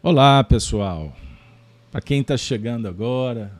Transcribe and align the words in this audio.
Olá, 0.00 0.44
pessoal. 0.44 1.12
Para 1.90 2.00
quem 2.00 2.20
está 2.20 2.36
chegando 2.36 2.86
agora, 2.86 3.50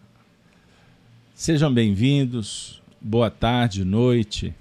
sejam 1.35 1.75
bem-vindos. 1.75 2.81
Boa 3.01 3.29
tarde, 3.29 3.85
noite. 3.85 4.55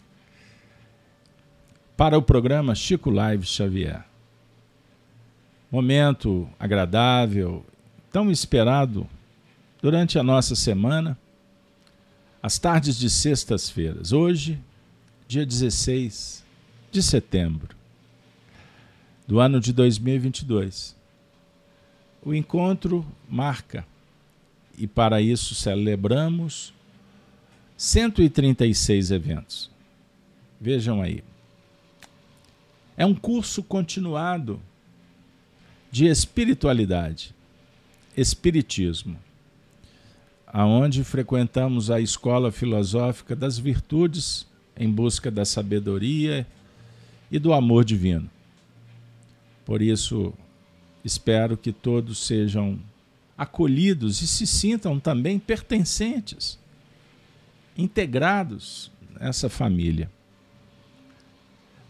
Para 1.95 2.17
o 2.17 2.21
programa 2.23 2.73
Chico 2.73 3.11
Live 3.11 3.45
Xavier. 3.45 4.03
Momento 5.71 6.49
agradável, 6.59 7.63
tão 8.12 8.32
esperado 8.32 9.07
durante 9.80 10.18
a 10.18 10.23
nossa 10.23 10.55
semana, 10.55 11.16
as 12.41 12.57
tardes 12.57 12.98
de 12.98 13.07
sextas-feiras. 13.07 14.12
Hoje, 14.12 14.59
dia 15.28 15.46
16 15.46 16.44
de 16.91 17.04
setembro 17.04 17.78
do 19.28 19.39
ano 19.39 19.59
de 19.59 19.71
2022 19.71 20.96
o 22.23 22.34
encontro 22.34 23.05
marca, 23.30 23.85
e 24.77 24.85
para 24.85 25.21
isso 25.21 25.55
celebramos 25.55 26.73
136 27.76 29.12
eventos. 29.12 29.71
Vejam 30.59 31.02
aí. 31.02 31.23
É 32.95 33.05
um 33.05 33.13
curso 33.13 33.62
continuado 33.62 34.59
de 35.91 36.07
espiritualidade, 36.07 37.34
espiritismo, 38.16 39.20
aonde 40.45 41.04
frequentamos 41.04 41.91
a 41.91 42.02
escola 42.02 42.52
filosófica 42.52 43.35
das 43.35 43.57
virtudes 43.57 44.48
em 44.76 44.91
busca 44.91 45.29
da 45.29 45.45
sabedoria 45.45 46.45
e 47.31 47.38
do 47.38 47.54
amor 47.54 47.85
divino. 47.85 48.29
Por 49.65 49.81
isso, 49.81 50.34
Espero 51.07 51.55
que 51.55 51.71
todos 51.71 52.20
sejam 52.27 52.77
acolhidos 53.38 54.21
e 54.21 54.27
se 54.27 54.45
sintam 54.45 54.99
também 54.99 55.40
pertencentes, 55.40 56.59
integrados 57.77 58.91
nessa 59.17 59.49
família. 59.49 60.12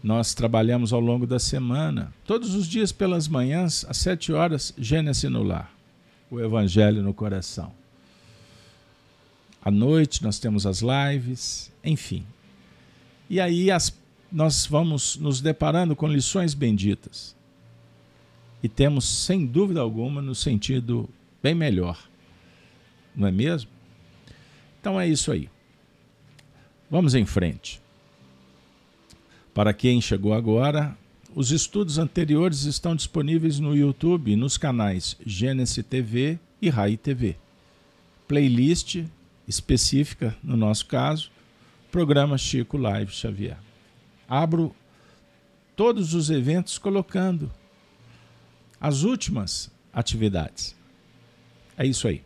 Nós 0.00 0.34
trabalhamos 0.34 0.92
ao 0.92 1.00
longo 1.00 1.26
da 1.26 1.40
semana, 1.40 2.14
todos 2.24 2.54
os 2.54 2.68
dias 2.68 2.92
pelas 2.92 3.26
manhãs, 3.26 3.84
às 3.88 3.96
sete 3.96 4.32
horas, 4.32 4.72
Gênesis 4.78 5.28
no 5.28 5.42
lar, 5.42 5.74
o 6.30 6.38
Evangelho 6.38 7.02
no 7.02 7.12
coração. 7.12 7.72
À 9.60 9.68
noite 9.68 10.22
nós 10.22 10.38
temos 10.38 10.64
as 10.64 10.80
lives, 10.80 11.72
enfim. 11.82 12.24
E 13.28 13.40
aí 13.40 13.68
as, 13.68 13.92
nós 14.30 14.64
vamos 14.64 15.16
nos 15.16 15.40
deparando 15.40 15.96
com 15.96 16.06
lições 16.06 16.54
benditas 16.54 17.36
e 18.62 18.68
temos, 18.68 19.04
sem 19.04 19.46
dúvida 19.46 19.80
alguma, 19.80 20.20
no 20.20 20.34
sentido 20.34 21.08
bem 21.42 21.54
melhor. 21.54 22.08
Não 23.14 23.28
é 23.28 23.30
mesmo? 23.30 23.70
Então 24.80 25.00
é 25.00 25.08
isso 25.08 25.30
aí. 25.30 25.48
Vamos 26.90 27.14
em 27.14 27.26
frente. 27.26 27.80
Para 29.54 29.72
quem 29.72 30.00
chegou 30.00 30.32
agora, 30.32 30.96
os 31.34 31.50
estudos 31.50 31.98
anteriores 31.98 32.64
estão 32.64 32.96
disponíveis 32.96 33.60
no 33.60 33.76
YouTube 33.76 34.34
nos 34.36 34.56
canais 34.56 35.16
Gênesis 35.24 35.84
TV 35.84 36.38
e 36.60 36.68
Rai 36.68 36.96
TV. 36.96 37.36
Playlist 38.26 39.04
específica, 39.46 40.36
no 40.42 40.56
nosso 40.56 40.86
caso, 40.86 41.30
programa 41.90 42.36
Chico 42.38 42.76
Live 42.76 43.12
Xavier. 43.12 43.58
Abro 44.28 44.74
todos 45.74 46.14
os 46.14 46.28
eventos 46.28 46.76
colocando 46.78 47.50
as 48.80 49.02
últimas 49.02 49.70
atividades. 49.92 50.76
É 51.76 51.86
isso 51.86 52.08
aí. 52.08 52.22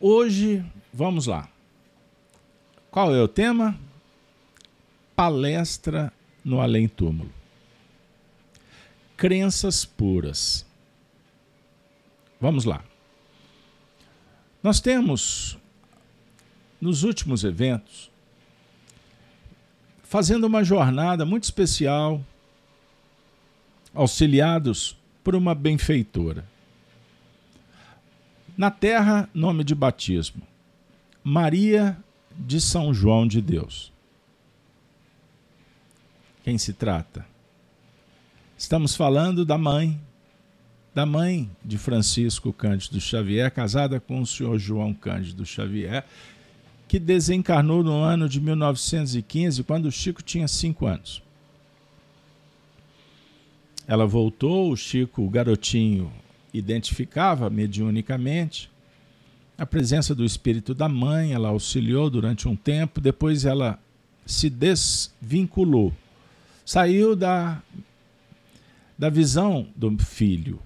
Hoje, 0.00 0.64
vamos 0.92 1.26
lá. 1.26 1.48
Qual 2.90 3.14
é 3.14 3.22
o 3.22 3.28
tema? 3.28 3.78
Palestra 5.14 6.12
no 6.44 6.60
além-túmulo. 6.60 7.32
Crenças 9.16 9.84
puras. 9.84 10.66
Vamos 12.40 12.64
lá. 12.64 12.84
Nós 14.62 14.80
temos, 14.80 15.56
nos 16.80 17.02
últimos 17.02 17.44
eventos, 17.44 18.10
fazendo 20.02 20.44
uma 20.44 20.62
jornada 20.62 21.24
muito 21.24 21.44
especial 21.44 22.24
auxiliados 23.96 24.96
por 25.24 25.34
uma 25.34 25.54
benfeitora. 25.54 26.44
Na 28.56 28.70
terra, 28.70 29.28
nome 29.34 29.64
de 29.64 29.74
batismo: 29.74 30.42
Maria 31.24 31.96
de 32.38 32.60
São 32.60 32.94
João 32.94 33.26
de 33.26 33.40
Deus. 33.40 33.92
Quem 36.44 36.56
se 36.58 36.72
trata? 36.72 37.26
Estamos 38.56 38.94
falando 38.94 39.44
da 39.44 39.58
mãe, 39.58 40.00
da 40.94 41.04
mãe 41.04 41.50
de 41.64 41.76
Francisco 41.76 42.52
Cândido 42.52 43.00
Xavier, 43.00 43.50
casada 43.50 43.98
com 43.98 44.20
o 44.20 44.26
senhor 44.26 44.58
João 44.58 44.94
Cândido 44.94 45.44
Xavier, 45.44 46.04
que 46.88 46.98
desencarnou 46.98 47.82
no 47.82 48.00
ano 48.00 48.28
de 48.28 48.40
1915, 48.40 49.64
quando 49.64 49.86
o 49.86 49.92
Chico 49.92 50.22
tinha 50.22 50.46
cinco 50.46 50.86
anos. 50.86 51.25
Ela 53.86 54.06
voltou, 54.06 54.72
o 54.72 54.76
Chico, 54.76 55.22
o 55.22 55.30
garotinho, 55.30 56.12
identificava 56.52 57.48
mediunicamente 57.48 58.70
a 59.58 59.64
presença 59.64 60.14
do 60.14 60.24
espírito 60.24 60.74
da 60.74 60.88
mãe, 60.88 61.32
ela 61.32 61.48
auxiliou 61.48 62.10
durante 62.10 62.46
um 62.46 62.54
tempo, 62.54 63.00
depois 63.00 63.44
ela 63.44 63.78
se 64.26 64.50
desvinculou, 64.50 65.94
saiu 66.64 67.16
da, 67.16 67.62
da 68.98 69.08
visão 69.08 69.68
do 69.74 69.96
filho 69.98 70.60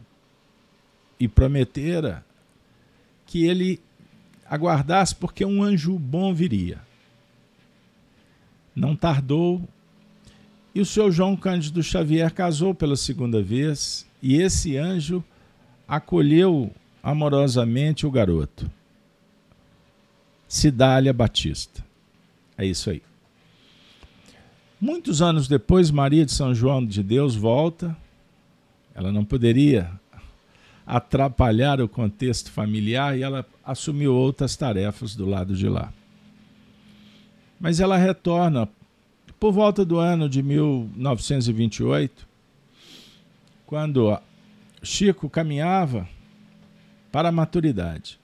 e 1.20 1.28
prometera 1.28 2.24
que 3.26 3.44
ele 3.44 3.80
aguardasse, 4.44 5.14
porque 5.14 5.44
um 5.44 5.62
anjo 5.62 5.96
bom 5.96 6.34
viria. 6.34 6.80
Não 8.74 8.96
tardou, 8.96 9.68
e 10.74 10.80
o 10.80 10.86
senhor 10.86 11.10
João 11.10 11.36
Cândido 11.36 11.82
Xavier 11.82 12.32
casou 12.32 12.74
pela 12.74 12.96
segunda 12.96 13.42
vez 13.42 14.06
e 14.22 14.36
esse 14.36 14.76
anjo 14.76 15.22
acolheu 15.86 16.70
amorosamente 17.02 18.06
o 18.06 18.10
garoto. 18.10 18.70
Cidália 20.46 21.12
Batista. 21.12 21.84
É 22.56 22.64
isso 22.64 22.90
aí. 22.90 23.02
Muitos 24.80 25.20
anos 25.20 25.46
depois, 25.46 25.90
Maria 25.90 26.24
de 26.24 26.32
São 26.32 26.54
João 26.54 26.84
de 26.84 27.02
Deus 27.02 27.34
volta. 27.34 27.96
Ela 28.94 29.12
não 29.12 29.24
poderia 29.24 29.90
atrapalhar 30.86 31.80
o 31.80 31.88
contexto 31.88 32.50
familiar 32.50 33.16
e 33.16 33.22
ela 33.22 33.46
assumiu 33.64 34.14
outras 34.14 34.56
tarefas 34.56 35.14
do 35.14 35.24
lado 35.24 35.54
de 35.54 35.68
lá. 35.68 35.92
Mas 37.60 37.78
ela 37.78 37.96
retorna 37.96 38.68
por 39.40 39.52
volta 39.52 39.84
do 39.86 39.98
ano 39.98 40.28
de 40.28 40.42
1928, 40.42 42.28
quando 43.64 44.20
Chico 44.82 45.30
caminhava 45.30 46.06
para 47.10 47.30
a 47.30 47.32
maturidade. 47.32 48.20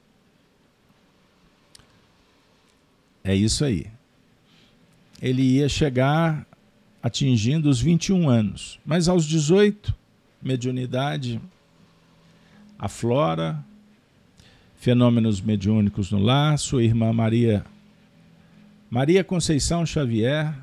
É 3.24 3.34
isso 3.34 3.64
aí. 3.64 3.86
Ele 5.20 5.42
ia 5.42 5.68
chegar 5.70 6.46
atingindo 7.02 7.70
os 7.70 7.80
21 7.80 8.28
anos, 8.28 8.78
mas 8.84 9.08
aos 9.08 9.24
18, 9.24 9.94
mediunidade 10.42 11.40
aflora, 12.78 13.64
fenômenos 14.76 15.40
mediúnicos 15.40 16.10
no 16.10 16.18
lar, 16.18 16.58
sua 16.58 16.84
irmã 16.84 17.10
Maria 17.12 17.64
Maria 18.90 19.24
Conceição 19.24 19.84
Xavier 19.84 20.54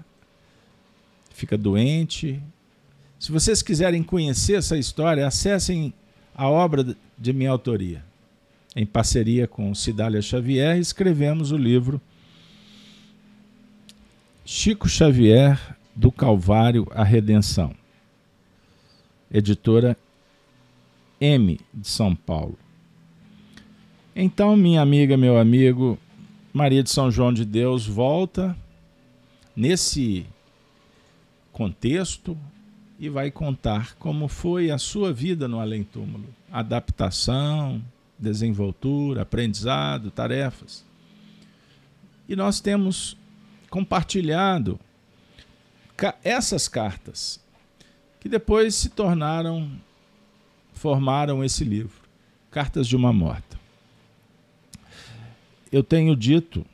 fica 1.33 1.57
doente. 1.57 2.41
Se 3.19 3.31
vocês 3.31 3.61
quiserem 3.61 4.03
conhecer 4.03 4.53
essa 4.53 4.77
história, 4.77 5.27
acessem 5.27 5.93
a 6.35 6.47
obra 6.49 6.95
de 7.17 7.33
minha 7.33 7.49
autoria. 7.49 8.03
Em 8.75 8.85
parceria 8.85 9.47
com 9.47 9.73
Cidália 9.75 10.21
Xavier, 10.21 10.77
escrevemos 10.77 11.51
o 11.51 11.57
livro 11.57 12.01
Chico 14.45 14.89
Xavier, 14.89 15.77
do 15.95 16.11
Calvário 16.11 16.87
à 16.91 17.03
Redenção. 17.03 17.73
Editora 19.31 19.97
M, 21.19 21.59
de 21.73 21.87
São 21.87 22.15
Paulo. 22.15 22.57
Então, 24.15 24.55
minha 24.55 24.81
amiga, 24.81 25.15
meu 25.15 25.37
amigo, 25.37 25.97
Maria 26.51 26.83
de 26.83 26.89
São 26.89 27.09
João 27.09 27.33
de 27.33 27.45
Deus 27.45 27.87
volta 27.87 28.55
nesse 29.55 30.25
contexto 31.53 32.37
e 32.99 33.07
vai 33.07 33.31
contar 33.31 33.95
como 33.95 34.27
foi 34.27 34.71
a 34.71 34.77
sua 34.77 35.13
vida 35.13 35.47
no 35.47 35.59
além-túmulo. 35.59 36.27
Adaptação, 36.51 37.81
desenvoltura, 38.17 39.21
aprendizado, 39.21 40.11
tarefas. 40.11 40.83
E 42.27 42.35
nós 42.35 42.59
temos 42.59 43.15
compartilhado 43.69 44.79
essas 46.23 46.67
cartas, 46.67 47.39
que 48.19 48.27
depois 48.27 48.75
se 48.75 48.89
tornaram, 48.89 49.71
formaram 50.73 51.43
esse 51.43 51.63
livro, 51.63 52.01
Cartas 52.51 52.87
de 52.87 52.95
uma 52.95 53.13
Morta. 53.13 53.59
Eu 55.71 55.83
tenho 55.83 56.15
dito 56.15 56.65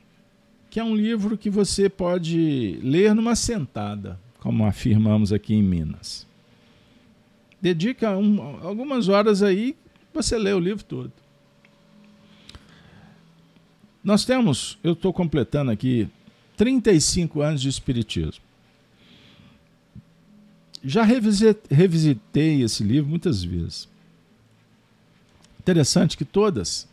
que 0.70 0.80
é 0.80 0.84
um 0.84 0.96
livro 0.96 1.38
que 1.38 1.50
você 1.50 1.90
pode 1.90 2.80
ler 2.84 3.16
numa 3.16 3.36
sentada, 3.36 4.20
como 4.40 4.66
afirmamos 4.66 5.34
aqui 5.34 5.54
em 5.54 5.64
Minas. 5.64 6.28
Dedica 7.62 8.18
um, 8.18 8.42
algumas 8.66 9.10
horas 9.10 9.44
aí, 9.44 9.76
você 10.14 10.38
lê 10.38 10.54
o 10.54 10.60
livro 10.60 10.84
todo. 10.84 11.12
Nós 14.04 14.24
temos, 14.24 14.78
eu 14.84 14.94
estou 14.94 15.12
completando 15.12 15.72
aqui, 15.72 16.10
35 16.56 17.42
anos 17.42 17.62
de 17.62 17.70
Espiritismo. 17.70 18.44
Já 20.82 21.04
revisitei 21.04 22.62
esse 22.62 22.84
livro 22.84 23.10
muitas 23.10 23.44
vezes. 23.44 23.90
Interessante 25.60 26.16
que 26.16 26.24
todas 26.24 26.88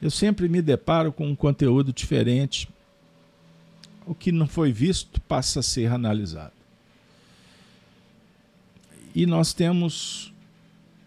eu 0.00 0.10
sempre 0.10 0.48
me 0.48 0.62
deparo 0.62 1.12
com 1.12 1.26
um 1.26 1.34
conteúdo 1.34 1.92
diferente. 1.92 2.68
O 4.08 4.14
que 4.14 4.32
não 4.32 4.46
foi 4.46 4.72
visto 4.72 5.20
passa 5.20 5.60
a 5.60 5.62
ser 5.62 5.92
analisado. 5.92 6.54
E 9.14 9.26
nós 9.26 9.52
temos 9.52 10.32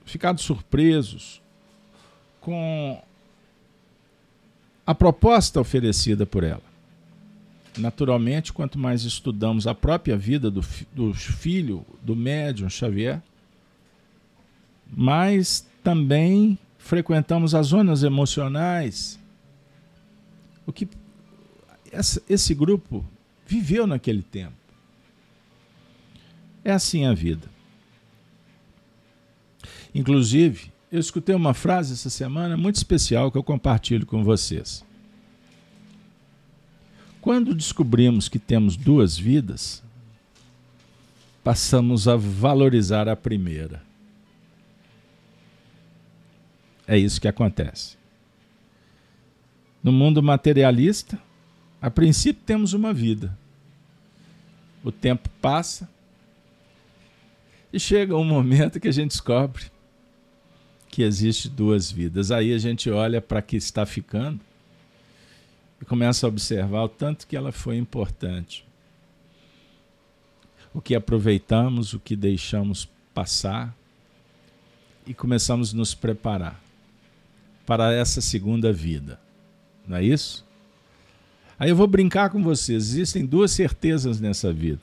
ficado 0.06 0.40
surpresos 0.40 1.42
com 2.40 3.02
a 4.86 4.94
proposta 4.94 5.60
oferecida 5.60 6.28
por 6.28 6.44
ela. 6.44 6.62
Naturalmente, 7.76 8.54
quanto 8.54 8.78
mais 8.78 9.04
estudamos 9.04 9.66
a 9.66 9.74
própria 9.74 10.16
vida 10.16 10.52
do, 10.52 10.62
do 10.94 11.12
filho 11.14 11.84
do 12.04 12.16
médium 12.16 12.70
Xavier, 12.70 13.20
mais 14.92 15.66
também 15.84 16.56
frequentamos 16.78 17.56
as 17.56 17.68
zonas 17.68 18.04
emocionais. 18.04 19.20
O 20.68 20.72
que 20.72 20.88
esse 22.30 22.54
grupo 22.54 23.06
viveu 23.46 23.86
naquele 23.86 24.22
tempo. 24.22 24.56
É 26.64 26.72
assim 26.72 27.06
a 27.06 27.14
vida. 27.14 27.50
Inclusive, 29.94 30.72
eu 30.92 31.00
escutei 31.00 31.36
uma 31.36 31.54
frase 31.54 31.94
essa 31.94 32.10
semana 32.10 32.56
muito 32.56 32.76
especial 32.76 33.32
que 33.32 33.38
eu 33.38 33.44
compartilho 33.44 34.06
com 34.06 34.24
vocês. 34.24 34.86
Quando 37.20 37.54
descobrimos 37.54 38.28
que 38.28 38.40
temos 38.40 38.76
duas 38.76 39.18
vidas, 39.18 39.84
passamos 41.44 42.08
a 42.08 42.16
valorizar 42.16 43.08
a 43.08 43.16
primeira. 43.16 43.84
É 46.88 46.98
isso 46.98 47.22
que 47.22 47.28
acontece. 47.28 47.96
No 49.84 49.92
mundo 49.92 50.22
materialista, 50.22 51.18
a 51.82 51.90
princípio 51.90 52.44
temos 52.46 52.74
uma 52.74 52.94
vida. 52.94 53.36
O 54.84 54.92
tempo 54.92 55.28
passa 55.42 55.90
e 57.74 57.80
chega 57.80 58.16
um 58.16 58.24
momento 58.24 58.80
que 58.80 58.88
a 58.88 58.92
gente 58.92 59.12
descobre 59.12 59.64
que 60.90 61.02
existe 61.02 61.50
duas 61.50 61.92
vidas. 61.92 62.30
Aí 62.30 62.54
a 62.54 62.58
gente 62.58 62.90
olha 62.92 63.22
para 63.22 63.42
que 63.42 63.56
está 63.56 63.86
ficando 63.86 64.40
e 65.82 65.86
começa 65.86 66.28
a 66.28 66.30
observar 66.30 66.84
o 66.84 66.90
tanto 66.90 67.26
que 67.26 67.36
ela 67.36 67.52
foi 67.52 67.78
importante. 67.78 68.66
O 70.74 70.82
que 70.82 70.94
aproveitamos, 70.94 71.94
o 71.94 72.00
que 72.00 72.16
deixamos 72.16 72.88
passar 73.14 73.76
e 75.08 75.14
começamos 75.14 75.74
a 75.74 75.78
nos 75.78 75.96
preparar 75.96 76.62
para 77.66 77.94
essa 77.94 78.22
segunda 78.22 78.72
vida. 78.72 79.20
Não 79.88 79.98
é 79.98 80.04
isso? 80.04 80.46
Aí 81.62 81.70
eu 81.70 81.76
vou 81.76 81.86
brincar 81.86 82.32
com 82.32 82.42
vocês. 82.42 82.90
Existem 82.90 83.24
duas 83.24 83.52
certezas 83.52 84.20
nessa 84.20 84.52
vida: 84.52 84.82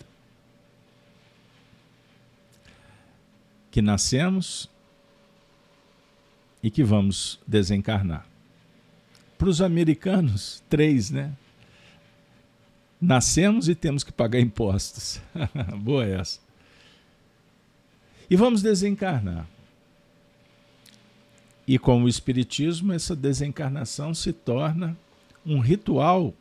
que 3.69 3.83
nascemos 3.83 4.71
e 6.63 6.71
que 6.71 6.85
vamos 6.85 7.41
desencarnar. 7.45 8.25
Para 9.37 9.49
os 9.49 9.61
americanos, 9.61 10.63
três, 10.71 11.11
né? 11.11 11.33
Nascemos 13.01 13.69
e 13.69 13.75
temos 13.75 14.05
que 14.05 14.13
pagar 14.13 14.39
impostos. 14.39 15.21
Boa 15.83 16.07
essa. 16.07 16.39
E 18.31 18.37
vamos 18.37 18.63
desencarnar. 18.63 19.49
E 21.67 21.77
com 21.77 22.05
o 22.05 22.09
Espiritismo, 22.09 22.93
essa 22.93 23.17
desencarnação 23.17 24.15
se 24.15 24.33
torna 24.33 24.97
um 25.45 25.59
ritual 25.59 26.33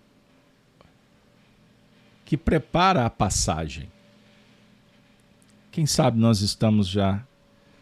que 2.28 2.36
prepara 2.36 3.06
a 3.06 3.10
passagem. 3.10 3.90
Quem 5.72 5.86
sabe 5.86 6.20
nós 6.20 6.42
estamos 6.42 6.86
já 6.90 7.26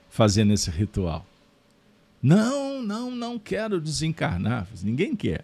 fazendo 0.08 0.54
esse 0.54 0.70
ritual. 0.70 1.26
Não, 2.22 2.80
não, 2.80 3.10
não 3.10 3.40
quero 3.40 3.82
desencarnar. 3.82 4.68
Ninguém 4.84 5.16
quer. 5.16 5.44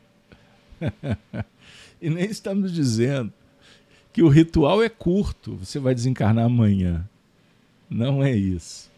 e 1.99 2.11
nem 2.11 2.25
estamos 2.25 2.71
dizendo 2.71 3.33
que 4.13 4.21
o 4.21 4.29
ritual 4.29 4.83
é 4.83 4.89
curto, 4.89 5.55
você 5.55 5.79
vai 5.79 5.95
desencarnar 5.95 6.45
amanhã. 6.45 7.03
Não 7.89 8.21
é 8.21 8.35
isso. 8.35 8.91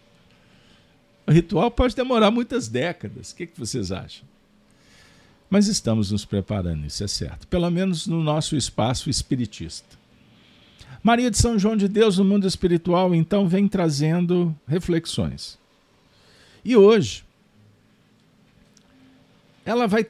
O 1.26 1.32
ritual 1.32 1.72
pode 1.72 1.96
demorar 1.96 2.30
muitas 2.30 2.68
décadas. 2.68 3.32
O 3.32 3.38
que, 3.38 3.48
que 3.48 3.58
vocês 3.58 3.90
acham? 3.90 4.28
Mas 5.54 5.68
estamos 5.68 6.10
nos 6.10 6.26
preparando, 6.26 6.88
isso 6.88 7.04
é 7.04 7.08
certo. 7.08 7.48
Pelo 7.48 7.70
menos 7.70 8.08
no 8.08 8.24
nosso 8.24 8.56
espaço 8.56 9.08
espiritista. 9.08 9.88
Maria 11.04 11.30
de 11.30 11.38
São 11.38 11.60
João 11.60 11.78
de 11.78 11.88
Deus 11.88 12.18
no 12.18 12.26
mundo 12.26 12.48
espiritual, 12.48 13.14
então, 13.14 13.48
vem 13.48 13.68
trazendo 13.68 14.56
reflexões. 14.68 15.60
E 16.66 16.76
hoje, 16.76 17.24
ela 19.64 19.86
vai 19.86 20.08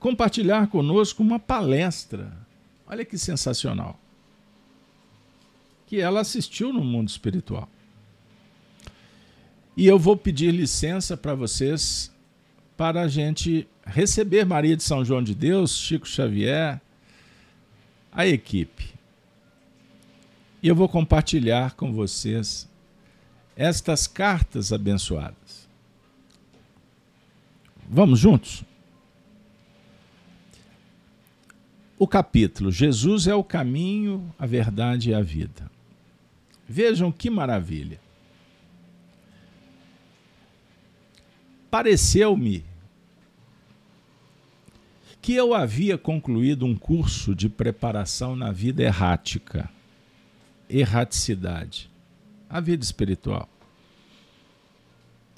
compartilhar 0.00 0.66
conosco 0.66 1.22
uma 1.22 1.38
palestra. 1.38 2.36
Olha 2.84 3.04
que 3.04 3.16
sensacional. 3.16 3.96
Que 5.86 6.00
ela 6.00 6.18
assistiu 6.18 6.72
no 6.72 6.82
mundo 6.82 7.10
espiritual. 7.10 7.68
E 9.76 9.86
eu 9.86 10.00
vou 10.00 10.16
pedir 10.16 10.50
licença 10.50 11.16
para 11.16 11.36
vocês 11.36 12.10
para 12.80 13.02
a 13.02 13.08
gente 13.08 13.68
receber 13.84 14.46
Maria 14.46 14.74
de 14.74 14.82
São 14.82 15.04
João 15.04 15.22
de 15.22 15.34
Deus, 15.34 15.76
Chico 15.76 16.08
Xavier, 16.08 16.80
a 18.10 18.26
equipe. 18.26 18.94
E 20.62 20.68
eu 20.68 20.74
vou 20.74 20.88
compartilhar 20.88 21.74
com 21.74 21.92
vocês 21.92 22.66
estas 23.54 24.06
cartas 24.06 24.72
abençoadas. 24.72 25.68
Vamos 27.86 28.18
juntos? 28.18 28.64
O 31.98 32.08
capítulo 32.08 32.72
Jesus 32.72 33.26
é 33.26 33.34
o 33.34 33.44
caminho, 33.44 34.34
a 34.38 34.46
verdade 34.46 35.10
e 35.10 35.14
a 35.14 35.20
vida. 35.20 35.70
Vejam 36.66 37.12
que 37.12 37.28
maravilha. 37.28 38.00
Pareceu-me 41.70 42.69
que 45.20 45.34
eu 45.34 45.54
havia 45.54 45.98
concluído 45.98 46.64
um 46.64 46.74
curso 46.74 47.34
de 47.34 47.48
preparação 47.48 48.34
na 48.34 48.50
vida 48.50 48.82
errática, 48.82 49.68
erraticidade, 50.68 51.90
a 52.48 52.60
vida 52.60 52.82
espiritual. 52.82 53.48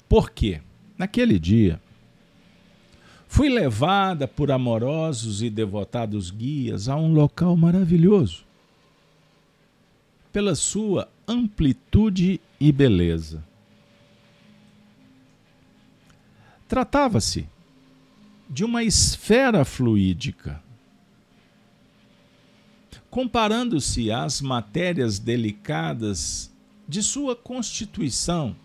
Por 0.07 0.29
quê? 0.29 0.61
Naquele 0.97 1.37
dia, 1.37 1.81
fui 3.27 3.49
levada 3.49 4.27
por 4.27 4.51
amorosos 4.51 5.41
e 5.41 5.49
devotados 5.49 6.31
guias 6.31 6.87
a 6.87 6.95
um 6.95 7.13
local 7.13 7.57
maravilhoso, 7.57 8.45
pela 10.31 10.55
sua 10.55 11.09
amplitude 11.27 12.39
e 12.59 12.71
beleza 12.71 13.43
Tratava-se 16.73 17.47
de 18.49 18.63
uma 18.63 18.83
esfera 18.83 19.65
fluídica. 19.65 20.61
Comparando-se 23.09 24.11
às 24.11 24.41
matérias 24.41 25.19
delicadas 25.19 26.51
de 26.87 27.01
sua 27.01 27.35
constituição 27.35 28.55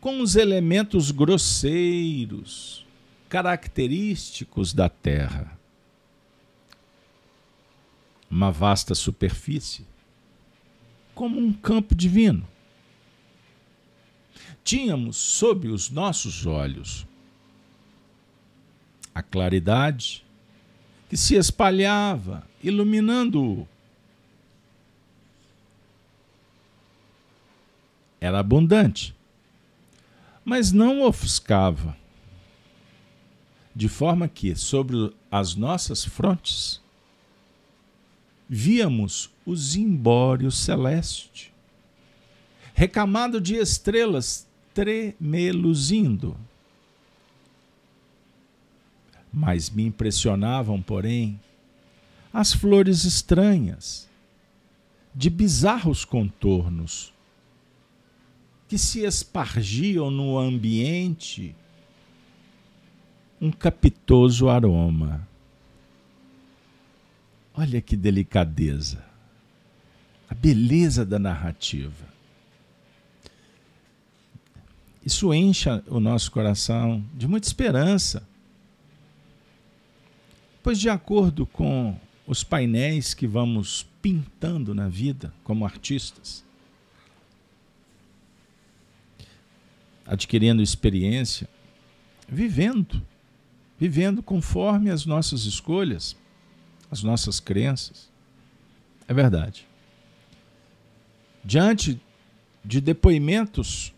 com 0.00 0.20
os 0.20 0.34
elementos 0.34 1.10
grosseiros, 1.10 2.86
característicos 3.28 4.72
da 4.72 4.88
Terra. 4.88 5.58
Uma 8.30 8.50
vasta 8.50 8.94
superfície, 8.94 9.84
como 11.14 11.38
um 11.38 11.52
campo 11.52 11.94
divino. 11.94 12.48
Tínhamos 14.64 15.16
sob 15.16 15.68
os 15.68 15.90
nossos 15.90 16.46
olhos 16.46 17.06
a 19.14 19.22
claridade 19.22 20.24
que 21.08 21.16
se 21.16 21.34
espalhava, 21.34 22.46
iluminando-o. 22.62 23.66
Era 28.20 28.38
abundante 28.38 29.14
mas 30.44 30.72
não 30.72 31.02
ofuscava, 31.02 31.96
de 33.72 33.88
forma 33.88 34.26
que, 34.26 34.54
sobre 34.56 35.14
as 35.30 35.54
nossas 35.54 36.04
frontes, 36.04 36.80
víamos 38.48 39.30
o 39.46 39.54
zimbório 39.54 40.50
celeste, 40.50 41.52
recamado 42.74 43.40
de 43.40 43.54
estrelas 43.54 44.44
tremeluzindo. 44.74 46.36
Mas 49.32 49.70
me 49.70 49.84
impressionavam, 49.84 50.82
porém, 50.82 51.38
as 52.32 52.52
flores 52.52 53.04
estranhas, 53.04 54.08
de 55.14 55.28
bizarros 55.28 56.04
contornos, 56.04 57.12
que 58.68 58.78
se 58.78 59.00
espargiam 59.00 60.10
no 60.10 60.38
ambiente 60.38 61.54
um 63.40 63.50
capitoso 63.50 64.48
aroma. 64.48 65.26
Olha 67.54 67.80
que 67.80 67.96
delicadeza, 67.96 69.04
a 70.28 70.34
beleza 70.34 71.04
da 71.04 71.18
narrativa. 71.18 72.08
Isso 75.04 75.32
enche 75.34 75.68
o 75.88 75.98
nosso 75.98 76.30
coração 76.30 77.04
de 77.14 77.26
muita 77.26 77.48
esperança, 77.48 78.22
pois, 80.62 80.78
de 80.78 80.88
acordo 80.88 81.46
com 81.46 81.98
os 82.26 82.44
painéis 82.44 83.14
que 83.14 83.26
vamos 83.26 83.86
pintando 84.00 84.74
na 84.74 84.88
vida 84.88 85.32
como 85.42 85.64
artistas, 85.64 86.44
adquirindo 90.06 90.62
experiência, 90.62 91.48
vivendo, 92.28 93.04
vivendo 93.78 94.22
conforme 94.22 94.90
as 94.90 95.06
nossas 95.06 95.44
escolhas, 95.44 96.16
as 96.90 97.02
nossas 97.02 97.40
crenças. 97.40 98.10
É 99.06 99.14
verdade. 99.14 99.66
Diante 101.44 102.00
de 102.64 102.80
depoimentos 102.80 103.92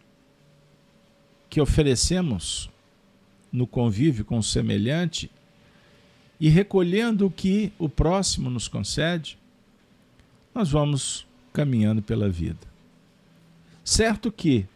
que 1.50 1.60
oferecemos 1.60 2.70
no 3.52 3.66
convívio 3.66 4.24
com 4.24 4.38
o 4.38 4.42
semelhante 4.42 5.30
e 6.42 6.48
recolhendo 6.48 7.26
o 7.26 7.30
que 7.30 7.72
o 7.78 7.88
próximo 7.88 8.50
nos 8.50 8.66
concede, 8.66 9.38
nós 10.52 10.72
vamos 10.72 11.24
caminhando 11.52 12.02
pela 12.02 12.28
vida. 12.28 12.66
Certo 13.84 14.32
que 14.32 14.66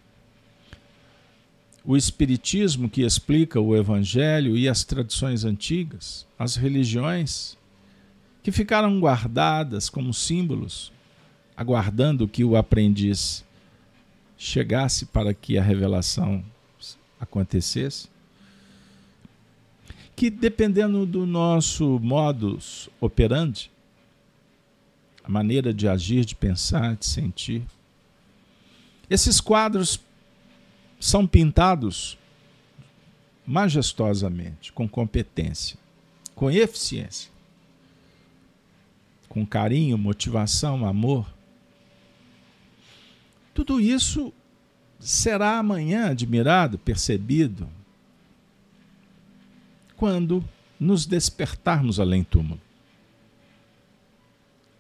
o 1.85 1.97
Espiritismo 1.97 2.89
que 2.89 3.03
explica 3.03 3.61
o 3.61 3.75
Evangelho 3.75 4.57
e 4.57 4.69
as 4.69 4.85
tradições 4.85 5.45
antigas, 5.45 6.25
as 6.39 6.55
religiões 6.55 7.59
que 8.45 8.53
ficaram 8.53 9.01
guardadas 9.01 9.91
como 9.91 10.15
símbolos, 10.15 10.93
aguardando 11.57 12.29
que 12.29 12.45
o 12.45 12.55
aprendiz 12.55 13.45
chegasse 14.39 15.05
para 15.05 15.35
que 15.35 15.59
a 15.59 15.65
revelação 15.65 16.45
acontecesse. 17.19 18.09
Que 20.17 20.31
dependendo 20.31 21.05
do 21.07 21.27
nosso 21.27 22.01
modus 22.01 22.89
operandi, 23.01 23.71
a 25.23 25.29
maneira 25.29 25.75
de 25.75 25.87
agir, 25.87 26.25
de 26.25 26.35
pensar, 26.35 26.97
de 26.97 27.05
sentir, 27.05 27.63
esses 29.11 29.41
quadros 29.41 30.01
são 30.99 31.27
pintados 31.27 32.19
majestosamente, 33.47 34.73
com 34.73 34.89
competência, 34.89 35.79
com 36.35 36.51
eficiência, 36.51 37.31
com 39.29 39.47
carinho, 39.47 39.97
motivação, 39.97 40.87
amor. 40.87 41.33
Tudo 43.55 43.81
isso 43.81 44.33
será 44.99 45.59
amanhã 45.59 46.11
admirado, 46.11 46.79
percebido, 46.79 47.69
quando 49.97 50.45
nos 50.79 51.07
despertarmos 51.07 51.99
além 51.99 52.23
túmulo. 52.23 52.61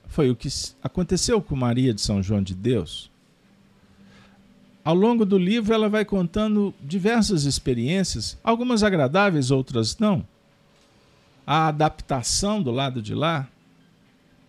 Foi 0.09 0.31
o 0.31 0.37
que 0.37 0.49
aconteceu 0.83 1.41
com 1.43 1.57
Maria 1.57 1.93
de 1.93 2.01
São 2.01 2.23
João 2.23 2.43
de 2.43 2.55
Deus 2.55 3.11
ao 4.87 4.95
longo 4.95 5.27
do 5.27 5.37
livro, 5.37 5.75
ela 5.75 5.89
vai 5.89 6.05
contando 6.05 6.73
diversas 6.81 7.43
experiências, 7.43 8.39
algumas 8.45 8.85
agradáveis, 8.85 9.51
outras 9.51 9.99
não. 9.99 10.25
A 11.45 11.67
adaptação 11.67 12.63
do 12.63 12.71
lado 12.71 13.03
de 13.03 13.13
lá. 13.13 13.49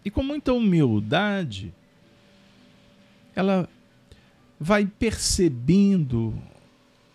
E 0.06 0.12
com 0.12 0.22
muita 0.22 0.54
humildade, 0.54 1.74
ela 3.36 3.68
vai 4.60 4.86
percebendo 4.86 6.40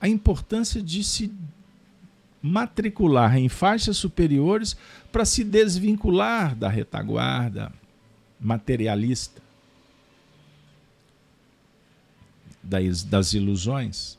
a 0.01 0.09
importância 0.09 0.83
de 0.83 1.05
se 1.05 1.33
matricular 2.43 3.37
em 3.37 3.49
faixas 3.49 3.97
superiores 3.97 4.77
para 5.13 5.25
se 5.25 5.45
desvincular 5.45 6.57
da 6.57 6.69
retaguarda 6.69 7.73
materialista. 8.41 9.41
das, 12.63 13.35
ilusões 13.35 14.19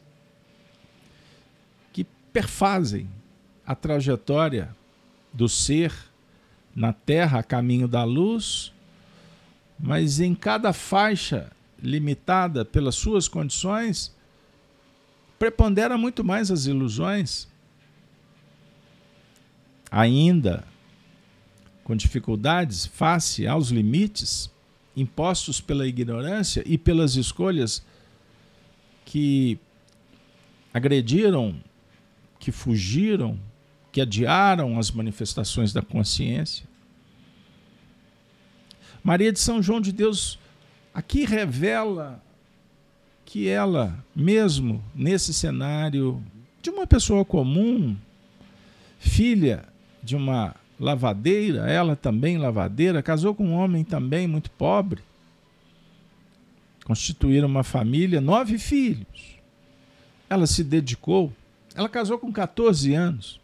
que 1.94 2.04
perfazem 2.32 3.10
a 3.66 3.74
trajetória 3.74 4.76
do 5.32 5.48
ser 5.48 5.94
na 6.76 6.92
Terra 6.92 7.40
a 7.40 7.44
caminho 7.44 7.88
da 7.88 8.04
luz, 8.04 8.74
mas 9.80 10.20
em 10.20 10.36
cada 10.36 10.74
faixa 10.74 11.52
limitada 11.82 12.64
pelas 12.64 12.96
suas 12.96 13.28
condições, 13.28 14.16
prepondera 15.38 15.98
muito 15.98 16.24
mais 16.24 16.50
as 16.50 16.66
ilusões. 16.66 17.48
Ainda 19.96 20.64
com 21.84 21.96
dificuldades 21.96 22.88
face 22.88 23.46
aos 23.46 23.70
limites 23.70 24.52
impostos 24.98 25.62
pela 25.62 25.88
ignorância 25.88 26.64
e 26.66 26.80
pelas 26.80 27.16
escolhas 27.16 27.86
que 29.06 29.60
agrediram, 30.74 31.56
que 32.40 32.52
fugiram, 32.52 33.40
que 33.92 34.02
adiaram 34.02 34.80
as 34.80 34.90
manifestações 34.90 35.72
da 35.72 35.84
consciência. 35.84 36.66
Maria 39.04 39.32
de 39.32 39.40
São 39.40 39.62
João 39.62 39.80
de 39.80 39.92
Deus 39.92 40.40
aqui 40.92 41.24
revela 41.24 42.20
que 43.26 43.48
ela, 43.48 44.04
mesmo 44.16 44.84
nesse 44.96 45.36
cenário 45.36 46.20
de 46.64 46.72
uma 46.72 46.88
pessoa 46.88 47.24
comum, 47.24 47.96
filha 48.98 49.72
de 50.04 50.16
uma 50.16 50.56
lavadeira, 50.80 51.70
ela 51.70 51.96
também 51.96 52.38
lavadeira, 52.38 53.02
casou 53.02 53.34
com 53.34 53.48
um 53.48 53.54
homem 53.54 53.84
também 53.84 54.28
muito 54.28 54.52
pobre, 54.52 55.02
constituíram 56.84 57.48
uma 57.48 57.64
família, 57.64 58.20
nove 58.20 58.58
filhos. 58.58 59.38
Ela 60.30 60.46
se 60.46 60.64
dedicou, 60.64 61.32
ela 61.74 61.88
casou 61.88 62.20
com 62.20 62.32
14 62.32 62.94
anos, 62.94 63.40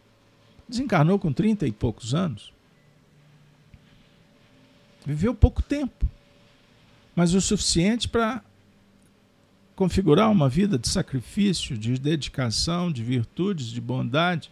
desencarnou 0.67 1.17
com 1.17 1.31
30 1.31 1.65
e 1.65 1.71
poucos 1.71 2.13
anos. 2.13 2.51
Viveu 5.05 5.33
pouco 5.33 5.61
tempo, 5.61 6.05
mas 7.15 7.33
o 7.33 7.39
suficiente 7.39 8.07
para 8.07 8.43
configurar 9.75 10.29
uma 10.29 10.49
vida 10.49 10.77
de 10.77 10.89
sacrifício, 10.89 11.77
de 11.77 11.97
dedicação, 11.97 12.91
de 12.91 13.01
virtudes, 13.01 13.67
de 13.67 13.79
bondade. 13.79 14.51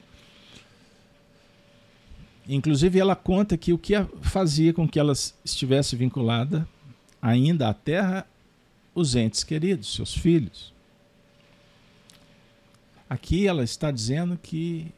Inclusive, 2.47 2.99
ela 2.99 3.15
conta 3.15 3.57
que 3.57 3.73
o 3.73 3.77
que 3.77 3.93
fazia 4.21 4.73
com 4.73 4.87
que 4.87 4.99
ela 4.99 5.13
estivesse 5.43 5.95
vinculada 5.95 6.67
ainda 7.21 7.67
à 7.67 7.73
terra 7.73 8.25
os 8.95 9.15
entes 9.15 9.43
queridos, 9.43 9.93
seus 9.93 10.13
filhos. 10.15 10.73
Aqui 13.09 13.47
ela 13.47 13.63
está 13.63 13.91
dizendo 13.91 14.37
que 14.41 14.91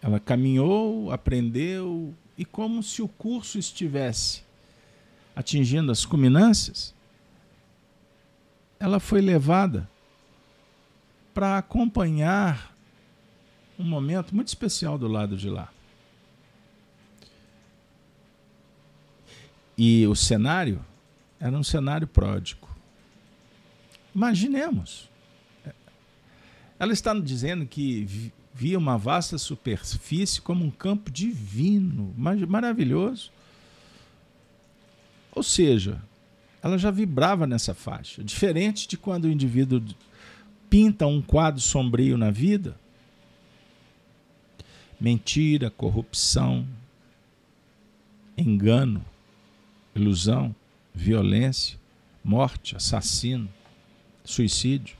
ela 0.00 0.20
caminhou, 0.20 1.10
aprendeu, 1.10 2.14
e 2.36 2.44
como 2.44 2.82
se 2.82 3.02
o 3.02 3.08
curso 3.08 3.58
estivesse 3.58 4.42
atingindo 5.34 5.90
as 5.90 6.04
culminâncias, 6.04 6.94
ela 8.78 8.98
foi 8.98 9.20
levada 9.20 9.88
para 11.32 11.58
acompanhar 11.58 12.76
um 13.78 13.84
momento 13.84 14.34
muito 14.34 14.48
especial 14.48 14.98
do 14.98 15.08
lado 15.08 15.36
de 15.36 15.48
lá. 15.48 15.72
E 19.76 20.06
o 20.06 20.14
cenário 20.14 20.84
era 21.40 21.56
um 21.56 21.64
cenário 21.64 22.06
pródigo. 22.06 22.68
Imaginemos. 24.14 25.10
Ela 26.78 26.92
está 26.92 27.14
dizendo 27.14 27.66
que 27.66 28.32
via 28.54 28.78
uma 28.78 28.98
vasta 28.98 29.38
superfície 29.38 30.40
como 30.40 30.64
um 30.64 30.70
campo 30.70 31.10
divino, 31.10 32.14
maravilhoso. 32.16 33.30
Ou 35.34 35.42
seja, 35.42 36.02
ela 36.62 36.76
já 36.76 36.90
vibrava 36.90 37.46
nessa 37.46 37.74
faixa. 37.74 38.22
Diferente 38.22 38.86
de 38.86 38.96
quando 38.96 39.24
o 39.24 39.30
indivíduo 39.30 39.82
pinta 40.68 41.06
um 41.06 41.22
quadro 41.22 41.60
sombrio 41.60 42.16
na 42.18 42.30
vida, 42.30 42.76
mentira, 45.00 45.70
corrupção, 45.70 46.66
engano, 48.36 49.04
ilusão, 49.94 50.54
violência, 50.94 51.78
morte, 52.22 52.76
assassino, 52.76 53.48
suicídio, 54.24 54.96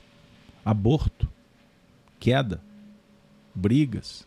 aborto, 0.63 1.29
queda, 2.19 2.61
brigas. 3.53 4.25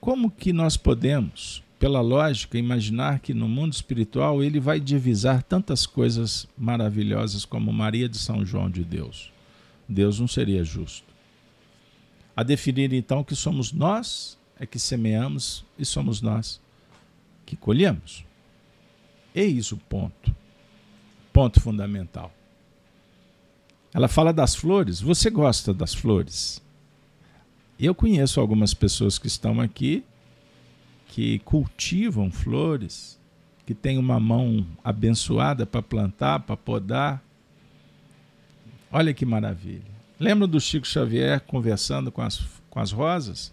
Como 0.00 0.30
que 0.30 0.52
nós 0.52 0.76
podemos, 0.76 1.62
pela 1.78 2.00
lógica, 2.00 2.56
imaginar 2.56 3.20
que 3.20 3.34
no 3.34 3.46
mundo 3.48 3.74
espiritual 3.74 4.42
ele 4.42 4.58
vai 4.58 4.80
divisar 4.80 5.42
tantas 5.42 5.84
coisas 5.84 6.48
maravilhosas 6.56 7.44
como 7.44 7.72
Maria 7.72 8.08
de 8.08 8.16
São 8.16 8.44
João 8.44 8.70
de 8.70 8.82
Deus? 8.82 9.30
Deus 9.86 10.18
não 10.18 10.28
seria 10.28 10.64
justo. 10.64 11.12
A 12.34 12.42
definir 12.42 12.92
então 12.94 13.22
que 13.22 13.34
somos 13.36 13.72
nós 13.72 14.38
é 14.60 14.66
que 14.66 14.78
semeamos 14.78 15.64
e 15.78 15.86
somos 15.86 16.20
nós 16.20 16.60
que 17.46 17.56
colhemos. 17.56 18.24
Eis 19.34 19.72
o 19.72 19.78
ponto. 19.78 20.36
Ponto 21.32 21.60
fundamental. 21.60 22.30
Ela 23.92 24.06
fala 24.06 24.32
das 24.32 24.54
flores. 24.54 25.00
Você 25.00 25.30
gosta 25.30 25.72
das 25.72 25.94
flores? 25.94 26.62
Eu 27.78 27.94
conheço 27.94 28.38
algumas 28.38 28.74
pessoas 28.74 29.18
que 29.18 29.26
estão 29.26 29.60
aqui 29.60 30.04
que 31.08 31.40
cultivam 31.40 32.30
flores, 32.30 33.18
que 33.66 33.74
têm 33.74 33.98
uma 33.98 34.20
mão 34.20 34.64
abençoada 34.84 35.64
para 35.64 35.82
plantar, 35.82 36.40
para 36.40 36.56
podar. 36.56 37.24
Olha 38.92 39.14
que 39.14 39.24
maravilha. 39.24 39.90
Lembra 40.20 40.46
do 40.46 40.60
Chico 40.60 40.86
Xavier 40.86 41.40
conversando 41.40 42.12
com 42.12 42.20
as, 42.20 42.38
com 42.68 42.78
as 42.78 42.92
rosas? 42.92 43.52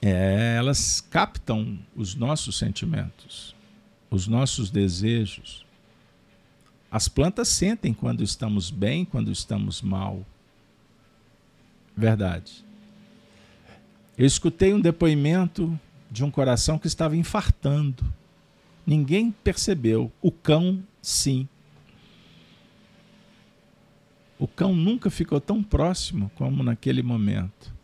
É, 0.00 0.54
elas 0.56 1.00
captam 1.00 1.78
os 1.94 2.14
nossos 2.14 2.56
sentimentos, 2.56 3.54
os 4.10 4.26
nossos 4.28 4.70
desejos. 4.70 5.66
As 6.90 7.08
plantas 7.08 7.48
sentem 7.48 7.92
quando 7.92 8.22
estamos 8.22 8.70
bem, 8.70 9.04
quando 9.04 9.30
estamos 9.30 9.82
mal. 9.82 10.24
Verdade. 11.96 12.64
Eu 14.16 14.24
escutei 14.24 14.72
um 14.72 14.80
depoimento 14.80 15.78
de 16.10 16.24
um 16.24 16.30
coração 16.30 16.78
que 16.78 16.86
estava 16.86 17.16
infartando. 17.16 18.04
Ninguém 18.86 19.30
percebeu. 19.30 20.10
O 20.22 20.32
cão, 20.32 20.82
sim. 21.02 21.46
O 24.38 24.46
cão 24.46 24.74
nunca 24.74 25.10
ficou 25.10 25.40
tão 25.40 25.62
próximo 25.62 26.30
como 26.36 26.62
naquele 26.62 27.02
momento. 27.02 27.77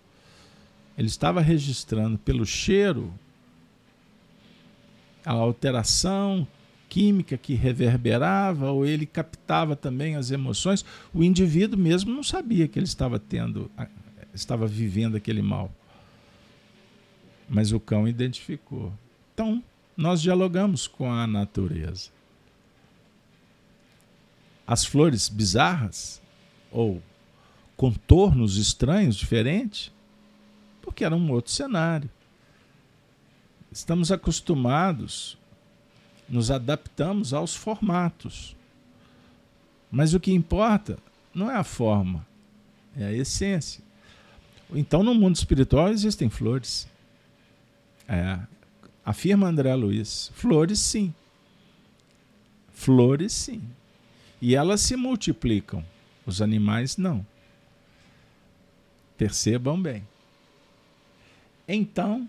Ele 0.96 1.08
estava 1.08 1.40
registrando 1.40 2.18
pelo 2.18 2.46
cheiro 2.46 3.12
a 5.24 5.32
alteração 5.32 6.46
química 6.88 7.36
que 7.36 7.54
reverberava, 7.54 8.70
ou 8.70 8.86
ele 8.86 9.04
captava 9.04 9.74
também 9.74 10.14
as 10.14 10.30
emoções. 10.30 10.84
O 11.12 11.24
indivíduo 11.24 11.78
mesmo 11.78 12.14
não 12.14 12.22
sabia 12.22 12.68
que 12.68 12.78
ele 12.78 12.86
estava 12.86 13.18
tendo, 13.18 13.70
estava 14.32 14.66
vivendo 14.66 15.16
aquele 15.16 15.42
mal. 15.42 15.72
Mas 17.48 17.72
o 17.72 17.80
cão 17.80 18.06
identificou. 18.06 18.92
Então, 19.32 19.62
nós 19.96 20.22
dialogamos 20.22 20.86
com 20.86 21.10
a 21.10 21.26
natureza. 21.26 22.10
As 24.66 24.84
flores 24.84 25.28
bizarras 25.28 26.22
ou 26.70 27.02
contornos 27.76 28.56
estranhos, 28.56 29.16
diferentes, 29.16 29.92
porque 30.84 31.04
era 31.04 31.16
um 31.16 31.32
outro 31.32 31.50
cenário. 31.50 32.10
Estamos 33.72 34.12
acostumados, 34.12 35.38
nos 36.28 36.50
adaptamos 36.50 37.32
aos 37.32 37.56
formatos. 37.56 38.54
Mas 39.90 40.12
o 40.12 40.20
que 40.20 40.30
importa 40.30 40.98
não 41.34 41.50
é 41.50 41.56
a 41.56 41.64
forma, 41.64 42.24
é 42.96 43.06
a 43.06 43.12
essência. 43.12 43.82
Então, 44.72 45.02
no 45.02 45.14
mundo 45.14 45.36
espiritual 45.36 45.88
existem 45.88 46.28
flores. 46.28 46.86
É, 48.06 48.38
afirma 49.04 49.48
André 49.48 49.74
Luiz. 49.74 50.30
Flores, 50.34 50.78
sim. 50.78 51.14
Flores, 52.72 53.32
sim. 53.32 53.62
E 54.40 54.54
elas 54.54 54.82
se 54.82 54.96
multiplicam. 54.96 55.84
Os 56.26 56.42
animais, 56.42 56.96
não. 56.96 57.26
Percebam 59.16 59.80
bem. 59.80 60.06
Então, 61.66 62.28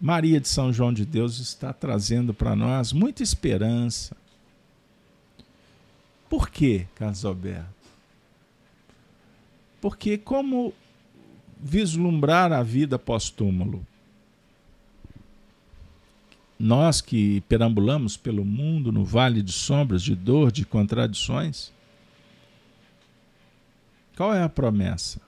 Maria 0.00 0.40
de 0.40 0.48
São 0.48 0.72
João 0.72 0.92
de 0.92 1.06
Deus 1.06 1.38
está 1.38 1.72
trazendo 1.72 2.34
para 2.34 2.56
nós 2.56 2.92
muita 2.92 3.22
esperança. 3.22 4.16
Por 6.28 6.50
quê, 6.50 6.86
Carlos 6.96 7.24
Alberto? 7.24 7.68
Porque 9.80 10.18
como 10.18 10.74
vislumbrar 11.60 12.52
a 12.52 12.62
vida 12.62 12.98
pós-túmulo? 12.98 13.86
Nós 16.58 17.00
que 17.00 17.40
perambulamos 17.42 18.16
pelo 18.16 18.44
mundo 18.44 18.92
no 18.92 19.04
vale 19.04 19.42
de 19.42 19.52
sombras, 19.52 20.02
de 20.02 20.14
dor, 20.14 20.52
de 20.52 20.64
contradições, 20.64 21.72
qual 24.16 24.34
é 24.34 24.42
a 24.42 24.48
promessa? 24.48 25.20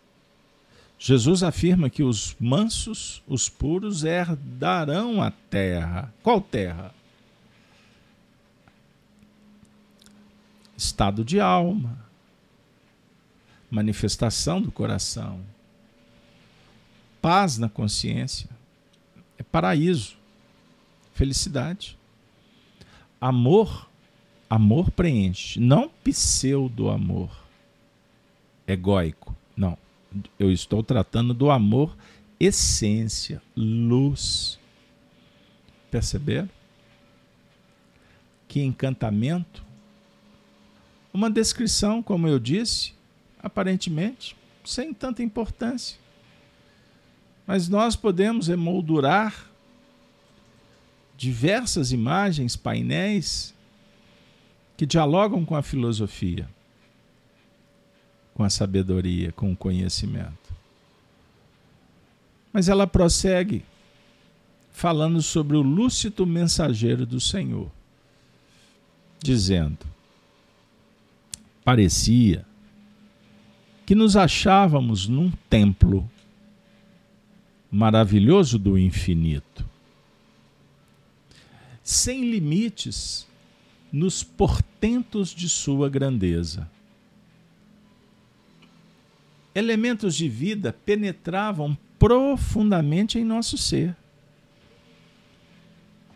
Jesus 0.98 1.42
afirma 1.42 1.90
que 1.90 2.02
os 2.02 2.36
mansos, 2.40 3.22
os 3.26 3.48
puros, 3.48 4.04
herdarão 4.04 5.22
a 5.22 5.30
terra. 5.30 6.12
Qual 6.22 6.40
terra? 6.40 6.94
Estado 10.76 11.24
de 11.24 11.40
alma, 11.40 11.98
manifestação 13.70 14.60
do 14.60 14.72
coração, 14.72 15.40
paz 17.20 17.58
na 17.58 17.68
consciência, 17.68 18.48
é 19.38 19.42
paraíso, 19.42 20.16
felicidade. 21.12 21.98
Amor, 23.20 23.88
amor 24.48 24.90
preenche, 24.90 25.60
não 25.60 25.88
pseudo 26.02 26.88
amor 26.88 27.30
egóico, 28.66 29.36
não 29.56 29.78
eu 30.38 30.50
estou 30.50 30.82
tratando 30.82 31.34
do 31.34 31.50
amor 31.50 31.96
essência, 32.38 33.40
luz. 33.56 34.58
Perceberam? 35.90 36.50
Que 38.48 38.60
encantamento. 38.60 39.64
Uma 41.12 41.30
descrição, 41.30 42.02
como 42.02 42.26
eu 42.26 42.38
disse, 42.38 42.92
aparentemente 43.38 44.36
sem 44.64 44.94
tanta 44.94 45.22
importância. 45.22 45.98
Mas 47.46 47.68
nós 47.68 47.94
podemos 47.94 48.48
emoldurar 48.48 49.50
diversas 51.16 51.92
imagens, 51.92 52.56
painéis 52.56 53.54
que 54.76 54.86
dialogam 54.86 55.44
com 55.44 55.54
a 55.54 55.62
filosofia 55.62 56.48
com 58.34 58.42
a 58.42 58.50
sabedoria, 58.50 59.32
com 59.32 59.52
o 59.52 59.56
conhecimento. 59.56 60.52
Mas 62.52 62.68
ela 62.68 62.86
prossegue 62.86 63.64
falando 64.72 65.22
sobre 65.22 65.56
o 65.56 65.62
lúcido 65.62 66.26
mensageiro 66.26 67.06
do 67.06 67.20
Senhor, 67.20 67.70
dizendo: 69.22 69.86
parecia 71.64 72.44
que 73.86 73.94
nos 73.94 74.16
achávamos 74.16 75.06
num 75.08 75.30
templo 75.48 76.08
maravilhoso 77.70 78.58
do 78.58 78.78
infinito, 78.78 79.64
sem 81.82 82.30
limites 82.30 83.26
nos 83.92 84.22
portentos 84.24 85.30
de 85.34 85.48
sua 85.48 85.88
grandeza. 85.88 86.68
Elementos 89.54 90.16
de 90.16 90.28
vida 90.28 90.72
penetravam 90.72 91.78
profundamente 91.98 93.18
em 93.18 93.24
nosso 93.24 93.56
ser, 93.56 93.96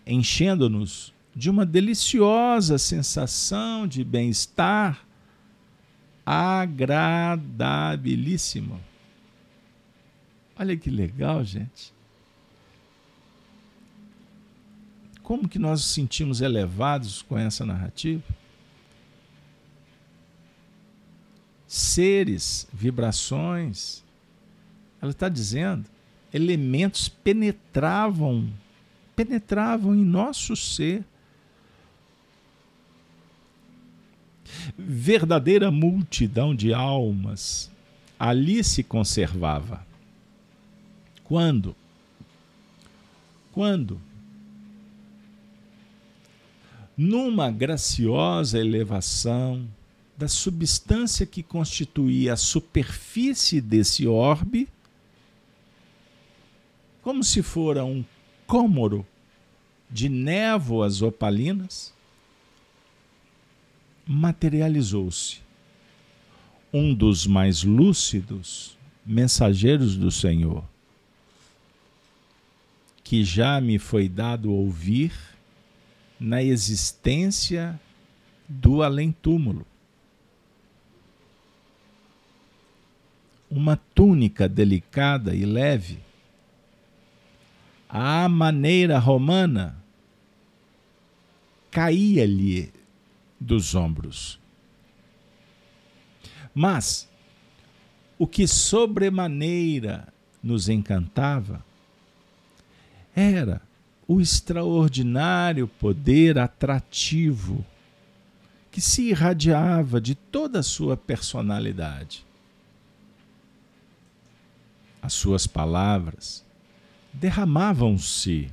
enchendo-nos 0.06 1.14
de 1.34 1.48
uma 1.48 1.64
deliciosa 1.64 2.76
sensação 2.78 3.86
de 3.86 4.02
bem-estar 4.02 5.06
agradabilíssimo. 6.26 8.80
Olha 10.58 10.76
que 10.76 10.90
legal, 10.90 11.44
gente. 11.44 11.94
Como 15.22 15.48
que 15.48 15.58
nós 15.58 15.80
nos 15.80 15.92
sentimos 15.92 16.40
elevados 16.40 17.22
com 17.22 17.38
essa 17.38 17.64
narrativa? 17.64 18.24
Seres, 21.68 22.66
vibrações, 22.72 24.02
ela 25.02 25.10
está 25.10 25.28
dizendo, 25.28 25.84
elementos 26.32 27.10
penetravam, 27.10 28.48
penetravam 29.14 29.94
em 29.94 30.02
nosso 30.02 30.56
ser. 30.56 31.04
Verdadeira 34.78 35.70
multidão 35.70 36.54
de 36.54 36.72
almas 36.72 37.70
ali 38.18 38.64
se 38.64 38.82
conservava. 38.82 39.86
Quando? 41.22 41.76
Quando? 43.52 44.00
Numa 46.96 47.50
graciosa 47.50 48.58
elevação 48.58 49.68
da 50.18 50.26
substância 50.28 51.24
que 51.24 51.42
constituía 51.42 52.32
a 52.32 52.36
superfície 52.36 53.60
desse 53.60 54.06
orbe, 54.06 54.68
como 57.00 57.22
se 57.22 57.42
fora 57.42 57.84
um 57.84 58.04
cômoro 58.46 59.06
de 59.88 60.08
névoas 60.08 61.00
opalinas, 61.00 61.94
materializou-se 64.04 65.40
um 66.72 66.92
dos 66.92 67.26
mais 67.26 67.62
lúcidos 67.62 68.76
mensageiros 69.06 69.96
do 69.96 70.10
Senhor 70.10 70.64
que 73.08 73.24
já 73.24 73.58
me 73.58 73.78
foi 73.78 74.06
dado 74.06 74.52
ouvir 74.52 75.12
na 76.20 76.42
existência 76.42 77.80
do 78.46 78.82
além-túmulo. 78.82 79.64
Uma 83.50 83.76
túnica 83.76 84.48
delicada 84.48 85.34
e 85.34 85.44
leve, 85.44 86.00
à 87.88 88.28
maneira 88.28 88.98
romana, 88.98 89.76
caía-lhe 91.70 92.72
dos 93.40 93.74
ombros. 93.74 94.38
Mas 96.54 97.08
o 98.18 98.26
que 98.26 98.46
sobremaneira 98.46 100.12
nos 100.42 100.68
encantava 100.68 101.64
era 103.14 103.62
o 104.06 104.20
extraordinário 104.20 105.68
poder 105.68 106.38
atrativo 106.38 107.64
que 108.70 108.80
se 108.80 109.10
irradiava 109.10 110.00
de 110.00 110.14
toda 110.14 110.60
a 110.60 110.62
sua 110.62 110.96
personalidade. 110.96 112.27
As 115.00 115.12
suas 115.12 115.46
palavras 115.46 116.44
derramavam-se 117.12 118.50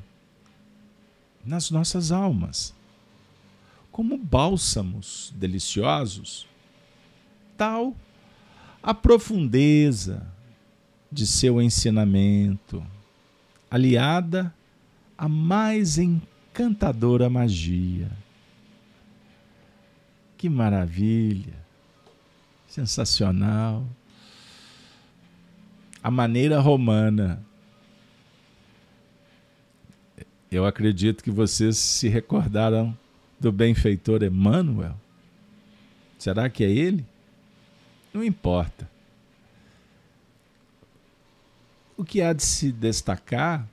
nas 1.46 1.70
nossas 1.70 2.12
almas 2.12 2.74
como 3.96 4.18
bálsamos 4.18 5.34
deliciosos, 5.38 6.46
tal 7.56 7.96
a 8.84 8.94
profundeza 8.94 10.28
de 11.10 11.26
seu 11.26 11.62
ensinamento 11.62 12.86
aliada 13.72 14.54
à 15.18 15.30
mais 15.30 15.98
encantadora 15.98 17.30
magia. 17.30 18.12
Que 20.38 20.50
maravilha! 20.50 21.56
Sensacional! 22.68 23.88
A 26.06 26.12
maneira 26.12 26.60
romana. 26.60 27.44
Eu 30.52 30.64
acredito 30.64 31.24
que 31.24 31.32
vocês 31.32 31.80
se 31.80 32.08
recordaram 32.08 32.96
do 33.40 33.52
benfeitor 33.52 34.22
Emmanuel. 34.22 34.96
Será 36.20 36.48
que 36.48 36.64
é 36.64 36.70
ele? 36.70 37.04
Não 38.14 38.24
importa. 38.24 38.88
O 41.98 42.06
que 42.06 42.22
há 42.22 42.34
de 42.34 42.44
se 42.44 42.72
destacar 42.72 43.68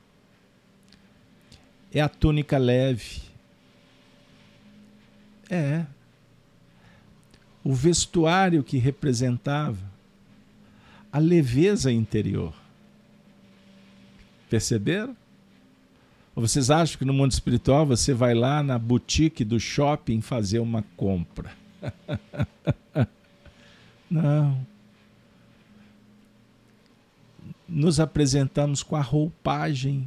é 1.93 2.01
a 2.01 2.09
túnica 2.09 2.57
leve. 2.57 3.21
É. 5.51 5.85
O 7.63 7.75
vestuário 7.75 8.65
que 8.65 8.79
representava 8.79 9.92
a 11.13 11.19
leveza 11.19 11.93
interior. 11.93 12.55
Perceberam? 14.49 15.17
Ou 16.35 16.47
vocês 16.47 16.71
acham 16.71 16.99
que 16.99 17.05
no 17.05 17.13
mundo 17.13 17.33
espiritual 17.33 17.85
você 17.85 18.15
vai 18.15 18.35
lá 18.35 18.63
na 18.63 18.79
boutique 18.79 19.45
do 19.45 19.61
shopping 19.61 20.23
fazer 20.23 20.59
uma 20.59 20.83
compra? 20.97 21.53
Não 24.11 24.73
nos 27.73 27.99
apresentamos 27.99 28.83
com 28.83 28.95
a 28.95 29.01
roupagem 29.01 30.07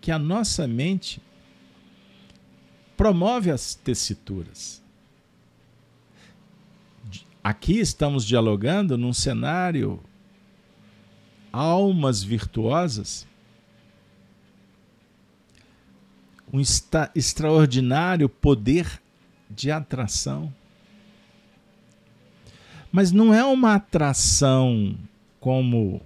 que 0.00 0.10
a 0.10 0.18
nossa 0.18 0.66
mente 0.66 1.22
promove 2.96 3.52
as 3.52 3.74
tessituras. 3.74 4.82
Aqui 7.42 7.78
estamos 7.78 8.26
dialogando 8.26 8.98
num 8.98 9.12
cenário 9.12 10.00
almas 11.54 12.20
virtuosas, 12.22 13.26
um 16.52 16.60
extra 16.60 17.10
extraordinário 17.14 18.28
poder 18.28 19.00
de 19.48 19.70
atração. 19.70 20.52
Mas 22.90 23.12
não 23.12 23.32
é 23.32 23.44
uma 23.44 23.74
atração 23.74 24.96
como 25.40 26.00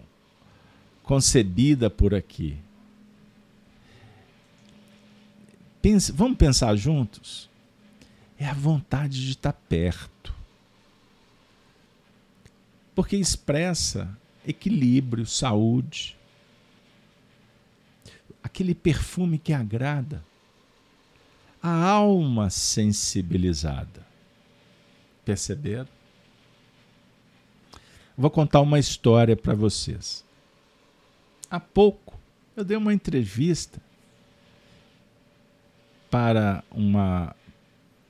concebida 1.03 1.89
por 1.89 2.15
aqui. 2.15 2.59
Pense, 5.81 6.13
vamos 6.13 6.37
pensar 6.37 6.77
juntos? 6.77 7.49
É 8.39 8.47
a 8.47 8.55
vontade 8.55 9.25
de 9.25 9.31
estar 9.31 9.53
perto. 9.53 10.35
Porque 12.95 13.17
expressa 13.17 14.17
equilíbrio, 14.47 15.27
saúde. 15.27 16.17
Aquele 18.43 18.75
perfume 18.75 19.39
que 19.39 19.53
agrada. 19.53 20.25
A 21.63 21.85
alma 21.85 22.51
sensibilizada. 22.51 24.07
Perceberam? 25.25 25.89
Vou 28.17 28.31
contar 28.31 28.61
uma 28.61 28.79
história 28.79 29.37
para 29.37 29.55
vocês 29.55 30.25
há 31.51 31.59
pouco 31.59 32.19
eu 32.57 32.65
dei 32.65 32.77
uma 32.77 32.93
entrevista 32.93 33.81
para 36.11 36.65
uma 36.71 37.35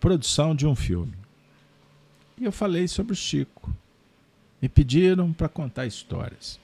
produção 0.00 0.54
de 0.54 0.66
um 0.66 0.74
filme. 0.74 1.12
E 2.38 2.44
eu 2.44 2.52
falei 2.52 2.88
sobre 2.88 3.12
o 3.12 3.16
Chico. 3.16 3.70
Me 4.60 4.68
pediram 4.68 5.32
para 5.32 5.48
contar 5.48 5.86
histórias. 5.86 6.58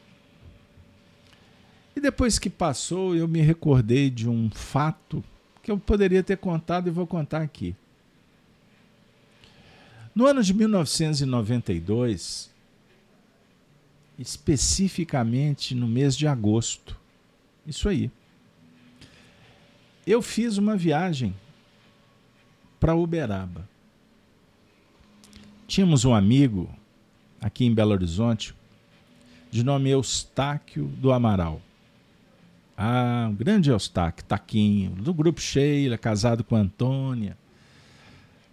E 1.96 2.00
depois 2.00 2.38
que 2.38 2.50
passou, 2.50 3.14
eu 3.14 3.28
me 3.28 3.40
recordei 3.40 4.10
de 4.10 4.28
um 4.28 4.50
fato 4.50 5.22
que 5.62 5.70
eu 5.70 5.78
poderia 5.78 6.22
ter 6.22 6.36
contado 6.36 6.88
e 6.88 6.90
vou 6.90 7.06
contar 7.06 7.40
aqui. 7.40 7.74
No 10.14 10.26
ano 10.26 10.42
de 10.42 10.52
1992, 10.52 12.50
especificamente 14.18 15.74
no 15.74 15.88
mês 15.88 16.16
de 16.16 16.26
agosto, 16.26 16.98
isso 17.66 17.88
aí, 17.88 18.10
eu 20.06 20.20
fiz 20.20 20.58
uma 20.58 20.76
viagem 20.76 21.34
para 22.78 22.94
Uberaba. 22.94 23.68
Tínhamos 25.66 26.04
um 26.04 26.14
amigo 26.14 26.68
aqui 27.44 27.66
em 27.66 27.74
Belo 27.74 27.92
Horizonte, 27.92 28.54
de 29.50 29.62
nome 29.62 29.90
Eustáquio 29.90 30.86
do 30.96 31.12
Amaral. 31.12 31.60
Ah, 32.74 33.26
um 33.28 33.34
grande 33.34 33.68
Eustáquio, 33.68 34.24
Taquinho, 34.24 34.92
do 34.92 35.12
grupo 35.12 35.42
Sheila, 35.42 35.98
casado 35.98 36.42
com 36.42 36.56
Antônia, 36.56 37.36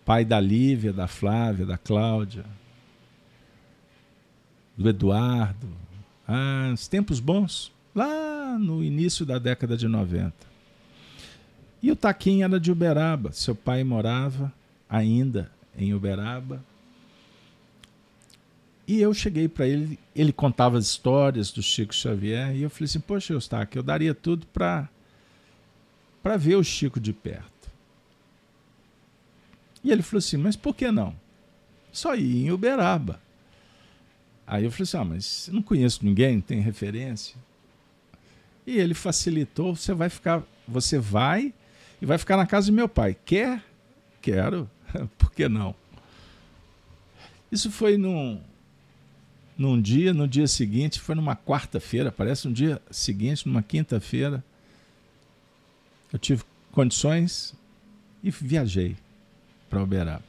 pai 0.03 0.25
da 0.25 0.41
Lívia, 0.41 0.91
da 0.91 1.07
Flávia, 1.07 1.65
da 1.65 1.77
Cláudia, 1.77 2.43
do 4.75 4.89
Eduardo. 4.89 5.69
Ah, 6.27 6.69
os 6.73 6.85
tempos 6.89 7.21
bons, 7.21 7.71
lá 7.95 8.59
no 8.59 8.83
início 8.83 9.25
da 9.25 9.39
década 9.39 9.77
de 9.77 9.87
90. 9.87 10.33
E 11.81 11.89
o 11.89 11.95
Taquinho 11.95 12.43
era 12.43 12.59
de 12.59 12.73
Uberaba, 12.73 13.31
seu 13.31 13.55
pai 13.55 13.85
morava 13.85 14.51
ainda 14.89 15.49
em 15.77 15.93
Uberaba, 15.93 16.61
e 18.91 19.01
eu 19.01 19.13
cheguei 19.13 19.47
para 19.47 19.65
ele, 19.65 19.97
ele 20.13 20.33
contava 20.33 20.77
as 20.77 20.85
histórias 20.87 21.49
do 21.49 21.63
Chico 21.63 21.95
Xavier, 21.95 22.53
e 22.53 22.63
eu 22.63 22.69
falei 22.69 22.83
assim: 22.83 22.99
Poxa, 22.99 23.31
Eustáquio, 23.31 23.79
eu 23.79 23.83
daria 23.83 24.13
tudo 24.13 24.45
para 24.47 24.89
para 26.21 26.35
ver 26.35 26.57
o 26.57 26.63
Chico 26.63 26.99
de 26.99 27.13
perto. 27.13 27.71
E 29.81 29.93
ele 29.93 30.01
falou 30.01 30.17
assim: 30.17 30.35
Mas 30.35 30.57
por 30.57 30.75
que 30.75 30.91
não? 30.91 31.15
Só 31.89 32.15
ir 32.15 32.45
em 32.45 32.51
Uberaba. 32.51 33.21
Aí 34.45 34.65
eu 34.65 34.71
falei 34.71 34.83
assim: 34.83 34.97
Ah, 34.97 35.05
mas 35.05 35.49
não 35.53 35.61
conheço 35.61 36.03
ninguém, 36.03 36.35
não 36.35 36.41
tem 36.41 36.59
referência. 36.59 37.37
E 38.67 38.77
ele 38.77 38.93
facilitou: 38.93 39.73
Você 39.73 39.93
vai 39.93 40.09
ficar, 40.09 40.43
você 40.67 40.99
vai 40.99 41.53
e 42.01 42.05
vai 42.05 42.17
ficar 42.17 42.35
na 42.35 42.45
casa 42.45 42.67
do 42.67 42.73
meu 42.73 42.89
pai. 42.89 43.15
Quer? 43.23 43.63
Quero. 44.21 44.69
por 45.17 45.31
que 45.31 45.47
não? 45.47 45.73
Isso 47.49 47.71
foi 47.71 47.95
num, 47.95 48.41
num 49.57 49.81
dia, 49.81 50.13
no 50.13 50.27
dia 50.27 50.47
seguinte, 50.47 50.99
foi 50.99 51.15
numa 51.15 51.35
quarta-feira, 51.35 52.11
parece 52.11 52.47
um 52.47 52.53
dia 52.53 52.81
seguinte, 52.89 53.47
numa 53.47 53.61
quinta-feira, 53.61 54.43
eu 56.11 56.19
tive 56.19 56.43
condições 56.71 57.53
e 58.23 58.31
viajei 58.31 58.95
para 59.69 59.81
Uberaba. 59.81 60.23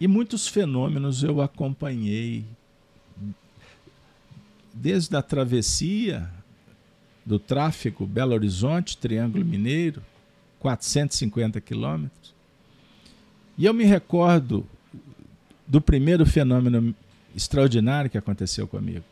E 0.00 0.08
muitos 0.08 0.46
fenômenos 0.46 1.22
eu 1.22 1.40
acompanhei, 1.40 2.44
desde 4.72 5.16
a 5.16 5.22
travessia 5.22 6.28
do 7.24 7.38
tráfego 7.38 8.06
Belo 8.06 8.34
Horizonte, 8.34 8.98
Triângulo 8.98 9.44
Mineiro, 9.44 10.02
450 10.58 11.60
quilômetros. 11.60 12.34
E 13.56 13.64
eu 13.64 13.72
me 13.72 13.84
recordo 13.84 14.66
do 15.66 15.80
primeiro 15.80 16.26
fenômeno 16.26 16.94
extraordinário 17.34 18.10
que 18.10 18.18
aconteceu 18.18 18.66
comigo. 18.66 19.04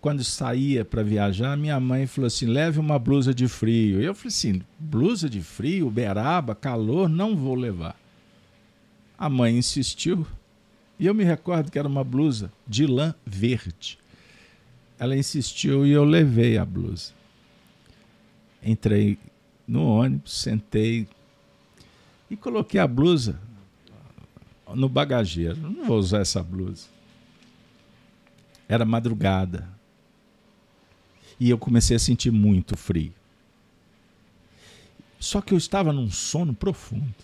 Quando 0.00 0.22
saía 0.22 0.84
para 0.84 1.02
viajar, 1.02 1.56
minha 1.56 1.80
mãe 1.80 2.06
falou 2.06 2.26
assim: 2.26 2.46
leve 2.46 2.78
uma 2.78 2.98
blusa 2.98 3.34
de 3.34 3.48
frio. 3.48 4.00
Eu 4.00 4.14
falei 4.14 4.28
assim: 4.28 4.62
blusa 4.78 5.28
de 5.28 5.40
frio, 5.40 5.88
Uberaba, 5.88 6.54
calor, 6.54 7.08
não 7.08 7.36
vou 7.36 7.54
levar. 7.54 7.96
A 9.18 9.28
mãe 9.28 9.56
insistiu 9.56 10.26
e 10.98 11.06
eu 11.06 11.14
me 11.14 11.24
recordo 11.24 11.70
que 11.70 11.78
era 11.78 11.88
uma 11.88 12.04
blusa 12.04 12.52
de 12.66 12.86
lã 12.86 13.14
verde. 13.24 13.98
Ela 14.98 15.16
insistiu 15.16 15.86
e 15.86 15.90
eu 15.90 16.04
levei 16.04 16.56
a 16.56 16.64
blusa. 16.64 17.12
Entrei 18.62 19.18
no 19.66 19.84
ônibus, 19.86 20.40
sentei 20.40 21.06
e 22.30 22.36
coloquei 22.36 22.80
a 22.80 22.86
blusa 22.86 23.38
no 24.74 24.88
bagageiro. 24.88 25.56
Não 25.56 25.84
vou 25.84 25.98
usar 25.98 26.20
essa 26.20 26.42
blusa. 26.42 26.86
Era 28.68 28.84
madrugada. 28.84 29.68
E 31.38 31.50
eu 31.50 31.58
comecei 31.58 31.96
a 31.96 32.00
sentir 32.00 32.30
muito 32.30 32.76
frio. 32.76 33.12
Só 35.18 35.40
que 35.40 35.52
eu 35.52 35.58
estava 35.58 35.92
num 35.92 36.10
sono 36.10 36.54
profundo. 36.54 37.14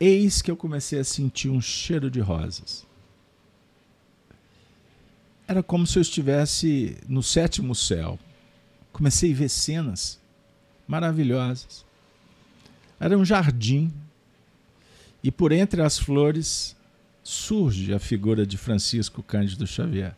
Eis 0.00 0.40
que 0.40 0.50
eu 0.50 0.56
comecei 0.56 0.98
a 0.98 1.04
sentir 1.04 1.48
um 1.48 1.60
cheiro 1.60 2.10
de 2.10 2.20
rosas. 2.20 2.86
Era 5.46 5.62
como 5.62 5.86
se 5.86 5.98
eu 5.98 6.02
estivesse 6.02 6.96
no 7.08 7.22
sétimo 7.22 7.74
céu. 7.74 8.18
Comecei 8.92 9.32
a 9.32 9.34
ver 9.34 9.48
cenas 9.48 10.20
maravilhosas. 10.86 11.84
Era 13.00 13.16
um 13.16 13.24
jardim 13.24 13.92
e 15.22 15.30
por 15.30 15.52
entre 15.52 15.82
as 15.82 15.98
flores 15.98 16.76
surge 17.22 17.92
a 17.92 17.98
figura 17.98 18.46
de 18.46 18.56
Francisco 18.56 19.22
Cândido 19.22 19.66
Xavier. 19.66 20.16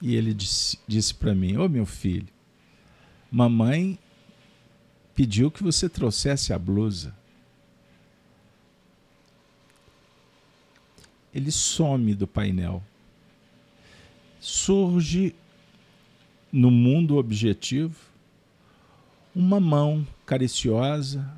E 0.00 0.16
ele 0.16 0.34
disse, 0.34 0.78
disse 0.86 1.14
para 1.14 1.34
mim: 1.34 1.56
Ô 1.56 1.64
oh, 1.64 1.68
meu 1.68 1.86
filho, 1.86 2.28
mamãe 3.30 3.98
pediu 5.14 5.50
que 5.50 5.62
você 5.62 5.88
trouxesse 5.88 6.52
a 6.52 6.58
blusa. 6.58 7.14
Ele 11.32 11.50
some 11.50 12.14
do 12.14 12.26
painel. 12.26 12.82
Surge 14.40 15.34
no 16.52 16.70
mundo 16.70 17.16
objetivo 17.16 17.96
uma 19.34 19.58
mão 19.58 20.06
cariciosa, 20.24 21.28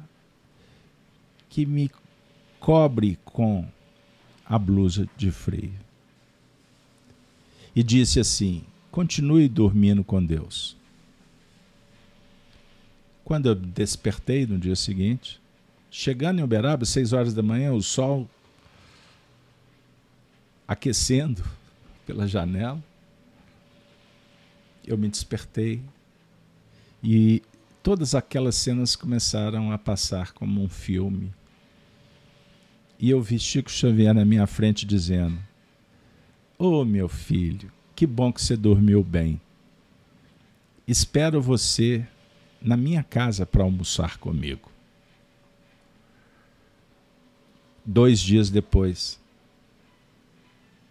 que 1.57 1.64
me 1.64 1.90
cobre 2.61 3.19
com 3.25 3.66
a 4.45 4.59
blusa 4.59 5.09
de 5.16 5.31
frio. 5.31 5.73
E 7.75 7.83
disse 7.83 8.21
assim: 8.21 8.62
continue 8.90 9.49
dormindo 9.49 10.05
com 10.05 10.23
Deus. 10.23 10.77
Quando 13.25 13.47
eu 13.47 13.55
despertei 13.55 14.47
no 14.47 14.59
dia 14.59 14.77
seguinte, 14.77 15.40
chegando 15.90 16.40
em 16.40 16.42
Uberaba, 16.42 16.85
seis 16.85 17.14
horas 17.14 17.33
da 17.33 17.42
manhã, 17.42 17.73
o 17.73 17.83
sol 17.83 18.29
aquecendo 20.69 21.42
pela 22.07 22.29
janela, 22.29 22.85
eu 24.87 24.99
me 24.99 25.09
despertei 25.09 25.81
e 27.03 27.42
todas 27.83 28.14
aquelas 28.14 28.57
cenas 28.57 28.95
começaram 28.95 29.73
a 29.73 29.79
passar 29.79 30.35
como 30.35 30.62
um 30.62 30.69
filme 30.69 31.33
e 32.99 33.11
eu 33.11 33.21
vi 33.21 33.39
Chico 33.39 33.71
Xavier 33.71 34.15
na 34.15 34.25
minha 34.25 34.47
frente 34.47 34.87
dizendo: 34.87 35.39
Ô 36.59 36.81
oh, 36.81 36.85
meu 36.85 37.09
filho, 37.09 37.71
que 37.95 38.07
bom 38.07 38.33
que 38.33 38.41
você 38.41 38.57
dormiu 38.57 39.03
bem. 39.03 39.41
Espero 40.87 41.41
você 41.41 42.07
na 42.61 42.77
minha 42.77 43.03
casa 43.03 43.45
para 43.45 43.63
almoçar 43.63 44.19
comigo. 44.19 44.71
Dois 47.85 48.19
dias 48.21 48.51
depois, 48.51 49.21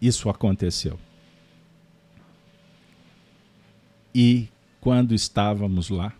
isso 0.01 0.29
aconteceu. 0.29 0.99
E 4.13 4.47
quando 4.79 5.13
estávamos 5.13 5.89
lá, 5.89 6.13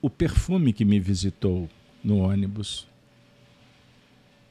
o 0.00 0.10
perfume 0.10 0.72
que 0.72 0.84
me 0.84 0.98
visitou 0.98 1.68
no 2.06 2.18
ônibus. 2.18 2.86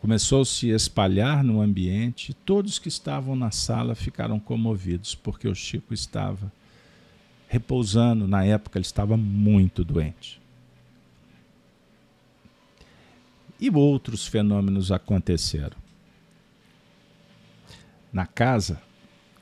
Começou 0.02 0.42
a 0.42 0.46
se 0.46 0.70
espalhar 0.70 1.44
no 1.44 1.62
ambiente, 1.62 2.34
todos 2.34 2.78
que 2.78 2.90
estavam 2.90 3.36
na 3.36 3.50
sala 3.50 3.96
ficaram 3.96 4.40
comovidos, 4.40 5.16
porque 5.16 5.48
o 5.48 5.56
Chico 5.56 5.94
estava 5.94 6.52
repousando, 7.48 8.28
na 8.28 8.44
época 8.44 8.78
ele 8.78 8.86
estava 8.86 9.16
muito 9.16 9.84
doente. 9.86 10.42
E 13.58 13.70
outros 13.70 14.28
fenômenos 14.28 14.92
aconteceram. 14.92 15.78
Na 18.12 18.26
casa, 18.28 18.82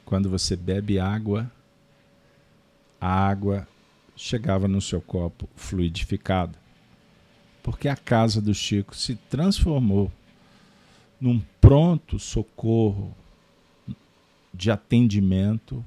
quando 0.06 0.30
você 0.30 0.56
bebe 0.56 0.99
água, 0.99 1.52
a 3.02 3.10
água 3.10 3.67
chegava 4.15 4.67
no 4.67 4.80
seu 4.80 5.02
copo 5.02 5.49
fluidificada 5.56 6.62
porque 7.63 7.88
a 7.88 7.95
casa 7.95 8.41
do 8.41 8.54
Chico 8.54 8.93
se 8.93 9.15
transformou 9.15 10.12
num 11.19 11.41
pronto 11.62 12.19
socorro 12.19 13.15
de 14.54 14.69
atendimento 14.69 15.84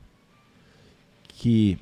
que 1.29 1.79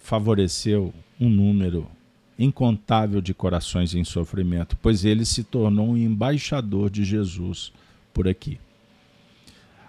favoreceu 0.00 0.92
um 1.18 1.30
número 1.30 1.88
incontável 2.36 3.20
de 3.20 3.32
corações 3.32 3.94
em 3.94 4.04
sofrimento, 4.04 4.76
pois 4.82 5.04
ele 5.04 5.24
se 5.24 5.44
tornou 5.44 5.90
um 5.90 5.96
embaixador 5.96 6.90
de 6.90 7.04
Jesus 7.04 7.72
por 8.12 8.28
aqui. 8.28 8.60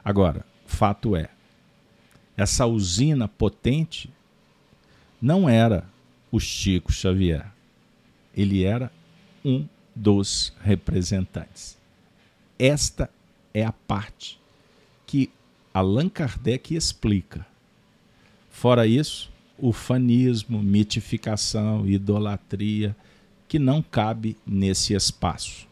Agora, 0.06 0.46
fato 0.66 1.16
é, 1.16 1.30
essa 2.38 2.66
usina 2.68 3.28
potente 3.28 4.10
não 5.20 5.50
era 5.50 5.90
o 6.32 6.40
Chico 6.40 6.94
Xavier. 6.94 7.52
Ele 8.34 8.64
era 8.64 8.92
um 9.44 9.68
dos 9.96 10.54
representantes. 10.62 11.78
Esta 12.58 13.10
é 13.54 13.64
a 13.64 13.72
parte 13.72 14.40
que 15.06 15.32
Allan 15.74 16.10
Kardec 16.10 16.76
explica. 16.76 17.46
Fora 18.50 18.88
isso, 18.88 19.32
ufanismo, 19.60 20.62
mitificação, 20.62 21.88
idolatria, 21.88 22.96
que 23.48 23.58
não 23.58 23.82
cabe 23.82 24.36
nesse 24.46 24.94
espaço. 24.94 25.68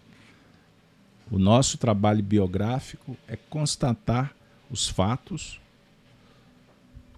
O 1.30 1.40
nosso 1.40 1.78
trabalho 1.78 2.24
biográfico 2.24 3.18
é 3.28 3.36
constatar 3.36 4.36
os 4.70 4.88
fatos, 4.88 5.60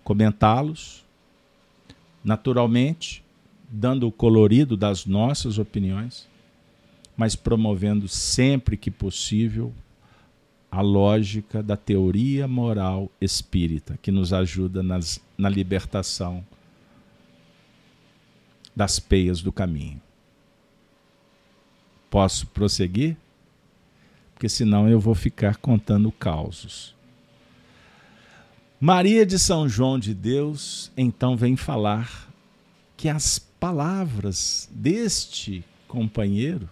comentá-los, 0.04 1.06
naturalmente, 2.24 3.24
dando 3.70 4.08
o 4.08 4.12
colorido 4.12 4.78
das 4.78 5.06
nossas 5.06 5.58
opiniões, 5.58 6.28
mas 7.18 7.36
promovendo 7.36 8.08
sempre 8.08 8.78
que 8.78 8.92
possível 8.92 9.74
a 10.70 10.82
lógica 10.82 11.64
da 11.64 11.76
teoria 11.76 12.48
moral 12.48 13.12
espírita, 13.20 13.98
que 14.02 14.12
nos 14.12 14.32
ajuda 14.32 14.84
nas, 14.84 15.20
na 15.36 15.50
libertação 15.50 16.46
das 18.76 19.00
peias 19.00 19.42
do 19.42 19.52
caminho. 19.52 20.00
Posso 22.12 22.46
prosseguir? 22.48 23.18
Porque 24.36 24.48
senão 24.48 24.88
eu 24.88 25.00
vou 25.00 25.16
ficar 25.16 25.58
contando 25.58 26.12
causos. 26.12 26.96
Maria 28.80 29.26
de 29.26 29.40
São 29.40 29.68
João 29.68 29.98
de 29.98 30.14
Deus 30.14 30.92
então 30.96 31.36
vem 31.36 31.56
falar 31.56 32.32
que 32.96 33.10
as 33.10 33.40
palavras 33.40 34.70
deste 34.72 35.64
companheiro 35.88 36.70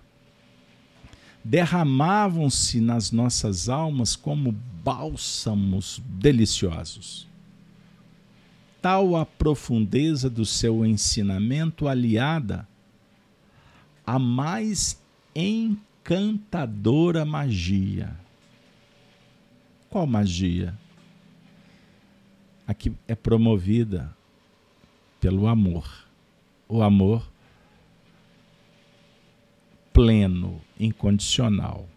derramavam-se 1.46 2.82
nas 2.82 3.12
nossas 3.12 3.70
almas 3.70 4.18
como 4.18 4.52
bálsamos 4.84 6.02
deliciosos 6.06 7.28
tal 8.86 9.16
a 9.16 9.26
profundeza 9.26 10.30
do 10.30 10.46
seu 10.46 10.86
ensinamento 10.86 11.88
aliada 11.88 12.68
à 14.06 14.20
mais 14.20 15.02
encantadora 15.34 17.26
magia. 17.26 18.16
Qual 19.90 20.06
magia? 20.06 20.78
A 22.68 22.76
que 22.76 22.94
é 23.08 23.16
promovida 23.16 24.16
pelo 25.20 25.48
amor. 25.48 25.90
O 26.70 26.84
amor 26.84 27.28
pleno, 29.96 30.62
incondicional. 30.78 31.88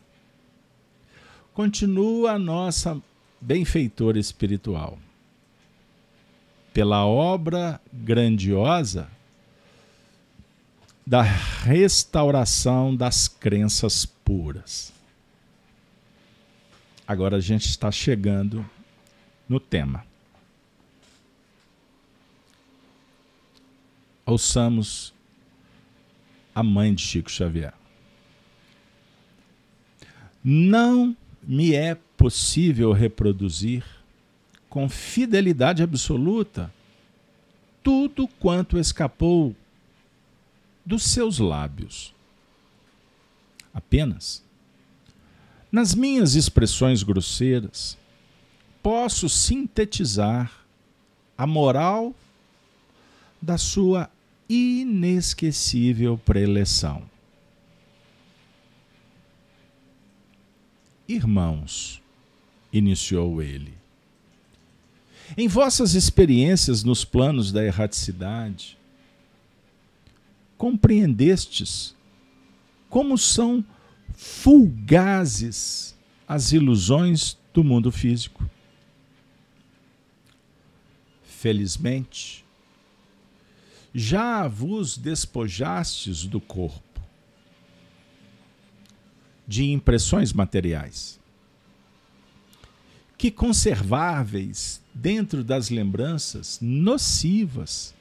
Continua 1.52 2.34
a 2.34 2.38
nossa 2.38 3.02
benfeitora 3.40 4.20
espiritual 4.20 5.00
pela 6.72 7.04
obra 7.04 7.80
grandiosa 7.92 9.10
da 11.04 11.22
restauração 11.22 12.94
das 12.94 13.26
crenças 13.26 14.06
puras. 14.06 14.92
Agora 17.04 17.38
a 17.38 17.40
gente 17.40 17.68
está 17.68 17.90
chegando 17.90 18.64
no 19.48 19.58
tema. 19.58 20.06
Ouçamos 24.24 25.12
a 26.54 26.62
mãe 26.62 26.94
de 26.94 27.02
Chico 27.02 27.28
Xavier. 27.30 27.77
Não 30.42 31.16
me 31.42 31.74
é 31.74 31.96
possível 32.16 32.92
reproduzir 32.92 33.84
com 34.68 34.88
fidelidade 34.88 35.82
absoluta 35.82 36.72
tudo 37.82 38.28
quanto 38.28 38.78
escapou 38.78 39.54
dos 40.84 41.04
seus 41.04 41.38
lábios. 41.38 42.14
Apenas, 43.72 44.42
nas 45.70 45.94
minhas 45.94 46.34
expressões 46.34 47.02
grosseiras, 47.02 47.96
posso 48.82 49.28
sintetizar 49.28 50.52
a 51.36 51.46
moral 51.46 52.14
da 53.40 53.56
sua 53.56 54.10
inesquecível 54.48 56.18
preleção. 56.18 57.02
Irmãos, 61.08 62.02
iniciou 62.70 63.40
ele, 63.40 63.72
em 65.38 65.48
vossas 65.48 65.94
experiências 65.94 66.84
nos 66.84 67.02
planos 67.02 67.50
da 67.50 67.64
erraticidade, 67.64 68.76
compreendestes 70.58 71.94
como 72.90 73.16
são 73.16 73.64
fulgazes 74.12 75.96
as 76.26 76.52
ilusões 76.52 77.38
do 77.54 77.64
mundo 77.64 77.90
físico. 77.90 78.48
Felizmente, 81.24 82.44
já 83.94 84.46
vos 84.46 84.98
despojastes 84.98 86.26
do 86.26 86.40
corpo 86.40 86.87
de 89.48 89.72
impressões 89.72 90.32
materiais 90.32 91.18
que 93.16 93.32
conserváveis 93.32 94.80
dentro 94.94 95.42
das 95.42 95.70
lembranças 95.70 96.58
nocivas 96.62 97.92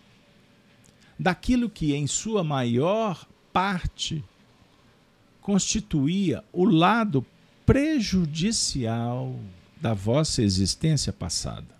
daquilo 1.17 1.67
que, 1.67 1.95
em 1.95 2.05
sua 2.05 2.43
maior 2.43 3.27
parte, 3.51 4.23
constituía 5.41 6.43
o 6.53 6.65
lado 6.65 7.25
prejudicial 7.65 9.39
da 9.81 9.95
vossa 9.95 10.43
existência 10.43 11.11
passada. 11.11 11.75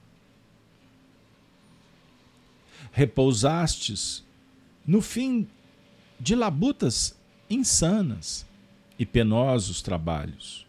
Repousastes 2.92 4.24
no 4.86 5.02
fim 5.02 5.48
de 6.20 6.34
labutas 6.34 7.16
insanas 7.48 8.47
e 8.98 9.06
penosos 9.06 9.82
trabalhos 9.82 10.68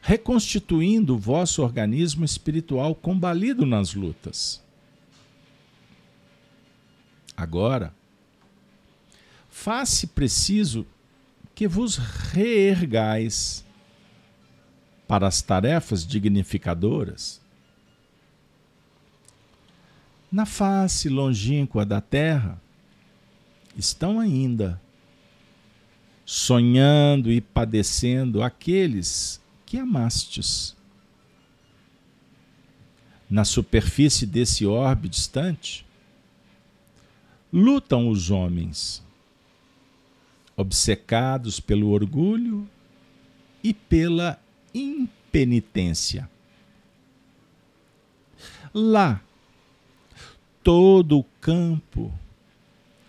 reconstituindo 0.00 1.14
o 1.14 1.18
vosso 1.18 1.62
organismo 1.62 2.24
espiritual 2.24 2.94
combalido 2.94 3.66
nas 3.66 3.94
lutas. 3.94 4.62
Agora, 7.36 7.94
faz-se 9.48 10.06
preciso 10.06 10.86
que 11.54 11.68
vos 11.68 11.96
reergais 11.96 13.64
para 15.06 15.26
as 15.26 15.42
tarefas 15.42 16.06
dignificadoras. 16.06 17.40
Na 20.32 20.46
face 20.46 21.08
longínqua 21.08 21.84
da 21.84 22.00
terra 22.00 22.60
estão 23.76 24.20
ainda 24.20 24.80
sonhando 26.32 27.32
e 27.32 27.40
padecendo 27.40 28.40
aqueles 28.40 29.42
que 29.66 29.76
amastes. 29.76 30.76
Na 33.28 33.44
superfície 33.44 34.26
desse 34.26 34.64
orbe 34.64 35.08
distante, 35.08 35.84
lutam 37.52 38.08
os 38.08 38.30
homens, 38.30 39.02
obcecados 40.56 41.58
pelo 41.58 41.88
orgulho 41.90 42.64
e 43.60 43.74
pela 43.74 44.40
impenitência. 44.72 46.30
Lá, 48.72 49.20
todo 50.62 51.18
o 51.18 51.24
campo 51.40 52.16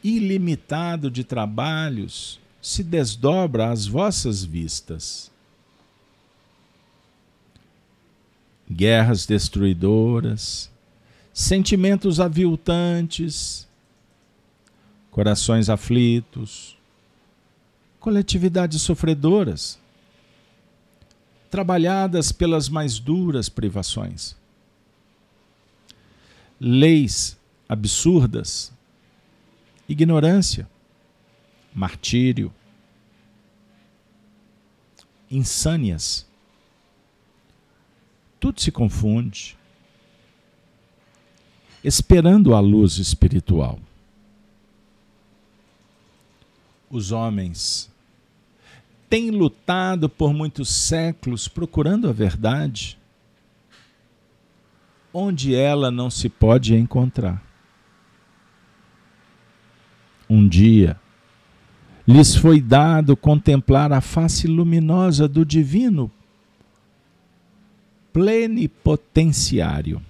ilimitado 0.04 1.12
de 1.12 1.24
trabalhos 1.24 2.41
se 2.62 2.84
desdobra 2.84 3.72
às 3.72 3.88
vossas 3.88 4.44
vistas. 4.44 5.32
Guerras 8.70 9.26
destruidoras, 9.26 10.70
sentimentos 11.34 12.20
aviltantes, 12.20 13.68
corações 15.10 15.70
aflitos, 15.70 16.78
coletividades 18.00 18.82
sofredoras, 18.82 19.78
trabalhadas 21.50 22.32
pelas 22.32 22.70
mais 22.70 22.98
duras 22.98 23.50
privações, 23.50 24.36
leis 26.60 27.38
absurdas, 27.68 28.72
ignorância, 29.90 30.68
martírio, 31.74 32.54
insânias. 35.30 36.28
Tudo 38.40 38.60
se 38.60 38.72
confunde, 38.72 39.58
esperando 41.84 42.54
a 42.54 42.60
luz 42.60 42.98
espiritual. 42.98 43.80
Os 46.90 47.12
homens 47.12 47.90
têm 49.10 49.30
lutado 49.30 50.10
por 50.10 50.34
muitos 50.34 50.70
séculos 50.70 51.48
procurando 51.48 52.10
a 52.10 52.12
verdade, 52.12 52.98
onde 55.14 55.54
ela 55.54 55.92
não 55.92 56.10
se 56.10 56.30
pode 56.30 56.74
encontrar. 56.76 57.44
Um 60.30 60.48
dia, 60.48 61.00
lhes 62.12 62.36
foi 62.36 62.60
dado 62.60 63.16
contemplar 63.16 63.94
a 63.94 64.02
face 64.02 64.46
luminosa 64.46 65.30
do 65.30 65.46
divino 65.46 66.12
plenipotenciário. 68.12 70.02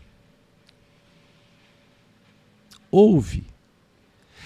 Houve 2.89 3.45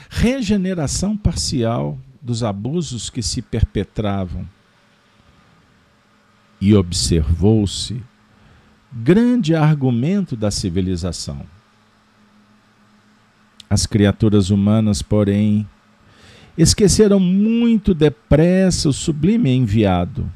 regeneração 0.10 1.16
parcial 1.16 1.98
dos 2.22 2.44
abusos 2.44 3.10
que 3.10 3.24
se 3.24 3.42
perpetravam 3.42 4.48
e 6.60 6.76
observou-se 6.76 8.04
grande 8.92 9.56
argumento 9.56 10.36
da 10.36 10.52
civilização. 10.52 11.46
As 13.70 13.86
criaturas 13.86 14.50
humanas, 14.50 15.02
porém, 15.02 15.68
esqueceram 16.58 17.20
muito 17.20 17.94
depressa 17.94 18.90
o 18.90 18.94
sublime 18.94 19.52
enviado. 19.52 20.32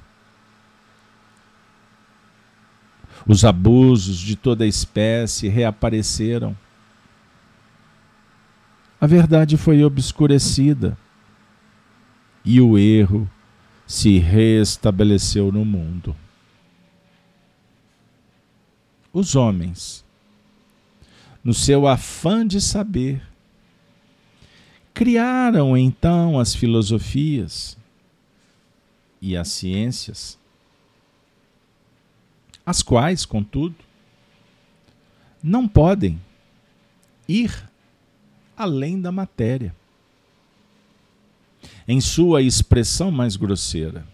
Os 3.28 3.46
abusos 3.46 4.18
de 4.18 4.36
toda 4.36 4.66
espécie 4.66 5.48
reapareceram. 5.48 6.56
A 9.00 9.08
verdade 9.08 9.56
foi 9.56 9.84
obscurecida 9.84 10.98
e 12.44 12.60
o 12.60 12.78
erro 12.78 13.30
se 13.86 14.18
restabeleceu 14.18 15.52
no 15.52 15.64
mundo. 15.64 16.16
Os 19.12 19.36
homens, 19.36 20.06
no 21.44 21.54
seu 21.54 21.88
afã 21.88 22.46
de 22.46 22.62
saber, 22.62 23.22
criaram 25.00 25.78
então 25.78 26.38
as 26.38 26.54
filosofias 26.54 27.78
e 29.22 29.38
as 29.38 29.48
ciências, 29.48 30.38
as 32.66 32.84
quais, 32.84 33.26
contudo, 33.26 33.78
não 35.42 35.70
podem 35.70 36.20
ir 37.30 37.66
além 38.58 39.00
da 39.00 39.10
matéria 39.10 39.74
em 41.88 42.02
sua 42.02 42.42
expressão 42.42 43.10
mais 43.10 43.38
grosseira. 43.38 44.06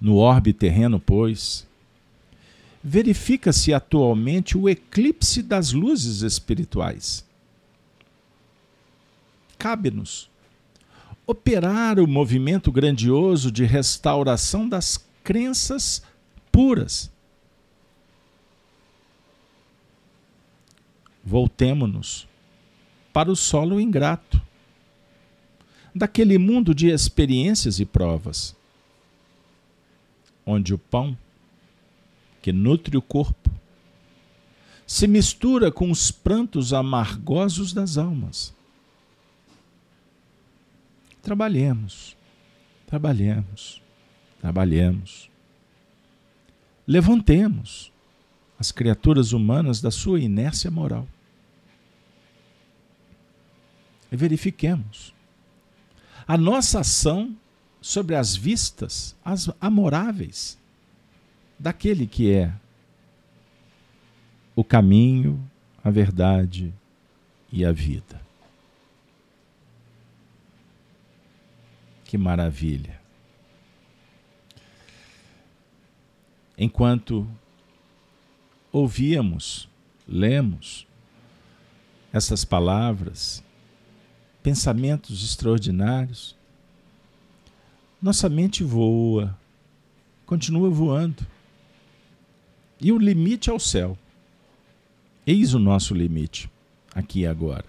No 0.00 0.14
orbe 0.14 0.52
terreno, 0.52 1.00
pois, 1.00 1.66
verifica-se 2.88 3.74
atualmente 3.74 4.56
o 4.56 4.68
eclipse 4.68 5.42
das 5.42 5.72
luzes 5.72 6.22
espirituais. 6.22 7.24
Cabe-nos 9.58 10.30
operar 11.26 11.98
o 11.98 12.06
movimento 12.06 12.70
grandioso 12.70 13.50
de 13.50 13.64
restauração 13.64 14.68
das 14.68 15.04
crenças 15.24 16.00
puras 16.52 17.10
Voltemo-nos 21.24 22.28
para 23.12 23.32
o 23.32 23.34
solo 23.34 23.80
ingrato, 23.80 24.40
daquele 25.92 26.38
mundo 26.38 26.72
de 26.72 26.86
experiências 26.86 27.80
e 27.80 27.84
provas, 27.84 28.54
onde 30.46 30.72
o 30.72 30.78
pão, 30.78 31.18
que 32.46 32.52
nutre 32.52 32.96
o 32.96 33.02
corpo, 33.02 33.50
se 34.86 35.08
mistura 35.08 35.72
com 35.72 35.90
os 35.90 36.12
prantos 36.12 36.72
amargosos 36.72 37.72
das 37.72 37.98
almas. 37.98 38.54
Trabalhemos, 41.20 42.16
trabalhemos, 42.86 43.82
trabalhemos. 44.40 45.28
Levantemos 46.86 47.90
as 48.60 48.70
criaturas 48.70 49.32
humanas 49.32 49.80
da 49.80 49.90
sua 49.90 50.20
inércia 50.20 50.70
moral 50.70 51.08
e 54.12 54.14
verifiquemos 54.16 55.12
a 56.28 56.38
nossa 56.38 56.78
ação 56.78 57.36
sobre 57.80 58.14
as 58.14 58.36
vistas 58.36 59.16
as 59.24 59.50
amoráveis 59.60 60.56
daquele 61.58 62.06
que 62.06 62.32
é 62.32 62.52
o 64.54 64.64
caminho, 64.64 65.42
a 65.84 65.90
verdade 65.90 66.72
e 67.52 67.64
a 67.64 67.72
vida. 67.72 68.20
Que 72.04 72.16
maravilha! 72.16 73.00
Enquanto 76.56 77.28
ouvíamos, 78.72 79.68
lemos 80.08 80.86
essas 82.12 82.44
palavras, 82.44 83.44
pensamentos 84.42 85.22
extraordinários, 85.22 86.34
nossa 88.00 88.28
mente 88.28 88.64
voa, 88.64 89.38
continua 90.24 90.70
voando. 90.70 91.26
E 92.80 92.92
o 92.92 92.98
limite 92.98 93.50
é 93.50 93.52
o 93.52 93.58
céu. 93.58 93.96
Eis 95.26 95.54
o 95.54 95.58
nosso 95.58 95.94
limite, 95.94 96.50
aqui 96.94 97.20
e 97.20 97.26
agora. 97.26 97.64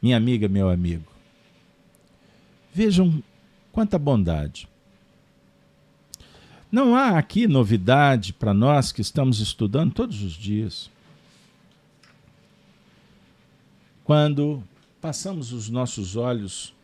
Minha 0.00 0.16
amiga, 0.16 0.48
meu 0.48 0.68
amigo, 0.68 1.10
vejam 2.74 3.22
quanta 3.70 3.98
bondade. 3.98 4.68
Não 6.70 6.96
há 6.96 7.18
aqui 7.18 7.46
novidade 7.46 8.32
para 8.32 8.52
nós 8.52 8.92
que 8.92 9.00
estamos 9.00 9.40
estudando 9.40 9.92
todos 9.92 10.22
os 10.22 10.32
dias. 10.32 10.90
quando 14.04 14.62
passamos 15.00 15.52
os 15.52 15.68
nossos 15.68 16.16
olhos 16.16 16.74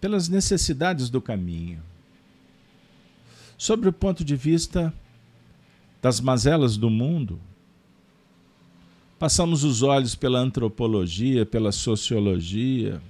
pelas 0.00 0.28
necessidades 0.28 1.10
do 1.10 1.20
caminho, 1.20 1.82
sobre 3.60 3.90
o 3.90 3.92
ponto 3.92 4.24
de 4.24 4.34
vista 4.34 4.90
das 6.00 6.18
mazelas 6.18 6.78
do 6.78 6.88
mundo, 6.88 7.38
passamos 9.18 9.64
os 9.64 9.82
olhos 9.82 10.14
pela 10.14 10.38
antropologia, 10.38 11.44
pela 11.44 11.70
sociologia, 11.70 13.02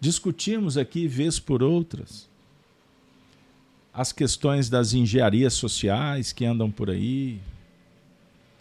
discutimos 0.00 0.76
aqui, 0.76 1.06
vez 1.06 1.38
por 1.38 1.62
outras, 1.62 2.28
as 3.94 4.10
questões 4.10 4.68
das 4.68 4.92
engenharias 4.92 5.54
sociais 5.54 6.32
que 6.32 6.44
andam 6.44 6.72
por 6.72 6.90
aí, 6.90 7.40